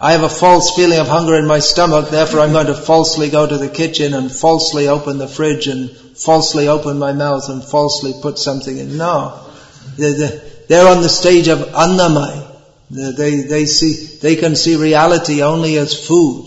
I 0.00 0.10
have 0.12 0.24
a 0.24 0.28
false 0.28 0.74
feeling 0.74 0.98
of 0.98 1.06
hunger 1.06 1.36
in 1.36 1.46
my 1.46 1.60
stomach, 1.60 2.10
therefore 2.10 2.40
I'm 2.40 2.50
going 2.50 2.66
to 2.66 2.74
falsely 2.74 3.30
go 3.30 3.46
to 3.46 3.56
the 3.56 3.68
kitchen 3.68 4.14
and 4.14 4.32
falsely 4.32 4.88
open 4.88 5.18
the 5.18 5.28
fridge 5.28 5.68
and 5.68 5.90
falsely 6.24 6.68
open 6.68 6.98
my 6.98 7.12
mouth 7.12 7.48
and 7.48 7.64
falsely 7.64 8.14
put 8.20 8.38
something 8.38 8.76
in. 8.76 8.96
No. 8.96 9.46
They're 9.96 10.88
on 10.88 11.02
the 11.02 11.08
stage 11.08 11.48
of 11.48 11.58
annamai. 11.58 12.46
They, 12.90 13.42
they 13.42 13.66
see, 13.66 14.18
they 14.18 14.36
can 14.36 14.56
see 14.56 14.76
reality 14.76 15.42
only 15.42 15.76
as 15.76 15.94
food. 16.06 16.46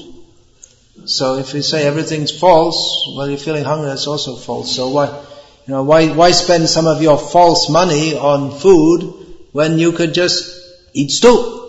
So 1.06 1.36
if 1.36 1.54
you 1.54 1.62
say 1.62 1.86
everything's 1.86 2.38
false, 2.38 3.12
well 3.16 3.28
you're 3.28 3.38
feeling 3.38 3.64
hungry, 3.64 3.88
that's 3.88 4.08
also 4.08 4.36
false. 4.36 4.74
So 4.74 4.90
why, 4.90 5.08
you 5.08 5.74
know, 5.74 5.84
why, 5.84 6.08
why 6.10 6.32
spend 6.32 6.70
some 6.70 6.88
of 6.88 7.02
your 7.02 7.18
false 7.18 7.70
money 7.70 8.16
on 8.16 8.52
food 8.52 9.14
when 9.52 9.80
you 9.80 9.92
could 9.92 10.14
just 10.14 10.62
eat 10.94 11.12
stew? 11.12 11.62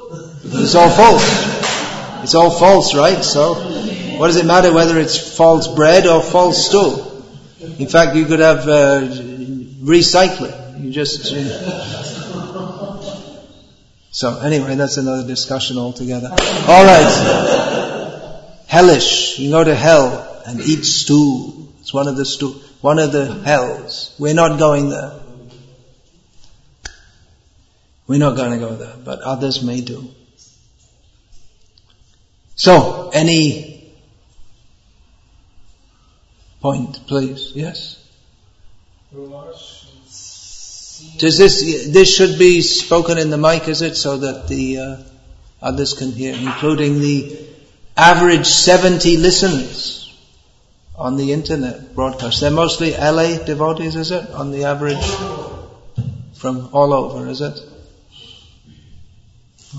It's 0.45 0.75
all 0.75 0.91
false. 0.91 2.23
It's 2.23 2.35
all 2.35 2.51
false, 2.51 2.95
right? 2.95 3.23
So, 3.23 3.55
what 4.19 4.29
does 4.29 4.37
it 4.37 4.47
matter 4.47 4.73
whether 4.73 4.99
it's 4.99 5.37
false 5.37 5.69
bread 5.69 6.07
or 6.07 6.23
false 6.23 6.67
stool? 6.67 7.04
In 7.79 7.89
fact, 7.89 8.17
you 8.17 8.25
could 8.27 8.41
have 8.41 8.69
uh, 8.69 9.01
recycling. 9.83 10.85
You 10.85 10.91
just. 10.91 11.35
So, 14.11 14.39
anyway, 14.39 14.77
that's 14.77 14.97
another 14.97 15.27
discussion 15.27 15.77
altogether. 15.77 16.29
All 16.31 16.85
right. 16.85 18.63
Hellish. 18.69 19.39
You 19.39 19.51
go 19.51 19.65
to 19.65 19.75
hell 19.75 20.43
and 20.47 20.61
eat 20.61 20.85
stew. 20.85 21.69
It's 21.81 21.93
one 21.93 22.07
of 22.07 22.17
the 22.17 22.25
stew, 22.25 22.53
one 22.81 22.99
of 22.99 23.13
the 23.13 23.27
hells. 23.43 24.15
We're 24.19 24.35
not 24.35 24.59
going 24.59 24.91
there. 24.91 25.21
We're 28.07 28.19
not 28.19 28.37
going 28.37 28.53
to 28.53 28.59
go 28.59 28.77
there, 28.77 28.95
but 29.03 29.21
others 29.21 29.63
may 29.63 29.81
do. 29.81 30.09
So, 32.55 33.11
any 33.13 33.74
point, 36.65 37.07
please? 37.07 37.53
Yes? 37.55 38.03
Does 41.19 41.37
this, 41.37 41.93
this 41.93 42.17
should 42.17 42.39
be 42.39 42.63
spoken 42.63 43.19
in 43.19 43.29
the 43.29 43.37
mic, 43.37 43.69
is 43.69 43.83
it? 43.83 43.97
So 43.97 44.17
that 44.17 44.49
the 44.49 44.79
uh, 44.79 44.97
others 45.61 45.93
can 45.93 46.13
hear, 46.13 46.35
including 46.35 47.01
the 47.01 47.37
average 47.99 48.47
70 48.47 49.19
listeners 49.19 50.11
on 50.97 51.17
the 51.17 51.33
internet 51.33 51.95
broadcast. 51.95 52.41
They're 52.41 52.51
mostly 52.51 52.93
LA 52.93 53.45
devotees, 53.45 53.95
is 53.95 54.11
it? 54.11 54.31
On 54.31 54.51
the 54.51 54.65
average? 54.65 55.07
From 56.33 56.71
all 56.73 56.95
over, 56.95 57.29
is 57.29 57.43
it? 57.43 57.61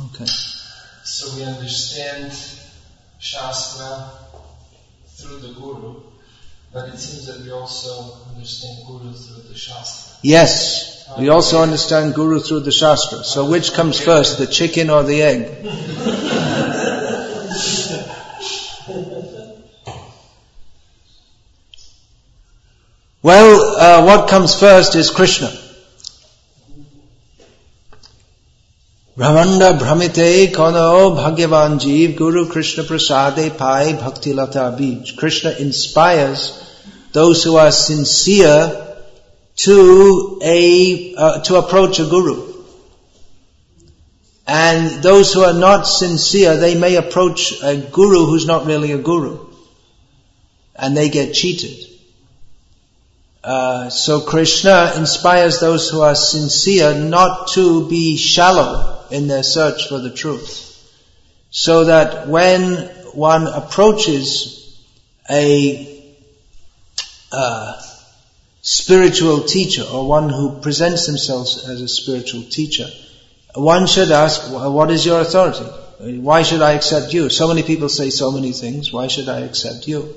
Okay. 0.06 0.26
So 1.04 1.36
we 1.36 1.46
understand 1.46 2.32
Shastra 3.18 4.12
through 5.08 5.40
the 5.40 5.54
Guru, 5.54 6.15
but 6.76 6.90
it 6.90 7.00
seems 7.00 7.26
that 7.28 7.42
we 7.42 7.52
also 7.52 8.18
understand 8.28 8.86
Guru 8.86 9.14
through 9.14 9.44
the 9.44 9.58
Shastra. 9.58 10.18
Yes, 10.22 11.08
we 11.18 11.30
also 11.30 11.62
understand 11.62 12.14
Guru 12.14 12.42
through 12.42 12.60
the 12.60 12.74
Shastra. 12.74 13.24
So 13.24 13.50
which 13.50 13.72
comes 13.72 13.98
first, 13.98 14.40
the 14.40 14.46
chicken 14.46 14.90
or 14.90 15.04
the 15.04 15.22
egg? 15.22 15.64
well, 23.22 23.78
uh, 23.78 24.06
what 24.06 24.30
comes 24.30 24.60
first 24.60 24.96
is 24.96 25.12
Krishna. 25.12 25.50
Brahmanda 29.16 29.80
Brahmite 29.80 30.52
Kono 30.54 31.16
Bhagavan 31.16 31.80
Jeev 31.80 32.18
Guru 32.18 32.50
Krishna 32.50 32.84
Prasade 32.84 33.58
Pai 33.58 33.94
Bhakti 33.94 34.34
Lata 34.34 34.76
Bij. 34.78 35.16
Krishna 35.16 35.52
inspires 35.52 36.65
those 37.16 37.46
who 37.46 37.56
are 37.56 37.72
sincere 37.72 38.98
to 39.56 40.38
a, 40.44 41.16
uh, 41.16 41.40
to 41.44 41.56
approach 41.56 41.98
a 42.00 42.06
guru. 42.06 42.54
And 44.46 45.02
those 45.02 45.34
who 45.34 45.46
are 45.46 45.54
not 45.54 45.84
sincere, 45.84 46.58
they 46.58 46.78
may 46.78 46.98
approach 46.98 47.64
a 47.64 47.78
guru 47.78 48.26
who's 48.26 48.46
not 48.46 48.66
really 48.66 48.92
a 48.92 48.98
guru. 48.98 49.48
And 50.76 50.98
they 50.98 51.08
get 51.08 51.34
cheated. 51.34 51.88
Uh, 53.42 53.90
so 53.90 54.20
Krishna 54.20 54.92
inspires 54.98 55.62
those 55.62 55.90
who 55.90 56.02
are 56.02 56.16
sincere 56.16 56.94
not 56.96 57.48
to 57.54 57.88
be 57.88 58.18
shallow 58.18 59.06
in 59.10 59.28
their 59.28 59.44
search 59.44 59.88
for 59.88 60.00
the 60.00 60.12
truth. 60.12 60.52
So 61.50 61.86
that 61.86 62.28
when 62.28 62.90
one 63.14 63.48
approaches 63.48 64.78
a 65.30 65.95
uh, 67.32 67.82
spiritual 68.62 69.44
teacher 69.44 69.84
or 69.84 70.08
one 70.08 70.30
who 70.30 70.60
presents 70.60 71.06
themselves 71.08 71.68
as 71.70 71.82
a 71.82 71.88
spiritual 71.88 72.44
teacher, 72.44 72.88
one 73.54 73.88
should 73.88 74.12
ask, 74.12 74.52
what 74.52 74.92
is 74.92 75.06
your 75.06 75.22
authority? 75.22 75.66
Why 76.20 76.44
should 76.44 76.62
I 76.62 76.74
accept 76.74 77.14
you? 77.14 77.30
So 77.30 77.48
many 77.48 77.64
people 77.64 77.90
say 77.90 78.10
so 78.10 78.32
many 78.32 78.52
things, 78.52 78.92
why 78.92 79.08
should 79.08 79.30
I 79.30 79.42
accept 79.42 79.88
you? 79.88 80.16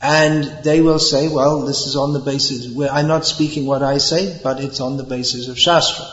And 0.00 0.62
they 0.64 0.82
will 0.82 0.98
say, 0.98 1.28
well, 1.28 1.62
this 1.64 1.86
is 1.86 1.96
on 1.96 2.12
the 2.12 2.18
basis, 2.18 2.76
I'm 2.90 3.06
not 3.06 3.24
speaking 3.24 3.64
what 3.64 3.82
I 3.82 3.96
say, 3.98 4.38
but 4.42 4.60
it's 4.60 4.80
on 4.80 4.98
the 4.98 5.04
basis 5.04 5.48
of 5.48 5.58
Shastra. 5.58 6.04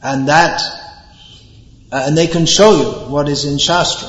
And 0.00 0.28
that, 0.28 0.60
uh, 1.90 2.04
and 2.06 2.16
they 2.16 2.28
can 2.28 2.46
show 2.46 2.70
you 2.70 3.10
what 3.10 3.28
is 3.28 3.44
in 3.44 3.58
Shastra. 3.58 4.08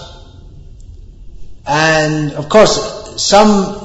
And 1.65 2.33
of 2.33 2.49
course, 2.49 3.23
some, 3.23 3.78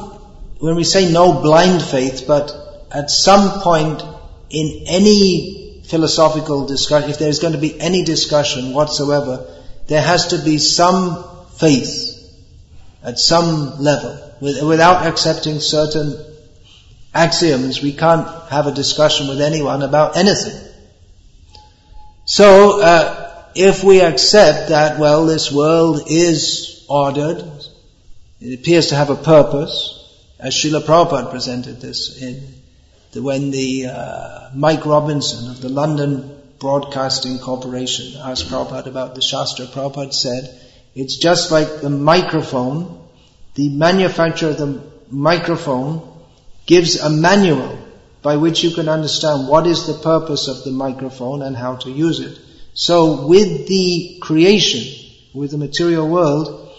when 0.64 0.76
we 0.76 0.84
say 0.84 1.12
no 1.12 1.42
blind 1.42 1.82
faith, 1.82 2.24
but 2.26 2.86
at 2.90 3.10
some 3.10 3.60
point 3.60 4.02
in 4.48 4.84
any 4.86 5.82
philosophical 5.84 6.66
discussion, 6.66 7.10
if 7.10 7.18
there's 7.18 7.38
going 7.38 7.52
to 7.52 7.58
be 7.58 7.78
any 7.78 8.02
discussion 8.02 8.72
whatsoever, 8.72 9.46
there 9.88 10.00
has 10.00 10.28
to 10.28 10.38
be 10.38 10.56
some 10.56 11.22
faith 11.56 12.18
at 13.02 13.18
some 13.18 13.78
level. 13.78 14.18
without 14.40 15.06
accepting 15.06 15.60
certain 15.60 16.16
axioms, 17.12 17.82
we 17.82 17.92
can't 17.92 18.26
have 18.48 18.66
a 18.66 18.72
discussion 18.72 19.28
with 19.28 19.42
anyone 19.42 19.82
about 19.82 20.16
anything. 20.16 20.58
So, 22.24 22.80
uh, 22.80 23.44
if 23.54 23.84
we 23.84 24.00
accept 24.00 24.70
that, 24.70 24.98
well, 24.98 25.26
this 25.26 25.52
world 25.52 26.04
is 26.06 26.86
ordered, 26.88 27.44
it 28.40 28.60
appears 28.60 28.88
to 28.88 28.94
have 28.94 29.10
a 29.10 29.16
purpose, 29.16 30.00
as 30.38 30.54
Srila 30.54 30.82
Prabhupada 30.82 31.30
presented 31.30 31.80
this 31.80 32.20
in 32.20 32.42
the, 33.12 33.22
when 33.22 33.50
the 33.50 33.86
uh, 33.86 34.50
Mike 34.54 34.84
Robinson 34.84 35.50
of 35.50 35.60
the 35.60 35.68
London 35.68 36.40
Broadcasting 36.58 37.38
Corporation 37.38 38.20
asked 38.20 38.48
Prabhupada 38.48 38.86
about 38.86 39.14
the 39.14 39.22
Shastra, 39.22 39.66
Prabhupada 39.66 40.12
said, 40.12 40.60
it's 40.94 41.16
just 41.16 41.50
like 41.50 41.80
the 41.80 41.90
microphone, 41.90 43.06
the 43.54 43.68
manufacturer 43.68 44.50
of 44.50 44.58
the 44.58 44.82
microphone 45.10 46.10
gives 46.66 46.96
a 46.96 47.10
manual 47.10 47.78
by 48.22 48.36
which 48.36 48.64
you 48.64 48.70
can 48.70 48.88
understand 48.88 49.48
what 49.48 49.66
is 49.66 49.86
the 49.86 50.02
purpose 50.02 50.48
of 50.48 50.64
the 50.64 50.70
microphone 50.70 51.42
and 51.42 51.56
how 51.56 51.76
to 51.76 51.90
use 51.90 52.20
it. 52.20 52.38
So 52.72 53.26
with 53.26 53.68
the 53.68 54.18
creation, 54.20 54.82
with 55.34 55.50
the 55.50 55.58
material 55.58 56.08
world, 56.08 56.72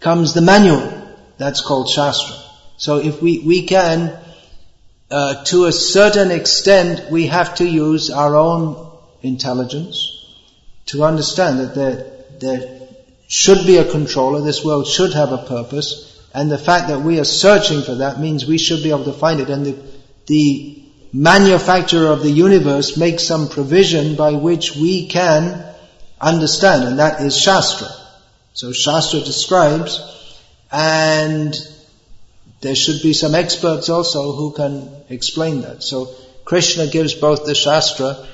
comes 0.00 0.34
the 0.34 0.42
manual. 0.42 1.16
That's 1.38 1.60
called 1.60 1.88
Shastra. 1.88 2.47
So 2.78 2.98
if 2.98 3.20
we, 3.20 3.40
we 3.40 3.66
can, 3.66 4.16
uh, 5.10 5.44
to 5.44 5.66
a 5.66 5.72
certain 5.72 6.30
extent, 6.30 7.10
we 7.10 7.26
have 7.26 7.56
to 7.56 7.66
use 7.66 8.10
our 8.10 8.36
own 8.36 8.90
intelligence 9.20 10.24
to 10.86 11.02
understand 11.04 11.58
that 11.58 11.74
there, 11.74 12.06
there 12.38 12.88
should 13.26 13.66
be 13.66 13.76
a 13.78 13.90
controller, 13.90 14.40
this 14.40 14.64
world 14.64 14.86
should 14.86 15.12
have 15.12 15.32
a 15.32 15.38
purpose, 15.38 16.22
and 16.32 16.50
the 16.50 16.56
fact 16.56 16.88
that 16.88 17.00
we 17.00 17.18
are 17.18 17.24
searching 17.24 17.82
for 17.82 17.96
that 17.96 18.20
means 18.20 18.46
we 18.46 18.58
should 18.58 18.82
be 18.82 18.90
able 18.90 19.04
to 19.04 19.12
find 19.12 19.40
it. 19.40 19.50
And 19.50 19.66
the, 19.66 19.76
the 20.26 20.82
manufacturer 21.12 22.12
of 22.12 22.22
the 22.22 22.30
universe 22.30 22.96
makes 22.96 23.24
some 23.24 23.48
provision 23.48 24.14
by 24.14 24.32
which 24.32 24.76
we 24.76 25.08
can 25.08 25.64
understand, 26.20 26.84
and 26.84 26.98
that 27.00 27.20
is 27.22 27.36
Shastra. 27.36 27.88
So 28.52 28.72
Shastra 28.72 29.20
describes, 29.20 30.00
and 30.70 31.56
there 32.60 32.74
should 32.74 33.02
be 33.02 33.12
some 33.12 33.34
experts 33.34 33.88
also 33.88 34.32
who 34.32 34.52
can 34.52 34.90
explain 35.08 35.62
that. 35.62 35.82
So 35.82 36.14
Krishna 36.44 36.86
gives 36.86 37.14
both 37.14 37.44
the 37.44 37.54
Shastra 37.54 38.26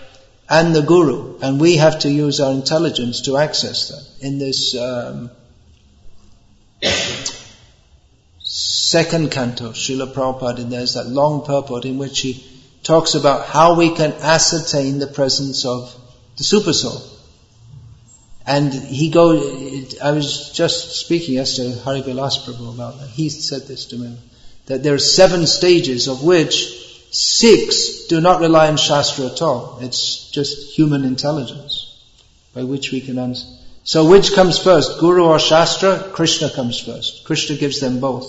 and 0.48 0.74
the 0.74 0.82
Guru, 0.82 1.38
and 1.40 1.60
we 1.60 1.76
have 1.76 2.00
to 2.00 2.10
use 2.10 2.40
our 2.40 2.52
intelligence 2.52 3.22
to 3.22 3.36
access 3.36 3.88
that. 3.88 4.26
In 4.26 4.38
this 4.38 4.76
um, 4.76 5.30
second 8.40 9.30
canto, 9.30 9.70
Srila 9.70 10.12
Prabhupada, 10.12 10.68
there's 10.68 10.94
that 10.94 11.06
long 11.06 11.44
purport 11.44 11.84
in 11.84 11.98
which 11.98 12.20
he 12.20 12.44
talks 12.82 13.14
about 13.14 13.46
how 13.46 13.76
we 13.76 13.94
can 13.94 14.12
ascertain 14.12 14.98
the 14.98 15.06
presence 15.06 15.64
of 15.64 15.94
the 16.36 16.44
supersoul. 16.44 17.13
And 18.46 18.72
he 18.72 19.08
goes, 19.10 19.98
I 20.00 20.12
was 20.12 20.52
just 20.52 21.00
speaking 21.00 21.34
yesterday 21.34 21.72
to 21.72 21.80
Hari 21.80 22.02
Vilas 22.02 22.38
Prabhu 22.38 22.74
about 22.74 23.00
that. 23.00 23.08
He 23.08 23.30
said 23.30 23.62
this 23.62 23.86
to 23.86 23.96
me, 23.96 24.18
that 24.66 24.82
there 24.82 24.94
are 24.94 24.98
seven 24.98 25.46
stages 25.46 26.08
of 26.08 26.22
which 26.22 27.08
six 27.10 28.06
do 28.08 28.20
not 28.20 28.40
rely 28.40 28.68
on 28.68 28.76
Shastra 28.76 29.26
at 29.26 29.40
all. 29.40 29.78
It's 29.80 30.30
just 30.30 30.76
human 30.76 31.04
intelligence 31.04 32.02
by 32.52 32.64
which 32.64 32.92
we 32.92 33.00
can 33.00 33.18
understand. 33.18 33.60
So 33.84 34.08
which 34.08 34.34
comes 34.34 34.58
first, 34.58 34.98
Guru 34.98 35.24
or 35.24 35.38
Shastra? 35.38 36.10
Krishna 36.12 36.50
comes 36.50 36.80
first. 36.80 37.24
Krishna 37.24 37.56
gives 37.56 37.80
them 37.80 38.00
both. 38.00 38.26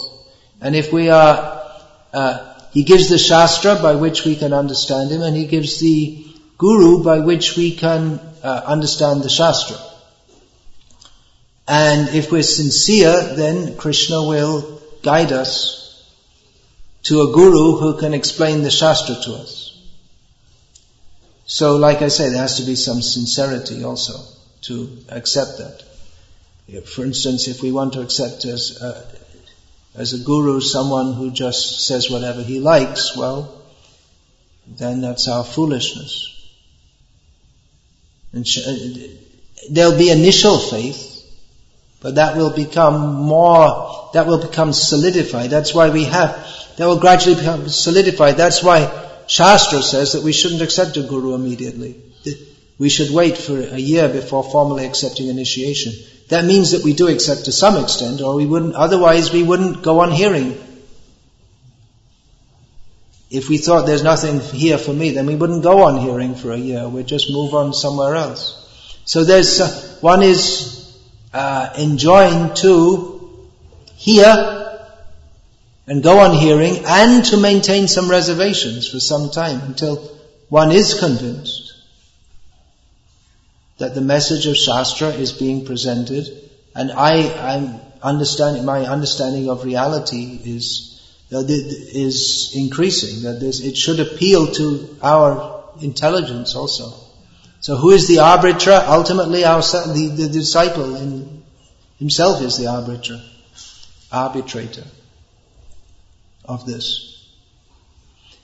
And 0.61 0.75
if 0.75 0.91
we 0.91 1.09
are, 1.09 1.63
uh, 2.13 2.53
he 2.71 2.83
gives 2.83 3.09
the 3.09 3.17
Shastra 3.17 3.75
by 3.81 3.95
which 3.95 4.25
we 4.25 4.35
can 4.35 4.53
understand 4.53 5.11
him, 5.11 5.21
and 5.21 5.35
he 5.35 5.45
gives 5.45 5.79
the 5.79 6.25
Guru 6.57 7.03
by 7.03 7.19
which 7.19 7.55
we 7.55 7.75
can 7.75 8.19
uh, 8.43 8.63
understand 8.65 9.23
the 9.23 9.29
Shastra. 9.29 9.77
And 11.67 12.09
if 12.09 12.31
we're 12.31 12.43
sincere, 12.43 13.35
then 13.35 13.75
Krishna 13.77 14.23
will 14.23 14.81
guide 15.01 15.31
us 15.31 16.03
to 17.03 17.21
a 17.21 17.33
Guru 17.33 17.77
who 17.77 17.99
can 17.99 18.13
explain 18.13 18.63
the 18.63 18.71
Shastra 18.71 19.15
to 19.23 19.33
us. 19.33 19.65
So, 21.47 21.77
like 21.77 22.01
I 22.01 22.07
say, 22.07 22.29
there 22.29 22.41
has 22.41 22.57
to 22.57 22.65
be 22.65 22.75
some 22.75 23.01
sincerity 23.01 23.83
also 23.83 24.19
to 24.63 24.97
accept 25.09 25.59
that. 25.59 25.83
For 26.87 27.05
instance, 27.05 27.47
if 27.47 27.61
we 27.61 27.71
want 27.71 27.93
to 27.93 28.01
accept 28.01 28.45
as, 28.45 28.81
uh, 28.81 29.05
as 29.93 30.13
a 30.13 30.23
guru 30.23 30.59
someone 30.59 31.13
who 31.13 31.29
just 31.31 31.85
says 31.85 32.09
whatever 32.09 32.41
he 32.41 32.59
likes, 32.59 33.15
well, 33.15 33.61
then 34.67 35.01
that's 35.01 35.27
our 35.27 35.43
foolishness. 35.43 36.31
And 38.33 38.47
sh- 38.47 38.65
uh, 38.67 39.07
there'll 39.69 39.97
be 39.97 40.09
initial 40.09 40.57
faith, 40.57 41.14
but 42.05 42.15
that 42.15 42.37
will 42.37 42.51
become 42.51 43.15
more, 43.15 44.11
that 44.13 44.27
will 44.27 44.39
become 44.39 44.73
solidified. 44.73 45.49
That's 45.49 45.73
why 45.73 45.89
we 45.89 46.03
have, 46.03 46.29
that 46.77 46.85
will 46.85 46.99
gradually 46.99 47.35
become 47.35 47.67
solidified. 47.67 48.37
That's 48.37 48.61
why 48.61 48.91
Shastra 49.25 49.81
says 49.81 50.13
that 50.13 50.21
we 50.21 50.31
shouldn't 50.31 50.61
accept 50.61 50.97
a 50.97 51.01
guru 51.01 51.33
immediately. 51.33 51.99
We 52.77 52.89
should 52.89 53.09
wait 53.09 53.39
for 53.39 53.59
a 53.59 53.79
year 53.79 54.07
before 54.07 54.43
formally 54.43 54.85
accepting 54.85 55.29
initiation. 55.29 55.93
That 56.29 56.45
means 56.45 56.73
that 56.73 56.83
we 56.83 56.93
do 56.93 57.07
accept 57.07 57.45
to 57.45 57.51
some 57.51 57.83
extent, 57.83 58.21
or 58.21 58.35
we 58.35 58.45
wouldn't, 58.45 58.75
otherwise 58.75 59.33
we 59.33 59.41
wouldn't 59.41 59.81
go 59.81 60.01
on 60.01 60.11
hearing. 60.11 60.55
If 63.31 63.49
we 63.49 63.57
thought 63.57 63.87
there's 63.87 64.03
nothing 64.03 64.41
here 64.41 64.77
for 64.77 64.93
me, 64.93 65.09
then 65.09 65.25
we 65.25 65.35
wouldn't 65.35 65.63
go 65.63 65.81
on 65.81 66.01
hearing 66.01 66.35
for 66.35 66.51
a 66.51 66.57
year. 66.57 66.87
We'd 66.87 67.07
just 67.07 67.31
move 67.31 67.55
on 67.55 67.73
somewhere 67.73 68.13
else. 68.13 68.61
So 69.05 69.23
there's, 69.23 69.59
uh, 69.59 69.97
one 70.01 70.21
is 70.21 70.84
uh, 71.35 71.73
enjoined 71.77 72.55
to 72.55 73.45
hear 73.95 74.79
and 75.85 76.01
go 76.01 76.19
on 76.19 76.33
hearing 76.33 76.83
and 76.87 77.25
to 77.25 77.37
maintain 77.37 77.87
some 77.89 78.09
reservations 78.09 78.89
for 78.89 78.99
some 78.99 79.29
time 79.29 79.59
until 79.61 79.97
one 80.47 80.71
is 80.71 80.97
convinced 80.97 81.73
that 83.77 83.93
the 83.93 84.01
message 84.01 84.47
of 84.47 84.55
Shastra 84.55 85.09
is 85.09 85.33
being 85.33 85.65
presented, 85.65 86.29
and 86.73 86.93
I, 86.93 87.27
I'm 87.53 87.81
understanding, 88.01 88.63
my 88.63 88.85
understanding 88.85 89.49
of 89.49 89.65
reality 89.65 90.39
is, 90.45 91.17
is 91.29 92.53
increasing, 92.55 93.23
that 93.23 93.41
this 93.41 93.59
it 93.59 93.75
should 93.75 93.99
appeal 93.99 94.47
to 94.53 94.97
our 95.01 95.65
intelligence 95.81 96.55
also. 96.55 97.04
So 97.65 97.77
who 97.77 97.89
is 97.89 98.07
the 98.07 98.19
arbiter? 98.19 98.79
Ultimately 98.87 99.43
our, 99.43 99.59
the, 99.59 100.13
the 100.15 100.29
disciple 100.29 100.95
in, 100.95 101.43
himself 101.97 102.39
is 102.43 102.59
the 102.59 102.67
arbiter, 102.67 103.19
arbitrator 104.11 104.83
of 106.47 106.67
this. 106.67 107.27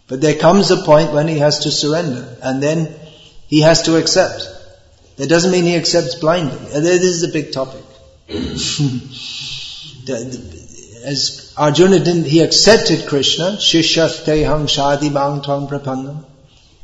But 0.08 0.22
there 0.22 0.40
comes 0.40 0.72
a 0.72 0.78
point 0.78 1.14
when 1.14 1.28
he 1.28 1.38
has 1.38 1.60
to 1.66 1.72
surrender, 1.72 2.36
and 2.42 2.64
then 2.64 2.96
he 3.46 3.62
has 3.62 3.84
to 3.84 3.98
accept. 3.98 4.48
That 5.18 5.30
doesn't 5.30 5.52
mean 5.52 5.66
he 5.66 5.76
accepts 5.76 6.16
blindly. 6.16 6.58
Uh, 6.74 6.80
this 6.80 7.04
is 7.04 7.22
a 7.22 7.32
big 7.32 7.52
topic. 7.52 7.84
As 11.06 11.54
Arjuna 11.56 12.00
didn't, 12.00 12.26
he 12.26 12.42
accepted 12.42 13.08
Krishna, 13.08 13.58
Shishyaste 13.58 14.66
shadi 14.66 15.14
bang 15.14 15.44
twang 15.44 15.68
prapannam. 15.68 16.26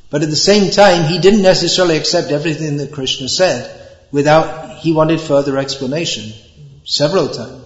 But 0.10 0.24
at 0.24 0.30
the 0.30 0.36
same 0.36 0.72
time, 0.72 1.10
he 1.10 1.20
didn't 1.20 1.42
necessarily 1.42 1.98
accept 1.98 2.32
everything 2.32 2.78
that 2.78 2.94
Krishna 2.94 3.28
said 3.28 3.88
without, 4.12 4.78
he 4.78 4.94
wanted 4.94 5.20
further 5.20 5.58
explanation. 5.58 6.34
Several 6.86 7.28
times. 7.28 7.64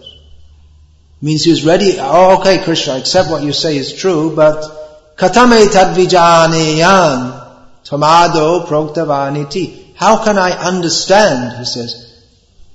Means 1.22 1.44
he 1.44 1.52
was 1.52 1.64
ready, 1.64 1.98
oh 2.00 2.40
okay 2.40 2.64
Krishna, 2.64 2.94
I 2.94 2.98
accept 2.98 3.30
what 3.30 3.44
you 3.44 3.54
say 3.54 3.78
is 3.78 3.94
true, 3.94 4.36
but 4.36 5.16
katame 5.16 5.68
tadvijaneyan 5.68 7.42
tamado 7.86 8.66
proktavaniti. 8.66 9.94
How 9.96 10.24
can 10.24 10.40
I 10.40 10.50
understand, 10.54 11.60
he 11.60 11.66
says, 11.66 12.24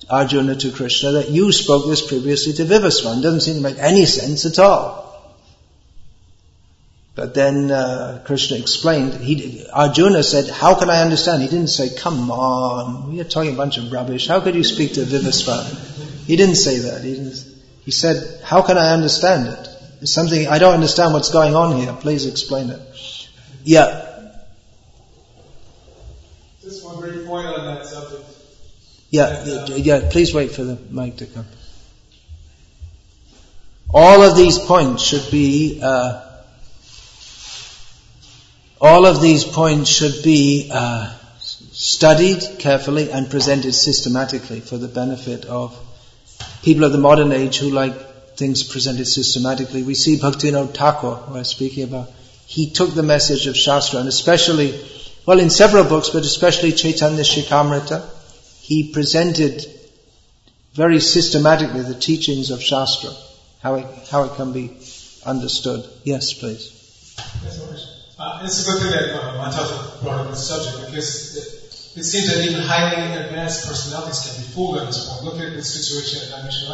Arjuna 0.09 0.55
to 0.55 0.71
Krishna, 0.71 1.11
that 1.13 1.31
you 1.31 1.51
spoke 1.51 1.89
this 1.89 2.07
previously 2.07 2.53
to 2.53 2.65
Vivasvan? 2.65 3.21
Doesn't 3.21 3.41
seem 3.41 3.57
to 3.57 3.63
make 3.63 3.79
any 3.79 4.07
sense 4.07 4.47
at 4.47 4.61
all. 4.61 5.06
But 7.17 7.33
then 7.33 7.71
uh, 7.71 8.23
Krishna 8.27 8.59
explained, 8.59 9.15
he, 9.15 9.67
Arjuna 9.73 10.23
said, 10.23 10.51
how 10.51 10.75
can 10.79 10.91
I 10.91 11.01
understand? 11.01 11.43
He 11.43 11.49
didn't 11.49 11.69
say, 11.69 11.97
come 11.97 12.31
on, 12.31 13.11
we 13.11 13.21
are 13.23 13.25
talking 13.25 13.55
a 13.55 13.57
bunch 13.57 13.79
of 13.79 13.91
rubbish. 13.91 14.29
How 14.29 14.41
could 14.41 14.55
you 14.55 14.63
speak 14.63 14.93
to 14.95 15.01
Vivasvan? 15.01 16.27
He 16.27 16.37
didn't 16.37 16.57
say 16.57 16.81
that. 16.81 17.03
He, 17.03 17.15
he 17.87 17.91
said, 17.91 18.43
how 18.45 18.61
can 18.61 18.77
I 18.77 18.93
understand 18.93 19.49
it? 19.49 19.69
It's 20.03 20.13
something, 20.13 20.47
I 20.47 20.59
don't 20.59 20.75
understand 20.75 21.15
what's 21.15 21.31
going 21.33 21.55
on 21.55 21.81
here. 21.81 21.95
Please 21.95 22.27
explain 22.27 22.69
it. 22.69 22.81
Yeah, 23.65 24.03
Just 26.63 26.85
one 26.85 27.01
brief 27.01 27.27
point 27.27 27.47
on 27.47 27.65
that 27.65 27.87
subject. 27.87 28.25
Yeah, 29.09 29.41
and, 29.41 29.73
um, 29.73 29.79
yeah, 29.79 30.09
please 30.11 30.35
wait 30.35 30.51
for 30.51 30.65
the 30.65 30.77
mic 30.91 31.17
to 31.17 31.27
come. 31.27 31.47
all 33.95 34.23
of 34.23 34.37
these 34.37 34.59
points 34.59 35.03
should 35.03 35.31
be 35.31 35.81
uh, 35.83 36.26
all 38.81 39.07
of 39.07 39.23
these 39.23 39.45
points 39.45 39.89
should 39.89 40.23
be 40.23 40.71
uh, 40.73 41.13
studied 41.39 42.59
carefully 42.59 43.11
and 43.11 43.31
presented 43.31 43.73
systematically 43.73 44.61
for 44.61 44.77
the 44.77 44.89
benefit 44.89 45.45
of 45.47 45.79
people 46.63 46.85
of 46.85 46.93
the 46.93 46.99
modern 46.99 47.33
age 47.33 47.59
who 47.59 47.71
like 47.71 48.37
things 48.37 48.63
presented 48.63 49.07
systematically. 49.07 49.83
We 49.83 49.95
see 49.95 50.19
Bhaktivinoda 50.19 50.75
Thakur, 50.75 51.15
who 51.15 51.35
I 51.35 51.39
was 51.39 51.49
speaking 51.49 51.85
about, 51.85 52.11
he 52.47 52.71
took 52.71 52.95
the 52.95 53.03
message 53.03 53.47
of 53.47 53.57
Shastra 53.57 54.01
and 54.01 54.09
especially, 54.09 54.79
well 55.25 55.41
in 55.41 55.51
several 55.51 55.85
books, 55.85 56.11
but 56.11 56.23
especially 56.23 56.73
Chaitanya 56.73 57.23
Shikshamrita, 57.23 58.09
he 58.61 58.93
presented 58.93 59.65
very 60.75 61.01
systematically 61.01 61.83
the 61.83 61.95
teachings 61.95 62.51
of 62.51 62.63
Shastra, 62.63 63.11
how 63.63 63.77
it, 63.77 63.87
how 64.11 64.25
it 64.25 64.37
can 64.37 64.53
be 64.53 64.77
understood. 65.25 65.85
Yes, 66.05 66.35
please. 66.35 66.73
Uh, 68.27 68.43
it's 68.43 68.67
a 68.67 68.73
good 68.73 68.83
thing 68.83 68.91
that 68.91 69.15
uh, 69.15 69.39
Matata 69.39 70.03
brought 70.03 70.27
up 70.27 70.31
this 70.35 70.51
subject 70.51 70.91
because 70.91 71.39
it, 71.39 71.47
it, 71.95 72.03
seems 72.03 72.27
that 72.27 72.43
even 72.43 72.59
highly 72.59 72.99
advanced 73.23 73.69
personalities 73.69 74.19
can 74.27 74.35
be 74.43 74.51
fooled 74.51 74.79
at 74.79 74.87
this 74.91 75.07
point. 75.07 75.23
Look 75.23 75.39
at 75.39 75.55
the 75.55 75.63
situation 75.63 76.27
at 76.27 76.35
Dharmesh 76.35 76.67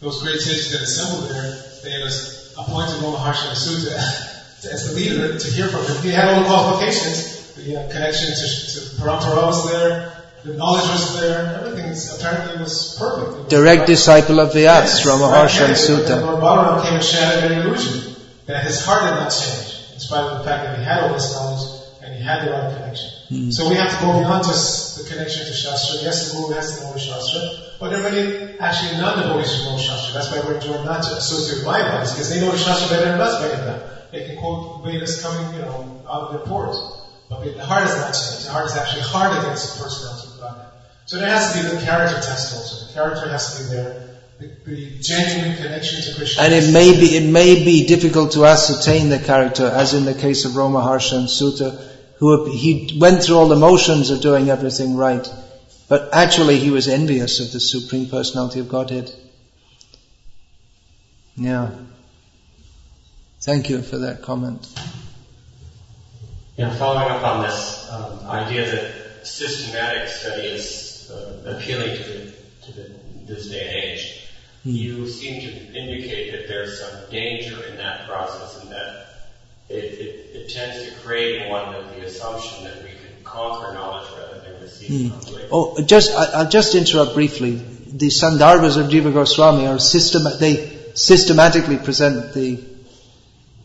Those 0.00 0.20
great 0.20 0.36
sages 0.36 0.72
that 0.72 0.82
assembled 0.82 1.32
there, 1.32 1.48
they 1.80 2.04
was 2.04 2.52
appointed 2.60 3.00
Roma 3.00 3.16
Harsha 3.16 3.56
Sutta 3.56 3.96
as 4.68 4.92
the 4.92 4.92
leader 4.92 5.38
to 5.38 5.48
hear 5.48 5.66
from 5.68 5.80
him. 5.80 5.96
He 6.02 6.10
had 6.10 6.28
all 6.28 6.40
the 6.40 6.46
qualifications. 6.46 7.56
The 7.56 7.80
uh, 7.80 7.90
connection 7.90 8.36
to, 8.36 8.44
to 8.44 8.78
Parampara 9.00 9.48
was 9.48 9.72
there, 9.72 10.12
the 10.44 10.52
knowledge 10.60 10.92
was 10.92 11.18
there, 11.18 11.56
everything 11.56 11.88
apparently 12.20 12.60
was 12.60 12.98
perfect. 13.00 13.44
Was 13.44 13.48
Direct 13.48 13.86
disciple 13.86 14.40
of 14.40 14.52
the 14.52 14.68
Vyas, 14.68 14.92
yes, 14.92 15.06
Rama 15.06 15.28
Harsha 15.28 15.72
and 15.72 15.72
Sutta. 15.72 16.20
Lord 16.20 16.42
Balaram 16.44 16.84
came 16.84 16.96
and 16.96 17.02
shattered 17.02 17.50
any 17.50 17.64
illusion 17.64 18.14
that 18.44 18.62
his 18.62 18.84
heart 18.84 19.04
did 19.04 19.16
not 19.16 19.30
change 19.30 19.75
in 20.06 20.14
spite 20.14 20.30
of 20.30 20.38
the 20.38 20.44
fact 20.44 20.62
that 20.62 20.78
he 20.78 20.84
had 20.84 21.02
all 21.02 21.14
this 21.14 21.34
knowledge 21.34 21.66
and 22.02 22.14
he 22.14 22.22
had 22.22 22.46
the 22.46 22.52
right 22.52 22.70
connection. 22.78 23.10
Mm. 23.30 23.52
So 23.52 23.68
we 23.68 23.74
have 23.74 23.90
to 23.90 23.98
go 23.98 24.14
beyond 24.22 24.46
just 24.46 25.02
the 25.02 25.04
connection 25.10 25.42
to 25.46 25.52
Shastra. 25.52 25.98
Yes, 26.02 26.30
the 26.30 26.38
Guru 26.38 26.54
has 26.54 26.78
to 26.78 26.86
know 26.86 26.94
Shastra, 26.94 27.42
but 27.80 27.90
there 27.90 27.98
are 27.98 28.06
many 28.06 28.54
actually 28.62 29.02
non-devotees 29.02 29.50
who 29.58 29.70
know 29.70 29.78
Shastra. 29.78 30.14
That's 30.14 30.30
why 30.30 30.46
we're 30.46 30.62
enjoying 30.62 30.86
not 30.86 31.02
to 31.02 31.18
associate 31.18 31.58
with 31.58 31.66
Mayavadis, 31.66 32.14
because 32.14 32.30
they 32.30 32.38
know 32.38 32.52
the 32.54 32.58
Shastra 32.58 32.86
better 32.94 33.10
than 33.10 33.20
us 33.20 33.34
by 33.42 33.50
now. 33.66 33.82
They 34.12 34.22
can 34.30 34.38
quote 34.38 34.84
Vedas 34.86 35.20
coming, 35.20 35.58
you 35.58 35.66
know, 35.66 36.06
out 36.06 36.30
of 36.30 36.38
their 36.38 36.46
pores. 36.46 36.78
But 37.28 37.42
the 37.42 37.66
heart 37.66 37.82
is 37.90 37.96
not 37.98 38.14
changed. 38.14 38.46
The 38.46 38.52
heart 38.54 38.66
is 38.70 38.76
actually 38.78 39.02
hard 39.02 39.34
against 39.42 39.74
the 39.74 39.82
personality 39.82 40.28
of 40.30 40.38
God. 40.38 40.70
So 41.06 41.18
there 41.18 41.30
has 41.30 41.50
to 41.50 41.58
be 41.58 41.74
the 41.74 41.82
character 41.82 42.14
test 42.22 42.54
also. 42.54 42.86
The 42.86 42.92
character 42.94 43.26
has 43.28 43.58
to 43.58 43.66
be 43.66 43.74
there 43.74 44.05
the, 44.38 44.48
the 44.66 44.98
genuine 45.00 45.56
connection 45.56 46.02
to 46.02 46.14
Krishna. 46.14 46.42
And 46.42 46.52
it 46.52 46.72
may 46.72 46.92
be 46.98 47.16
it 47.16 47.30
may 47.30 47.64
be 47.64 47.86
difficult 47.86 48.32
to 48.32 48.44
ascertain 48.44 49.08
the 49.08 49.18
character, 49.18 49.64
as 49.66 49.94
in 49.94 50.04
the 50.04 50.14
case 50.14 50.44
of 50.44 50.56
Roma 50.56 50.80
Harsha 50.80 51.16
and 51.16 51.28
Sutta, 51.28 51.80
who 52.18 52.50
he 52.50 52.98
went 53.00 53.22
through 53.22 53.36
all 53.36 53.48
the 53.48 53.56
motions 53.56 54.10
of 54.10 54.20
doing 54.20 54.50
everything 54.50 54.96
right, 54.96 55.26
but 55.88 56.10
actually 56.12 56.58
he 56.58 56.70
was 56.70 56.88
envious 56.88 57.40
of 57.40 57.52
the 57.52 57.60
Supreme 57.60 58.08
Personality 58.08 58.60
of 58.60 58.68
Godhead. 58.68 59.10
Yeah. 61.36 61.70
Thank 63.40 63.70
you 63.70 63.82
for 63.82 63.98
that 63.98 64.22
comment. 64.22 64.66
Yeah, 66.56 66.74
following 66.74 67.08
up 67.10 67.22
on 67.22 67.42
this 67.42 67.88
um, 67.92 68.26
idea 68.26 68.70
that 68.70 69.26
systematic 69.26 70.08
study 70.08 70.48
is 70.48 71.10
uh, 71.10 71.56
appealing 71.56 71.96
to, 71.98 72.02
the, 72.02 72.32
to 72.64 72.72
the, 72.72 72.94
this 73.26 73.50
day 73.50 73.66
and 73.66 73.76
age 73.76 74.15
you 74.66 75.08
seem 75.08 75.40
to 75.42 75.78
indicate 75.78 76.32
that 76.32 76.48
there's 76.48 76.80
some 76.80 77.10
danger 77.10 77.62
in 77.66 77.76
that 77.76 78.06
process 78.08 78.62
and 78.62 78.72
that 78.72 79.06
it, 79.68 79.74
it, 79.74 80.30
it 80.34 80.50
tends 80.50 80.84
to 80.84 80.94
create 81.00 81.48
one 81.48 81.72
one 81.72 81.86
the 81.98 82.06
assumption 82.06 82.64
that 82.64 82.82
we 82.82 82.90
can 82.90 83.24
conquer 83.24 83.74
knowledge 83.74 84.08
rather 84.18 84.40
than 84.40 84.62
receive 84.62 85.12
mm. 85.12 85.48
Oh, 85.52 85.80
just, 85.82 86.14
I, 86.14 86.42
will 86.42 86.50
just 86.50 86.74
interrupt 86.74 87.14
briefly. 87.14 87.52
The 87.52 88.08
Sandarbhas 88.08 88.76
of 88.76 88.90
Jiva 88.90 89.12
Goswami 89.12 89.66
are 89.66 89.78
system, 89.78 90.24
they 90.40 90.76
systematically 90.94 91.78
present 91.78 92.34
the, 92.34 92.58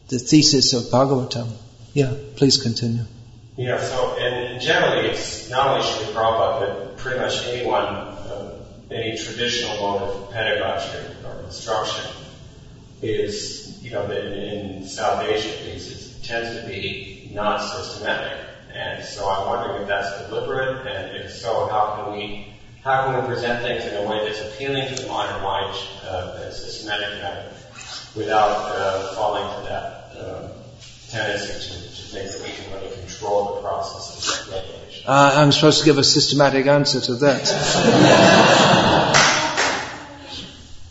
the 0.09 0.19
thesis 0.19 0.73
of 0.73 0.83
Bhagavatam. 0.83 1.49
Yeah, 1.93 2.13
please 2.35 2.61
continue. 2.61 3.05
Yeah, 3.57 3.81
so, 3.81 4.17
and 4.17 4.61
generally 4.61 5.09
it's 5.09 5.49
not 5.49 5.67
only 5.67 5.85
Srila 5.85 6.13
Prabhupada, 6.13 6.59
but 6.59 6.97
pretty 6.97 7.19
much 7.19 7.45
anyone 7.47 8.10
any 8.91 9.17
traditional 9.17 9.77
mode 9.77 10.01
of 10.01 10.31
pedagogy 10.31 10.97
or 11.25 11.43
instruction 11.45 12.11
is, 13.01 13.81
you 13.81 13.91
know, 13.91 14.09
in, 14.11 14.83
Asia 15.21 15.49
at 15.49 15.65
it 15.65 16.23
tends 16.23 16.59
to 16.59 16.67
be 16.67 17.31
not 17.33 17.59
systematic. 17.59 18.45
And 18.73 19.03
so 19.03 19.29
I'm 19.29 19.47
wondering 19.47 19.81
if 19.81 19.87
that's 19.87 20.27
deliberate, 20.27 20.87
and 20.87 21.17
if 21.17 21.31
so, 21.31 21.67
how 21.67 22.03
can 22.03 22.13
we 22.13 22.47
how 22.83 23.05
can 23.05 23.21
we 23.21 23.27
present 23.27 23.61
things 23.61 23.85
in 23.85 23.95
a 23.95 24.09
way 24.09 24.25
that's 24.25 24.41
appealing 24.41 24.87
to 24.95 25.03
the 25.03 25.07
modern 25.07 25.41
mind 25.43 25.77
uh, 26.03 26.39
in 26.41 26.47
a 26.47 26.51
systematic 26.51 27.21
without 28.15 28.71
uh, 28.71 29.13
falling 29.13 29.43
to 29.43 29.69
that 29.69 30.15
uh, 30.17 30.49
tendency 31.09 31.53
to, 31.53 31.79
to 31.79 32.01
think 32.09 32.31
that 32.31 32.41
we 32.41 32.51
can 32.51 32.73
really 32.73 32.95
control 32.95 33.55
the 33.55 33.61
process 33.61 34.49
of? 34.49 34.80
Uh, 35.05 35.33
I'm 35.35 35.51
supposed 35.51 35.79
to 35.79 35.85
give 35.85 35.97
a 35.97 36.03
systematic 36.03 36.67
answer 36.67 37.01
to 37.01 37.15
that. 37.15 37.41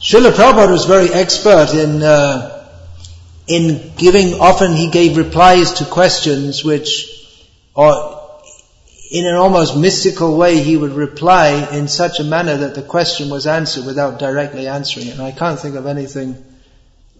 Srila 0.00 0.32
Prabhupada 0.32 0.72
was 0.72 0.86
very 0.86 1.10
expert 1.10 1.72
in 1.74 2.02
uh, 2.02 2.66
in 3.46 3.92
giving. 3.96 4.34
Often 4.40 4.74
he 4.74 4.90
gave 4.90 5.16
replies 5.16 5.74
to 5.74 5.84
questions 5.84 6.64
which, 6.64 7.28
or 7.74 8.20
in 9.12 9.26
an 9.26 9.36
almost 9.36 9.76
mystical 9.76 10.36
way, 10.36 10.60
he 10.60 10.76
would 10.76 10.92
reply 10.92 11.68
in 11.72 11.86
such 11.86 12.18
a 12.18 12.24
manner 12.24 12.56
that 12.56 12.74
the 12.74 12.82
question 12.82 13.30
was 13.30 13.46
answered 13.46 13.86
without 13.86 14.18
directly 14.18 14.66
answering 14.66 15.06
it. 15.06 15.12
And 15.12 15.22
I 15.22 15.30
can't 15.30 15.58
think 15.58 15.76
of 15.76 15.86
anything 15.86 16.44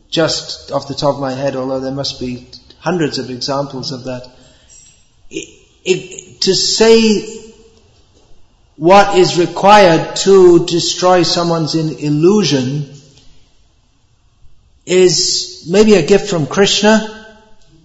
just 0.09 0.73
off 0.73 0.89
the 0.89 0.95
top 0.95 1.15
of 1.15 1.21
my 1.21 1.33
head, 1.33 1.55
although 1.55 1.81
there 1.81 1.93
must 1.93 2.19
be 2.19 2.49
hundreds 2.79 3.19
of 3.19 3.31
examples 3.31 3.93
of 3.93 4.05
that. 4.05 4.29
It, 5.31 5.49
it, 5.85 6.30
to 6.41 6.55
say 6.55 7.41
what 8.77 9.17
is 9.17 9.39
required 9.39 10.17
to 10.17 10.65
destroy 10.67 11.23
someone's 11.23 11.75
illusion 11.75 12.91
is 14.87 15.69
maybe 15.71 15.95
a 15.95 16.07
gift 16.07 16.31
from 16.31 16.47
Krishna, 16.47 17.37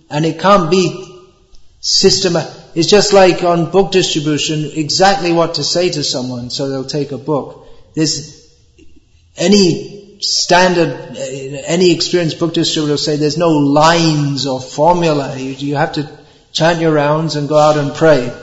and 0.09 0.25
it 0.25 0.39
can't 0.39 0.71
be 0.71 1.21
systematic. 1.81 2.51
It's 2.75 2.89
just 2.89 3.13
like 3.13 3.43
on 3.43 3.71
book 3.71 3.91
distribution, 3.91 4.71
exactly 4.73 5.31
what 5.31 5.55
to 5.55 5.63
say 5.63 5.89
to 5.89 6.03
someone, 6.03 6.49
so 6.49 6.69
they'll 6.69 6.85
take 6.85 7.11
a 7.11 7.17
book. 7.17 7.67
There's 7.93 8.49
any 9.37 10.17
standard, 10.21 11.17
any 11.17 11.91
experienced 11.93 12.39
book 12.39 12.53
distributor 12.53 12.93
will 12.93 12.97
say 12.97 13.17
there's 13.17 13.37
no 13.37 13.51
lines 13.51 14.47
or 14.47 14.61
formula. 14.61 15.37
You, 15.37 15.51
you 15.51 15.75
have 15.75 15.93
to 15.93 16.09
chant 16.53 16.79
your 16.79 16.93
rounds 16.93 17.35
and 17.35 17.49
go 17.49 17.57
out 17.57 17.77
and 17.77 17.93
pray. 17.93 18.33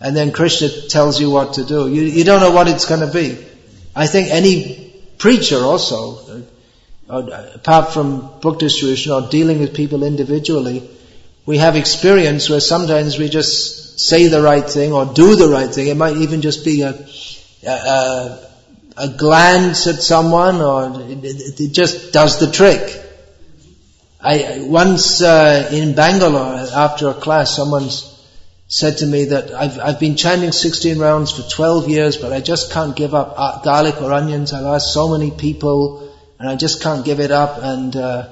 And 0.00 0.16
then 0.16 0.32
Krishna 0.32 0.68
tells 0.88 1.20
you 1.20 1.30
what 1.30 1.54
to 1.54 1.64
do. 1.64 1.86
You, 1.86 2.02
you 2.02 2.24
don't 2.24 2.40
know 2.40 2.52
what 2.52 2.68
it's 2.68 2.86
going 2.86 3.06
to 3.06 3.12
be. 3.12 3.38
I 3.94 4.06
think 4.06 4.30
any 4.30 4.94
preacher 5.18 5.58
also, 5.58 6.42
uh, 7.08 7.50
apart 7.54 7.92
from 7.92 8.40
book 8.40 8.58
distribution 8.58 9.12
or 9.12 9.28
dealing 9.28 9.60
with 9.60 9.74
people 9.74 10.02
individually, 10.02 10.88
we 11.44 11.58
have 11.58 11.76
experience 11.76 12.48
where 12.48 12.60
sometimes 12.60 13.18
we 13.18 13.28
just 13.28 14.00
say 14.00 14.28
the 14.28 14.40
right 14.40 14.64
thing 14.64 14.92
or 14.92 15.04
do 15.04 15.36
the 15.36 15.48
right 15.48 15.68
thing. 15.68 15.88
It 15.88 15.96
might 15.96 16.16
even 16.16 16.40
just 16.40 16.64
be 16.64 16.82
a, 16.82 17.06
a, 17.66 18.48
a 18.96 19.08
glance 19.08 19.86
at 19.86 19.96
someone 19.96 20.62
or 20.62 21.02
it, 21.10 21.60
it 21.60 21.72
just 21.72 22.12
does 22.12 22.38
the 22.40 22.50
trick. 22.50 23.04
I 24.22 24.60
once 24.62 25.22
uh, 25.22 25.68
in 25.72 25.94
Bangalore 25.94 26.66
after 26.74 27.08
a 27.08 27.14
class, 27.14 27.56
someone 27.56 27.88
said 28.70 28.98
to 28.98 29.06
me 29.06 29.26
that 29.26 29.52
I've 29.52 29.78
I've 29.80 30.00
been 30.00 30.16
chanting 30.16 30.52
16 30.52 30.98
rounds 30.98 31.32
for 31.32 31.42
12 31.42 31.88
years, 31.88 32.16
but 32.16 32.32
I 32.32 32.40
just 32.40 32.72
can't 32.72 32.94
give 32.94 33.14
up 33.14 33.34
uh, 33.36 33.60
garlic 33.62 34.00
or 34.00 34.12
onions. 34.12 34.52
I've 34.52 34.64
asked 34.64 34.94
so 34.94 35.08
many 35.08 35.32
people, 35.32 36.08
and 36.38 36.48
I 36.48 36.54
just 36.54 36.80
can't 36.80 37.04
give 37.04 37.18
it 37.18 37.32
up. 37.32 37.58
And 37.60 37.96
uh, 37.96 38.28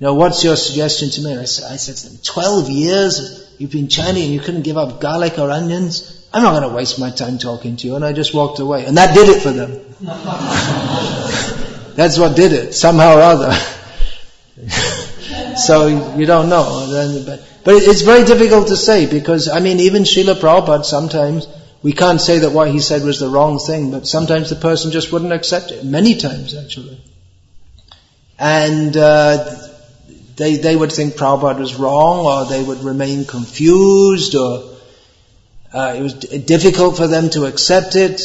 you 0.00 0.06
know, 0.06 0.14
what's 0.14 0.42
your 0.42 0.56
suggestion 0.56 1.10
to 1.10 1.20
me? 1.20 1.36
I, 1.36 1.42
I 1.42 1.44
said 1.44 1.96
to 1.96 2.08
them, 2.08 2.18
12 2.24 2.70
years 2.70 3.54
you've 3.58 3.70
been 3.70 3.88
chanting 3.88 4.24
and 4.24 4.32
you 4.32 4.40
couldn't 4.40 4.62
give 4.62 4.78
up 4.78 4.98
garlic 4.98 5.38
or 5.38 5.50
onions. 5.50 6.26
I'm 6.32 6.42
not 6.42 6.58
going 6.58 6.70
to 6.70 6.74
waste 6.74 6.98
my 6.98 7.10
time 7.10 7.36
talking 7.36 7.76
to 7.76 7.86
you. 7.86 7.94
And 7.94 8.04
I 8.04 8.14
just 8.14 8.32
walked 8.32 8.60
away, 8.60 8.86
and 8.86 8.96
that 8.96 9.14
did 9.14 9.28
it 9.28 9.42
for 9.42 9.52
them. 9.52 9.78
That's 11.94 12.18
what 12.18 12.34
did 12.34 12.54
it 12.54 12.72
somehow 12.72 13.18
or 13.18 13.20
other. 13.20 13.52
so 15.56 16.16
you 16.16 16.24
don't 16.24 16.48
know. 16.48 17.22
But, 17.26 17.42
but 17.64 17.74
it's 17.74 18.02
very 18.02 18.24
difficult 18.24 18.68
to 18.68 18.76
say 18.76 19.06
because, 19.06 19.48
I 19.48 19.60
mean, 19.60 19.80
even 19.80 20.02
Srila 20.02 20.34
Prabhupada 20.34 20.84
sometimes, 20.84 21.46
we 21.82 21.92
can't 21.92 22.20
say 22.20 22.40
that 22.40 22.50
what 22.50 22.70
he 22.70 22.80
said 22.80 23.02
was 23.02 23.18
the 23.18 23.28
wrong 23.28 23.58
thing, 23.58 23.90
but 23.90 24.06
sometimes 24.06 24.50
the 24.50 24.56
person 24.56 24.90
just 24.90 25.12
wouldn't 25.12 25.32
accept 25.32 25.70
it. 25.70 25.84
Many 25.84 26.16
times, 26.16 26.54
actually. 26.56 27.00
and 28.38 28.96
uh, 28.96 29.54
they, 30.36 30.56
they 30.56 30.74
would 30.74 30.92
think 30.92 31.14
Prabhupada 31.14 31.58
was 31.58 31.76
wrong, 31.76 32.26
or 32.26 32.44
they 32.46 32.62
would 32.62 32.82
remain 32.82 33.24
confused, 33.24 34.34
or 34.34 34.76
uh, 35.72 35.94
it 35.96 36.02
was 36.02 36.14
difficult 36.14 36.96
for 36.96 37.06
them 37.06 37.30
to 37.30 37.44
accept 37.46 37.94
it. 37.96 38.20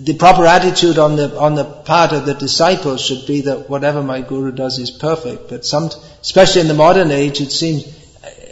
The 0.00 0.14
proper 0.14 0.44
attitude 0.44 0.98
on 0.98 1.16
the 1.16 1.38
on 1.38 1.54
the 1.54 1.64
part 1.64 2.12
of 2.12 2.26
the 2.26 2.34
disciples 2.34 3.00
should 3.00 3.26
be 3.26 3.42
that 3.42 3.70
whatever 3.70 4.02
my 4.02 4.20
guru 4.20 4.52
does 4.52 4.78
is 4.78 4.90
perfect. 4.90 5.48
But 5.48 5.64
some, 5.64 5.90
especially 6.26 6.62
in 6.62 6.68
the 6.68 6.74
modern 6.74 7.12
age, 7.12 7.40
it 7.40 7.52
seems 7.52 7.84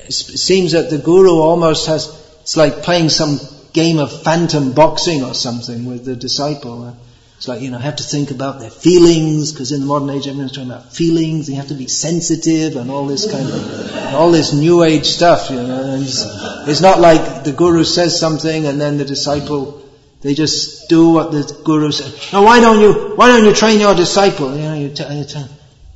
it 0.07 0.13
seems 0.13 0.73
that 0.73 0.91
the 0.91 0.99
guru 0.99 1.41
almost 1.41 1.89
has 1.89 2.07
it's 2.43 2.57
like 2.57 2.83
playing 2.83 3.09
some 3.09 3.41
game 3.73 3.99
of 3.99 4.23
phantom 4.23 4.73
boxing 4.73 5.25
or 5.25 5.35
something 5.35 5.87
with 5.87 6.05
the 6.05 6.15
disciple. 6.15 6.85
Uh, 6.85 6.95
it's 7.37 7.49
like, 7.49 7.63
you 7.63 7.71
know, 7.71 7.79
have 7.79 7.97
to 7.97 8.05
think 8.05 8.31
about 8.31 8.61
their 8.61 8.71
feelings, 8.71 9.51
because 9.51 9.73
in 9.73 9.81
the 9.81 9.87
modern 9.87 10.09
age 10.11 10.29
everyone's 10.29 10.53
talking 10.53 10.71
about 10.71 10.95
feelings, 10.95 11.51
you 11.51 11.57
have 11.57 11.69
to 11.69 11.75
be 11.75 11.89
sensitive 11.89 12.77
and 12.77 12.93
all 12.93 13.07
this 13.07 13.29
kind 13.31 13.49
of, 13.49 14.15
all 14.15 14.31
this 14.31 14.53
new 14.53 14.85
age 14.85 15.07
stuff, 15.07 15.51
you 15.51 15.57
know. 15.57 15.97
It's, 16.01 16.25
it's, 16.69 16.81
not 16.81 17.01
like 17.01 17.43
the 17.43 17.53
guru 17.53 17.83
says 17.83 18.19
something 18.19 18.67
and 18.67 18.81
then 18.81 18.99
the 18.99 19.05
disciple, 19.05 19.83
they 20.23 20.35
just 20.35 20.89
do 20.89 21.11
what 21.11 21.33
the 21.33 21.43
guru 21.65 21.91
says. 21.91 22.33
Now 22.33 22.45
why 22.45 22.61
don't 22.61 22.81
you, 22.81 23.17
why 23.17 23.29
don't 23.29 23.45
you 23.45 23.53
train 23.53 23.81
your 23.81 23.97
disciple? 23.97 24.55
You 24.55 24.63
know, 24.63 24.75
you, 24.75 24.91
t- 24.91 25.19
you 25.19 25.25
t- 25.25 25.45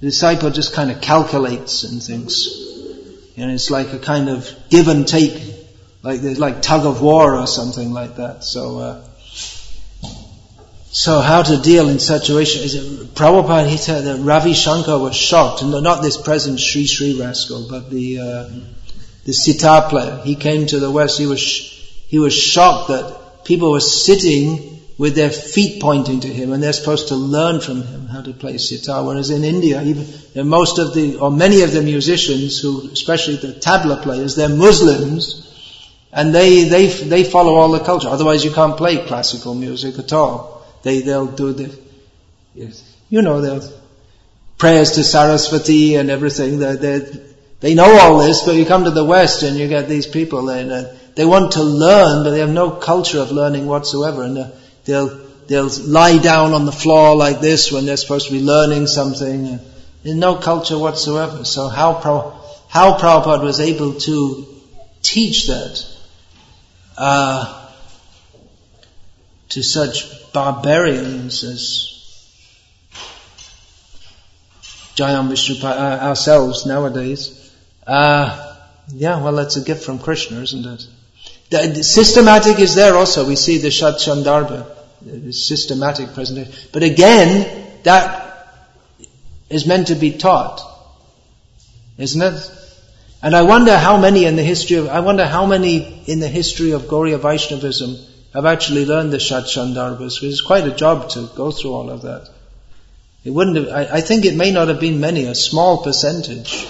the 0.01 0.07
disciple 0.07 0.51
just 0.51 0.73
kind 0.75 0.91
of 0.91 1.01
calculates 1.01 1.85
and 1.85 2.03
thinks, 2.03 2.47
you 3.35 3.47
know, 3.47 3.53
it's 3.53 3.71
like 3.71 3.93
a 3.93 3.99
kind 3.99 4.29
of 4.29 4.49
give 4.69 4.89
and 4.89 5.07
take, 5.07 5.41
like 6.03 6.21
there's 6.21 6.39
like 6.39 6.63
tug 6.63 6.87
of 6.87 7.03
war 7.03 7.37
or 7.37 7.47
something 7.47 7.93
like 7.93 8.17
that. 8.17 8.45
So, 8.45 8.79
uh, 8.79 9.05
so 10.91 11.21
how 11.21 11.43
to 11.43 11.61
deal 11.61 11.89
in 11.89 11.99
situation? 11.99 12.63
Is 12.63 12.75
it 12.75 13.15
Prabhupada? 13.15 13.69
He 13.69 13.77
said 13.77 14.05
that 14.05 14.17
Ravi 14.19 14.55
Shankar 14.55 14.99
was 14.99 15.15
shocked, 15.15 15.63
and 15.63 15.71
not 15.83 16.03
this 16.03 16.17
present 16.17 16.59
Sri 16.59 16.87
Sri 16.87 17.21
rascal, 17.21 17.69
but 17.69 17.91
the 17.91 18.19
uh, 18.21 18.49
the 19.25 19.33
sitar 19.33 19.89
player. 19.91 20.21
He 20.25 20.35
came 20.35 20.67
to 20.67 20.79
the 20.79 20.91
West. 20.91 21.19
He 21.19 21.27
was 21.27 21.43
he 22.09 22.19
was 22.19 22.35
shocked 22.35 22.89
that 22.89 23.45
people 23.45 23.71
were 23.71 23.81
sitting 23.81 24.78
with 24.99 25.15
their 25.15 25.31
feet 25.31 25.81
pointing 25.81 26.21
to 26.21 26.29
him, 26.29 26.53
and 26.53 26.63
they're 26.63 26.73
supposed 26.73 27.09
to 27.09 27.17
learn 27.17 27.61
from 27.61 27.83
him 27.83 28.07
how 28.07 28.21
to 28.21 28.33
play 28.33 28.59
sitar. 28.59 29.05
Whereas 29.05 29.31
in 29.31 29.45
India, 29.45 29.83
even 29.83 30.49
most 30.49 30.79
of 30.79 30.93
the 30.93 31.17
or 31.17 31.31
many 31.31 31.63
of 31.63 31.73
the 31.73 31.83
musicians, 31.83 32.61
who 32.61 32.91
especially 32.91 33.37
the 33.37 33.55
tabla 33.55 34.03
players, 34.03 34.35
they're 34.35 34.49
Muslims. 34.49 35.45
And 36.11 36.35
they, 36.35 36.65
they, 36.65 36.87
they 36.87 37.23
follow 37.23 37.57
all 37.57 37.71
the 37.71 37.85
culture. 37.85 38.09
Otherwise 38.09 38.43
you 38.43 38.51
can't 38.51 38.79
play 38.79 39.07
classical 39.07 39.55
music 39.55 39.99
at 39.99 40.11
all. 40.15 40.65
They, 40.83 41.01
they'll 41.01 41.27
do 41.27 41.53
the, 41.53 41.79
you 43.11 43.21
know, 43.21 43.43
they'll, 43.43 43.63
prayers 44.57 44.93
to 44.93 45.05
Saraswati 45.05 45.97
and 45.97 46.11
everything. 46.11 46.59
They, 46.59 46.77
they, 46.77 46.99
they 47.61 47.75
know 47.75 47.99
all 47.99 48.19
this, 48.19 48.45
but 48.45 48.57
you 48.57 48.65
come 48.65 48.85
to 48.85 48.91
the 48.91 49.05
West 49.05 49.43
and 49.43 49.59
you 49.59 49.69
get 49.69 49.87
these 49.87 50.07
people 50.07 50.49
and 50.49 50.73
uh, 50.73 50.95
they 51.15 51.27
want 51.27 51.53
to 51.53 51.63
learn, 51.63 52.25
but 52.25 52.31
they 52.31 52.41
have 52.41 52.51
no 52.51 52.71
culture 52.71 53.21
of 53.21 53.31
learning 53.31 53.67
whatsoever. 53.67 54.23
And 54.23 54.39
uh, 54.39 54.51
they'll, 54.89 55.21
they'll 55.47 55.71
lie 55.83 56.19
down 56.19 56.55
on 56.55 56.65
the 56.65 56.73
floor 56.73 57.15
like 57.15 57.41
this 57.41 57.71
when 57.71 57.85
they're 57.85 57.99
supposed 57.99 58.27
to 58.27 58.33
be 58.33 58.41
learning 58.43 58.87
something. 58.87 59.61
In 60.03 60.19
no 60.19 60.37
culture 60.37 60.79
whatsoever. 60.79 61.45
So 61.45 61.69
how, 61.69 62.01
Pro, 62.01 62.35
how 62.69 62.99
Prabhupada 62.99 63.43
was 63.43 63.61
able 63.61 63.95
to 64.01 64.47
teach 65.03 65.49
that 65.49 65.87
uh, 66.97 67.71
to 69.51 69.63
such 69.63 70.33
barbarians 70.33 71.45
as 71.45 71.95
Jayam 74.97 75.29
Vishnu, 75.29 75.67
uh, 75.67 75.99
ourselves 76.03 76.65
nowadays. 76.67 77.53
Uh, 77.87 78.57
yeah, 78.89 79.23
well, 79.23 79.35
that's 79.35 79.57
a 79.57 79.61
gift 79.61 79.85
from 79.85 79.99
Krishna, 79.99 80.41
isn't 80.41 80.65
it? 80.67 80.87
The, 81.51 81.73
the 81.75 81.85
systematic 81.85 82.59
is 82.59 82.75
there 82.75 82.95
also. 82.95 83.27
We 83.27 83.37
see 83.37 83.59
the 83.59 83.71
Shat 83.71 83.95
Sandarbha, 83.95 84.67
systematic 85.33 86.15
presentation. 86.15 86.53
But 86.73 86.83
again, 86.83 87.81
that 87.85 88.25
is 89.49 89.67
meant 89.67 89.89
to 89.89 89.95
be 89.95 90.13
taught, 90.13 90.61
isn't 91.97 92.21
it? 92.21 92.53
And 93.23 93.35
I 93.35 93.43
wonder 93.43 93.77
how 93.77 93.99
many 93.99 94.25
in 94.27 94.37
the 94.37 94.43
history 94.43 94.77
of, 94.77 94.89
I 94.89 95.01
wonder 95.01 95.27
how 95.27 95.47
many 95.47 96.03
in 96.07 96.21
the 96.21 96.29
history 96.29 96.73
of 96.73 96.83
Gaudiya 96.83 97.19
Vaishnavism 97.19 97.97
I've 98.35 98.45
actually 98.45 98.85
learned 98.85 99.13
the 99.13 99.19
Shat 99.19 99.45
Sandarbhas, 99.45 100.21
which 100.21 100.31
is 100.31 100.41
quite 100.43 100.67
a 100.67 100.75
job 100.75 101.09
to 101.11 101.29
go 101.35 101.51
through 101.51 101.73
all 101.73 101.91
of 101.91 102.03
that. 102.03 102.29
It 103.25 103.31
wouldn't 103.31 103.57
have, 103.57 103.69
I, 103.69 103.97
I 103.97 104.01
think 104.01 104.25
it 104.25 104.37
may 104.37 104.53
not 104.53 104.69
have 104.69 104.81
been 104.81 105.01
many, 105.01 105.25
a 105.25 105.35
small 105.35 105.83
percentage 105.83 106.67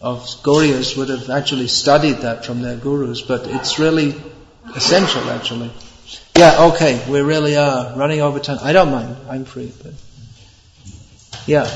of 0.00 0.20
Gaudiyas 0.42 0.96
would 0.96 1.08
have 1.08 1.30
actually 1.30 1.68
studied 1.68 2.18
that 2.18 2.44
from 2.44 2.62
their 2.62 2.76
gurus, 2.76 3.20
but 3.20 3.46
it's 3.46 3.78
really 3.78 4.14
essential 4.74 5.30
actually. 5.30 5.70
Yeah, 6.36 6.64
okay, 6.72 7.00
we 7.08 7.20
really 7.20 7.56
are 7.56 7.96
running 7.96 8.20
over 8.20 8.40
time. 8.40 8.58
I 8.62 8.72
don't 8.72 8.90
mind, 8.90 9.16
I'm 9.28 9.44
free, 9.44 9.72
but 9.82 9.92
yeah. 11.46 11.70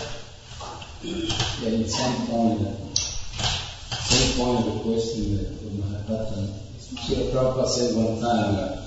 Yeah, 1.02 1.68
in 1.68 1.88
some 1.88 2.26
point, 2.26 2.60
some 2.98 4.36
point 4.36 4.64
the 4.66 4.80
question 4.82 5.36
that 5.36 5.58
Mahapatan 5.78 6.58
Srila 6.98 7.30
Prabhupada 7.32 7.68
said 7.68 7.94
one 7.94 8.20
time, 8.20 8.54
uh, 8.56 8.82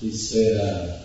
he 0.00 0.10
said, 0.10 0.56
uh, 0.56 0.98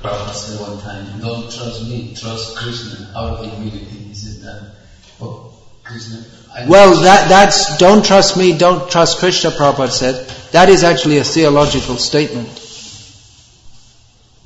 Prabhupada 0.00 0.32
said 0.32 0.60
one 0.60 0.78
time, 0.80 1.20
don't 1.20 1.50
trust 1.50 1.88
me, 1.88 2.14
trust 2.14 2.56
Krishna 2.56 3.10
out 3.16 3.40
of 3.40 3.44
humility. 3.44 3.84
He 3.84 4.14
said 4.14 4.42
that. 4.42 4.74
Oh, 5.20 5.52
Krishna. 5.82 6.24
Well, 6.68 7.02
that, 7.02 7.28
that's, 7.28 7.78
don't 7.78 8.04
trust 8.04 8.36
me, 8.36 8.56
don't 8.56 8.88
trust 8.88 9.18
Krishna, 9.18 9.50
Prabhupada 9.50 9.90
said. 9.90 10.28
That 10.52 10.68
is 10.68 10.84
actually 10.84 11.18
a 11.18 11.24
theological 11.24 11.96
statement. 11.96 12.48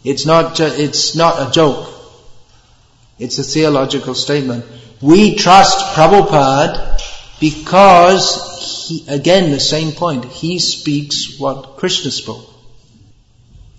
It's 0.04 0.24
not, 0.24 0.58
it's 0.58 1.14
not 1.14 1.48
a 1.48 1.50
joke. 1.50 1.92
It's 3.18 3.38
a 3.38 3.42
theological 3.42 4.14
statement. 4.14 4.64
We 5.02 5.34
trust 5.34 5.94
Prabhupada 5.94 6.98
because 7.40 8.86
he, 8.88 9.04
again, 9.06 9.50
the 9.50 9.60
same 9.60 9.92
point. 9.92 10.24
He 10.24 10.58
speaks 10.60 11.38
what 11.38 11.76
Krishna 11.76 12.10
spoke. 12.10 12.48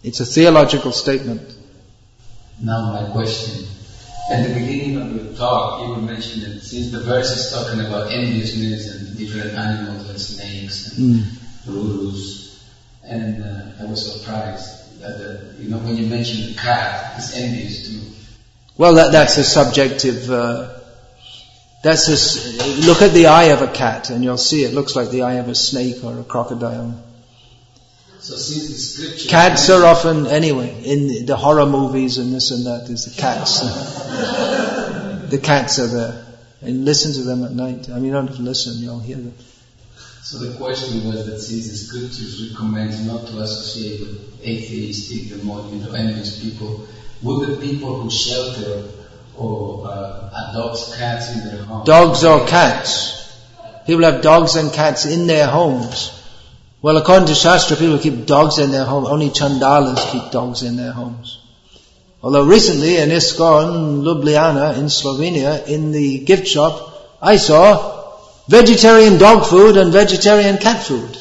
It's 0.03 0.19
a 0.19 0.25
theological 0.25 0.91
statement. 0.91 1.41
Now 2.61 2.93
my 2.93 3.11
question. 3.11 3.65
At 4.30 4.47
the 4.47 4.53
beginning 4.53 4.97
of 5.01 5.15
your 5.15 5.34
talk, 5.36 5.82
you 5.82 5.89
were 5.89 6.01
mentioning 6.01 6.49
that 6.49 6.61
since 6.61 6.91
the 6.91 6.99
verse 6.99 7.32
is 7.36 7.51
talking 7.51 7.80
about 7.80 8.11
enviousness 8.11 8.95
and 8.95 9.17
different 9.17 9.53
animals 9.57 10.09
and 10.09 10.19
snakes 10.19 10.97
and 10.97 11.15
mm. 11.15 11.23
rurus, 11.65 12.63
and 13.03 13.43
uh, 13.43 13.84
I 13.84 13.86
was 13.86 14.21
surprised 14.21 15.01
that, 15.01 15.17
the, 15.17 15.63
you 15.63 15.69
know, 15.69 15.80
when 15.80 15.97
you 15.97 16.05
mentioned 16.05 16.43
the 16.43 16.59
cat, 16.59 17.15
it's 17.17 17.36
envious 17.36 17.88
too. 17.88 18.01
Well, 18.77 18.93
that, 18.95 19.11
that's 19.11 19.38
a 19.38 19.43
subjective 19.43 20.30
uh, 20.30 20.80
that's 21.82 22.07
a, 22.07 22.86
look 22.86 23.01
at 23.01 23.13
the 23.13 23.27
eye 23.27 23.45
of 23.45 23.61
a 23.61 23.67
cat 23.67 24.09
and 24.09 24.23
you'll 24.23 24.38
see 24.38 24.63
it 24.63 24.73
looks 24.73 24.95
like 24.95 25.09
the 25.11 25.23
eye 25.23 25.36
of 25.36 25.47
a 25.47 25.55
snake 25.55 26.03
or 26.03 26.19
a 26.19 26.23
crocodile. 26.23 27.01
So 28.30 28.36
since 28.36 28.67
the 28.67 28.77
scripture 28.77 29.27
cats 29.27 29.71
are 29.71 29.84
often 29.84 30.27
anyway 30.27 30.84
in 30.86 31.25
the 31.25 31.36
horror 31.36 31.65
movies 31.65 32.19
and 32.19 32.32
this 32.32 32.51
and 32.51 32.67
that. 32.67 32.86
There's 32.86 33.05
the 33.05 33.19
cats. 33.19 33.61
the 35.32 35.39
cats 35.41 35.80
are 35.80 35.88
there, 35.88 36.25
and 36.61 36.86
listen 36.86 37.13
to 37.13 37.23
them 37.23 37.43
at 37.43 37.53
night. 37.53 37.89
I 37.89 37.95
mean, 37.95 38.05
you 38.05 38.11
don't 38.11 38.27
have 38.27 38.36
to 38.36 38.43
listen; 38.43 38.84
you'll 38.84 38.99
hear 38.99 39.15
them. 39.15 39.34
So 40.21 40.38
the 40.38 40.55
question 40.59 41.07
was 41.07 41.25
that 41.25 41.39
since 41.39 41.71
the 41.71 41.75
scriptures 41.75 42.51
recommend 42.51 43.07
not 43.07 43.25
to 43.30 43.39
associate 43.39 44.01
with 44.01 44.45
atheistic, 44.45 45.30
demonic, 45.39 45.89
or 45.89 45.95
envious 45.95 46.39
people, 46.39 46.88
would 47.23 47.49
the 47.49 47.57
people 47.57 47.99
who 47.99 48.11
shelter 48.11 48.89
or 49.36 49.88
uh, 49.88 50.51
adopts 50.51 50.95
cats 50.95 51.36
in 51.36 51.45
their 51.47 51.63
homes... 51.63 51.88
Dogs 51.88 52.23
or 52.23 52.45
cats. 52.45 53.43
People 53.88 54.03
have 54.03 54.21
dogs 54.21 54.55
and 54.55 54.71
cats 54.71 55.07
in 55.07 55.25
their 55.25 55.47
homes. 55.47 56.18
Well, 56.82 56.95
according 56.95 57.27
to 57.27 57.36
Shastra, 57.36 57.75
people 57.75 57.99
keep 57.99 58.25
dogs 58.25 58.57
in 58.57 58.71
their 58.71 58.86
home. 58.86 59.05
Only 59.05 59.30
Chandalas 59.30 60.11
keep 60.13 60.32
dogs 60.32 60.63
in 60.63 60.77
their 60.77 60.93
homes. 60.93 61.39
Although 62.23 62.45
recently 62.45 62.97
in 62.97 63.09
ISKCON, 63.09 64.03
Ljubljana, 64.03 64.77
in 64.77 64.86
Slovenia, 64.86 65.67
in 65.67 65.91
the 65.91 66.19
gift 66.19 66.47
shop, 66.47 67.17
I 67.21 67.36
saw 67.36 68.13
vegetarian 68.47 69.17
dog 69.17 69.45
food 69.45 69.75
and 69.75 69.91
vegetarian 69.91 70.57
cat 70.57 70.86
food. 70.86 71.09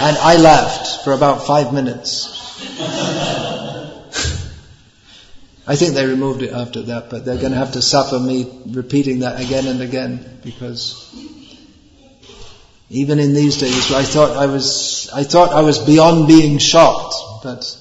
and 0.00 0.16
I 0.18 0.36
laughed 0.38 1.04
for 1.04 1.14
about 1.14 1.46
five 1.46 1.72
minutes. 1.72 2.34
I 5.66 5.76
think 5.76 5.94
they 5.94 6.06
removed 6.06 6.42
it 6.42 6.52
after 6.52 6.82
that, 6.82 7.08
but 7.08 7.24
they're 7.24 7.36
going 7.36 7.52
to 7.52 7.58
have 7.58 7.72
to 7.72 7.82
suffer 7.82 8.18
me 8.18 8.50
repeating 8.66 9.20
that 9.20 9.40
again 9.40 9.66
and 9.66 9.82
again 9.82 10.40
because 10.42 11.37
Even 12.90 13.18
in 13.18 13.34
these 13.34 13.58
days, 13.58 13.92
I 13.92 14.02
thought 14.02 14.36
I 14.36 14.46
was, 14.46 15.10
I 15.12 15.22
thought 15.22 15.52
I 15.52 15.60
was 15.60 15.78
beyond 15.78 16.26
being 16.26 16.58
shocked, 16.58 17.14
but 17.42 17.78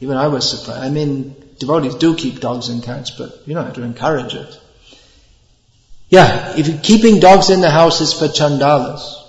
even 0.00 0.16
I 0.16 0.28
was 0.28 0.50
surprised. 0.50 0.82
I 0.82 0.90
mean, 0.90 1.34
devotees 1.58 1.94
do 1.94 2.14
keep 2.14 2.40
dogs 2.40 2.68
and 2.68 2.82
cats, 2.82 3.10
but 3.10 3.46
you 3.46 3.54
know 3.54 3.62
how 3.62 3.70
to 3.70 3.82
encourage 3.82 4.34
it. 4.34 4.60
Yeah, 6.10 6.54
if 6.58 6.82
keeping 6.82 7.20
dogs 7.20 7.48
in 7.48 7.62
the 7.62 7.70
house 7.70 8.02
is 8.02 8.12
for 8.12 8.26
chandalas. 8.26 9.20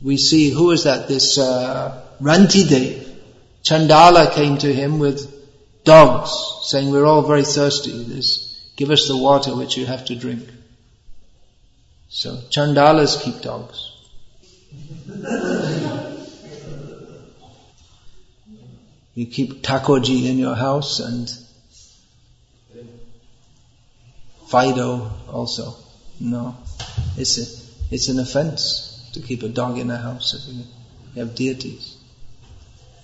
We 0.00 0.16
see, 0.16 0.50
who 0.50 0.70
is 0.70 0.84
that? 0.84 1.08
This 1.08 1.38
uh, 1.38 2.04
Rantidev. 2.20 3.06
Chandala 3.64 4.32
came 4.32 4.58
to 4.58 4.72
him 4.72 4.98
with 4.98 5.34
dogs, 5.84 6.30
saying, 6.62 6.90
we're 6.90 7.04
all 7.04 7.22
very 7.22 7.44
thirsty. 7.44 8.04
This, 8.04 8.70
give 8.76 8.90
us 8.90 9.08
the 9.08 9.16
water 9.16 9.56
which 9.56 9.76
you 9.76 9.86
have 9.86 10.04
to 10.06 10.14
drink. 10.14 10.48
So 12.08 12.36
Chandalas 12.50 13.20
keep 13.20 13.42
dogs. 13.42 13.87
You 19.18 19.26
keep 19.26 19.64
Takoji 19.64 20.26
in 20.26 20.38
your 20.38 20.54
house 20.54 21.00
and 21.00 21.28
Fido 24.46 25.10
also. 25.28 25.74
No. 26.20 26.56
It's 27.16 27.36
a, 27.36 27.94
it's 27.94 28.08
an 28.10 28.20
offense 28.20 29.10
to 29.14 29.20
keep 29.20 29.42
a 29.42 29.48
dog 29.48 29.76
in 29.78 29.90
a 29.90 29.96
house 29.96 30.34
if 30.34 30.54
you 30.54 30.64
have 31.16 31.34
deities. 31.34 31.96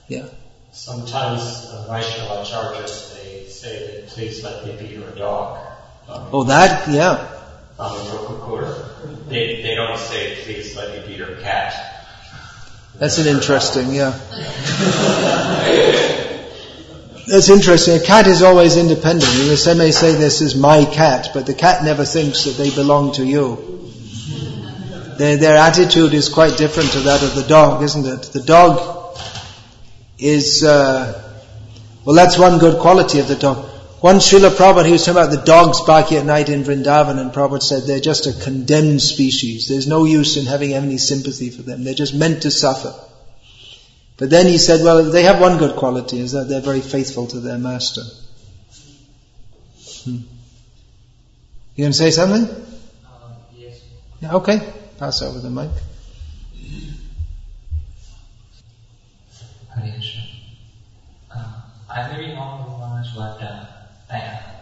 Yeah. 0.06 0.28
Sometimes 0.70 1.42
uh, 1.42 1.86
Vaishnava 1.88 2.44
acharyas, 2.44 3.14
they 3.16 3.46
say 3.48 4.02
that 4.02 4.08
please 4.10 4.44
let 4.44 4.64
me 4.64 4.76
be 4.76 4.94
your 4.94 5.10
dog. 5.16 5.58
Um, 6.08 6.28
oh, 6.32 6.44
that, 6.44 6.88
yeah. 6.88 7.28
They, 9.28 9.62
they 9.62 9.74
don't 9.74 9.98
say 9.98 10.36
please 10.44 10.76
let 10.76 10.96
me 10.96 11.12
be 11.12 11.18
your 11.18 11.40
cat. 11.40 11.93
That's 12.98 13.18
an 13.18 13.26
interesting, 13.26 13.92
yeah. 13.92 14.10
That's 17.26 17.48
interesting. 17.48 17.96
A 17.96 18.04
cat 18.04 18.26
is 18.26 18.42
always 18.42 18.76
independent. 18.76 19.32
You 19.34 19.48
may 19.48 19.90
say 19.90 20.14
this 20.14 20.40
is 20.40 20.54
my 20.54 20.84
cat, 20.84 21.30
but 21.32 21.46
the 21.46 21.54
cat 21.54 21.82
never 21.82 22.04
thinks 22.04 22.44
that 22.44 22.52
they 22.52 22.70
belong 22.70 23.12
to 23.14 23.24
you. 23.24 23.90
Their, 25.16 25.36
their 25.36 25.56
attitude 25.56 26.12
is 26.12 26.28
quite 26.28 26.56
different 26.58 26.92
to 26.92 27.00
that 27.00 27.22
of 27.22 27.34
the 27.34 27.44
dog, 27.44 27.82
isn't 27.82 28.06
it? 28.06 28.22
The 28.32 28.42
dog 28.42 29.18
is, 30.18 30.62
uh, 30.62 31.20
well 32.04 32.14
that's 32.14 32.38
one 32.38 32.58
good 32.58 32.80
quality 32.80 33.20
of 33.20 33.28
the 33.28 33.36
dog. 33.36 33.73
One 34.04 34.16
Srila 34.16 34.50
Prabhupada, 34.50 34.84
he 34.84 34.92
was 34.92 35.06
talking 35.06 35.22
about 35.22 35.30
the 35.30 35.42
dogs 35.46 35.80
back 35.80 36.12
at 36.12 36.26
night 36.26 36.50
in 36.50 36.62
Vrindavan, 36.62 37.18
and 37.18 37.32
Prabhupada 37.32 37.62
said 37.62 37.84
they're 37.84 38.00
just 38.00 38.26
a 38.26 38.34
condemned 38.44 39.00
species. 39.00 39.66
There's 39.66 39.86
no 39.86 40.04
use 40.04 40.36
in 40.36 40.44
having 40.44 40.74
any 40.74 40.98
sympathy 40.98 41.48
for 41.48 41.62
them. 41.62 41.84
They're 41.84 41.94
just 41.94 42.12
meant 42.14 42.42
to 42.42 42.50
suffer. 42.50 42.92
But 44.18 44.28
then 44.28 44.46
he 44.46 44.58
said, 44.58 44.84
well, 44.84 45.10
they 45.10 45.22
have 45.22 45.40
one 45.40 45.56
good 45.56 45.76
quality, 45.76 46.20
is 46.20 46.32
that 46.32 46.50
they're 46.50 46.60
very 46.60 46.82
faithful 46.82 47.28
to 47.28 47.40
their 47.40 47.56
master. 47.56 48.02
Hmm. 50.04 50.16
You 51.74 51.84
going 51.84 51.92
to 51.92 51.96
say 51.96 52.10
something? 52.10 52.44
Uh, 53.06 53.36
yes. 53.56 53.80
Yeah, 54.20 54.34
okay. 54.34 54.70
Pass 54.98 55.22
over 55.22 55.38
the 55.38 55.48
mic. 55.48 55.70
Hare 59.74 59.98
uh, 61.34 61.60
I 61.88 62.12
may 62.12 62.26
be 62.26 62.32
wrong 62.34 62.74
but 63.16 63.42
uh, 63.42 63.66
I, 64.10 64.16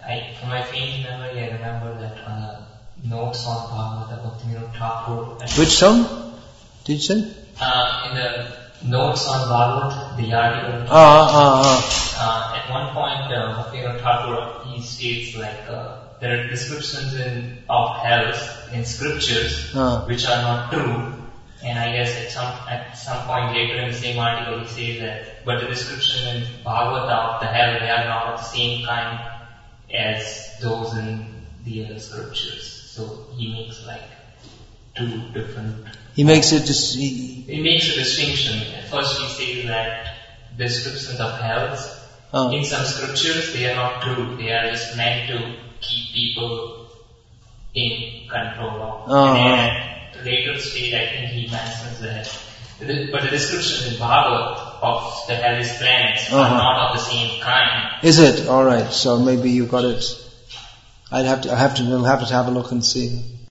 I, 0.07 0.37
from 0.39 0.51
my 0.51 0.63
faint 0.63 1.03
memory, 1.03 1.41
I 1.41 1.55
remember 1.55 1.99
that 2.01 2.25
on 2.27 2.43
uh, 2.43 2.65
the 3.03 3.09
notes 3.09 3.47
on 3.47 3.69
Bhagavata 3.69 4.23
Bhaktivinoda 4.23 4.73
Thakur. 4.79 5.61
Which 5.61 5.71
song 5.71 6.39
did 6.85 6.95
you 6.95 7.01
say? 7.01 7.33
Uh, 7.61 8.09
in 8.09 8.15
the 8.17 8.57
notes 8.89 9.27
on 9.29 9.49
Bhagavad, 9.49 10.19
the 10.19 10.33
article. 10.33 10.87
Ah, 10.91 11.29
ah, 11.31 11.63
ah. 11.65 11.83
Uh, 12.15 12.57
at 12.57 12.71
one 12.71 12.95
point, 12.95 13.33
uh, 13.33 13.65
Bhaktivinoda 13.65 14.01
Thakur, 14.01 14.69
he 14.69 14.81
states 14.83 15.37
like, 15.37 15.69
uh, 15.69 15.99
there 16.21 16.39
are 16.39 16.49
descriptions 16.49 17.15
in, 17.15 17.59
of 17.69 17.97
hell 17.97 18.33
in 18.73 18.85
scriptures 18.85 19.73
ah. 19.75 20.05
which 20.07 20.25
are 20.27 20.41
not 20.43 20.73
true. 20.73 21.19
And 21.65 21.79
I 21.79 21.93
guess 21.93 22.17
at 22.17 22.31
some 22.31 22.53
at 22.69 22.99
some 22.99 23.25
point 23.27 23.55
later 23.55 23.75
in 23.75 23.91
the 23.91 23.95
same 23.95 24.19
article 24.19 24.61
he 24.61 24.67
says 24.67 25.01
that, 25.01 25.45
but 25.45 25.61
the 25.61 25.67
description 25.67 26.37
in 26.37 26.43
Bhagavata 26.65 27.35
of 27.35 27.41
the 27.41 27.47
hell, 27.47 27.79
they 27.79 27.91
are 27.91 28.05
not 28.05 28.35
of 28.35 28.41
the 28.41 28.47
same 28.47 28.85
kind 28.85 29.32
as 29.95 30.59
those 30.61 30.97
in 30.97 31.27
the 31.65 31.85
other 31.85 31.99
scriptures. 31.99 32.71
So 32.71 33.27
he 33.37 33.53
makes 33.53 33.87
like 33.87 34.03
two 34.95 35.31
different 35.33 35.87
he 36.15 36.25
makes 36.25 36.53
it 36.53 36.65
just. 36.67 36.97
He, 36.97 37.09
he 37.09 37.63
makes 37.63 37.89
a 37.91 37.95
distinction. 37.95 38.59
At 38.75 38.89
first, 38.89 39.21
he 39.21 39.29
says 39.29 39.67
that 39.67 40.15
descriptions 40.57 41.19
of 41.21 41.41
hells 41.41 41.99
oh. 42.35 42.53
in 42.53 42.65
some 42.65 42.85
scriptures 42.85 43.55
they 43.55 43.71
are 43.71 43.77
not 43.77 44.03
true. 44.03 44.37
They 44.37 44.53
are 44.53 44.71
just 44.71 44.97
meant 44.97 45.29
to 45.31 45.57
keep 45.81 46.13
people 46.13 46.89
in 47.75 48.29
control 48.29 48.83
of. 48.83 49.05
Oh, 49.09 49.35
and 49.35 50.15
at 50.15 50.25
later 50.25 50.59
stage, 50.59 50.93
I 50.93 51.07
think 51.07 51.33
he 51.33 51.51
mentions 51.51 52.01
that. 52.01 52.52
But 52.79 53.23
the 53.23 53.29
descriptions 53.31 53.93
in 53.93 53.99
Bhagavad 53.99 54.59
of 54.83 55.27
the 55.29 55.35
hellish 55.37 55.79
planets 55.79 56.33
uh-huh. 56.33 56.39
are 56.39 56.51
not 56.51 56.91
of 56.91 56.97
the 56.97 57.05
same 57.05 57.41
kind. 57.41 58.05
Is 58.05 58.19
it? 58.19 58.49
Alright, 58.49 58.93
so 58.93 59.19
maybe 59.19 59.51
you 59.51 59.67
got 59.67 59.85
it. 59.85 60.05
I'd 61.11 61.27
have 61.27 61.43
to, 61.43 61.53
I 61.53 61.57
have 61.57 61.77
to, 61.77 61.85
we'll 61.85 62.05
have 62.05 62.27
to 62.27 62.35
have 62.35 62.49
a 62.49 62.51
look 62.51 62.73
and 62.73 62.85
see. 62.85 63.23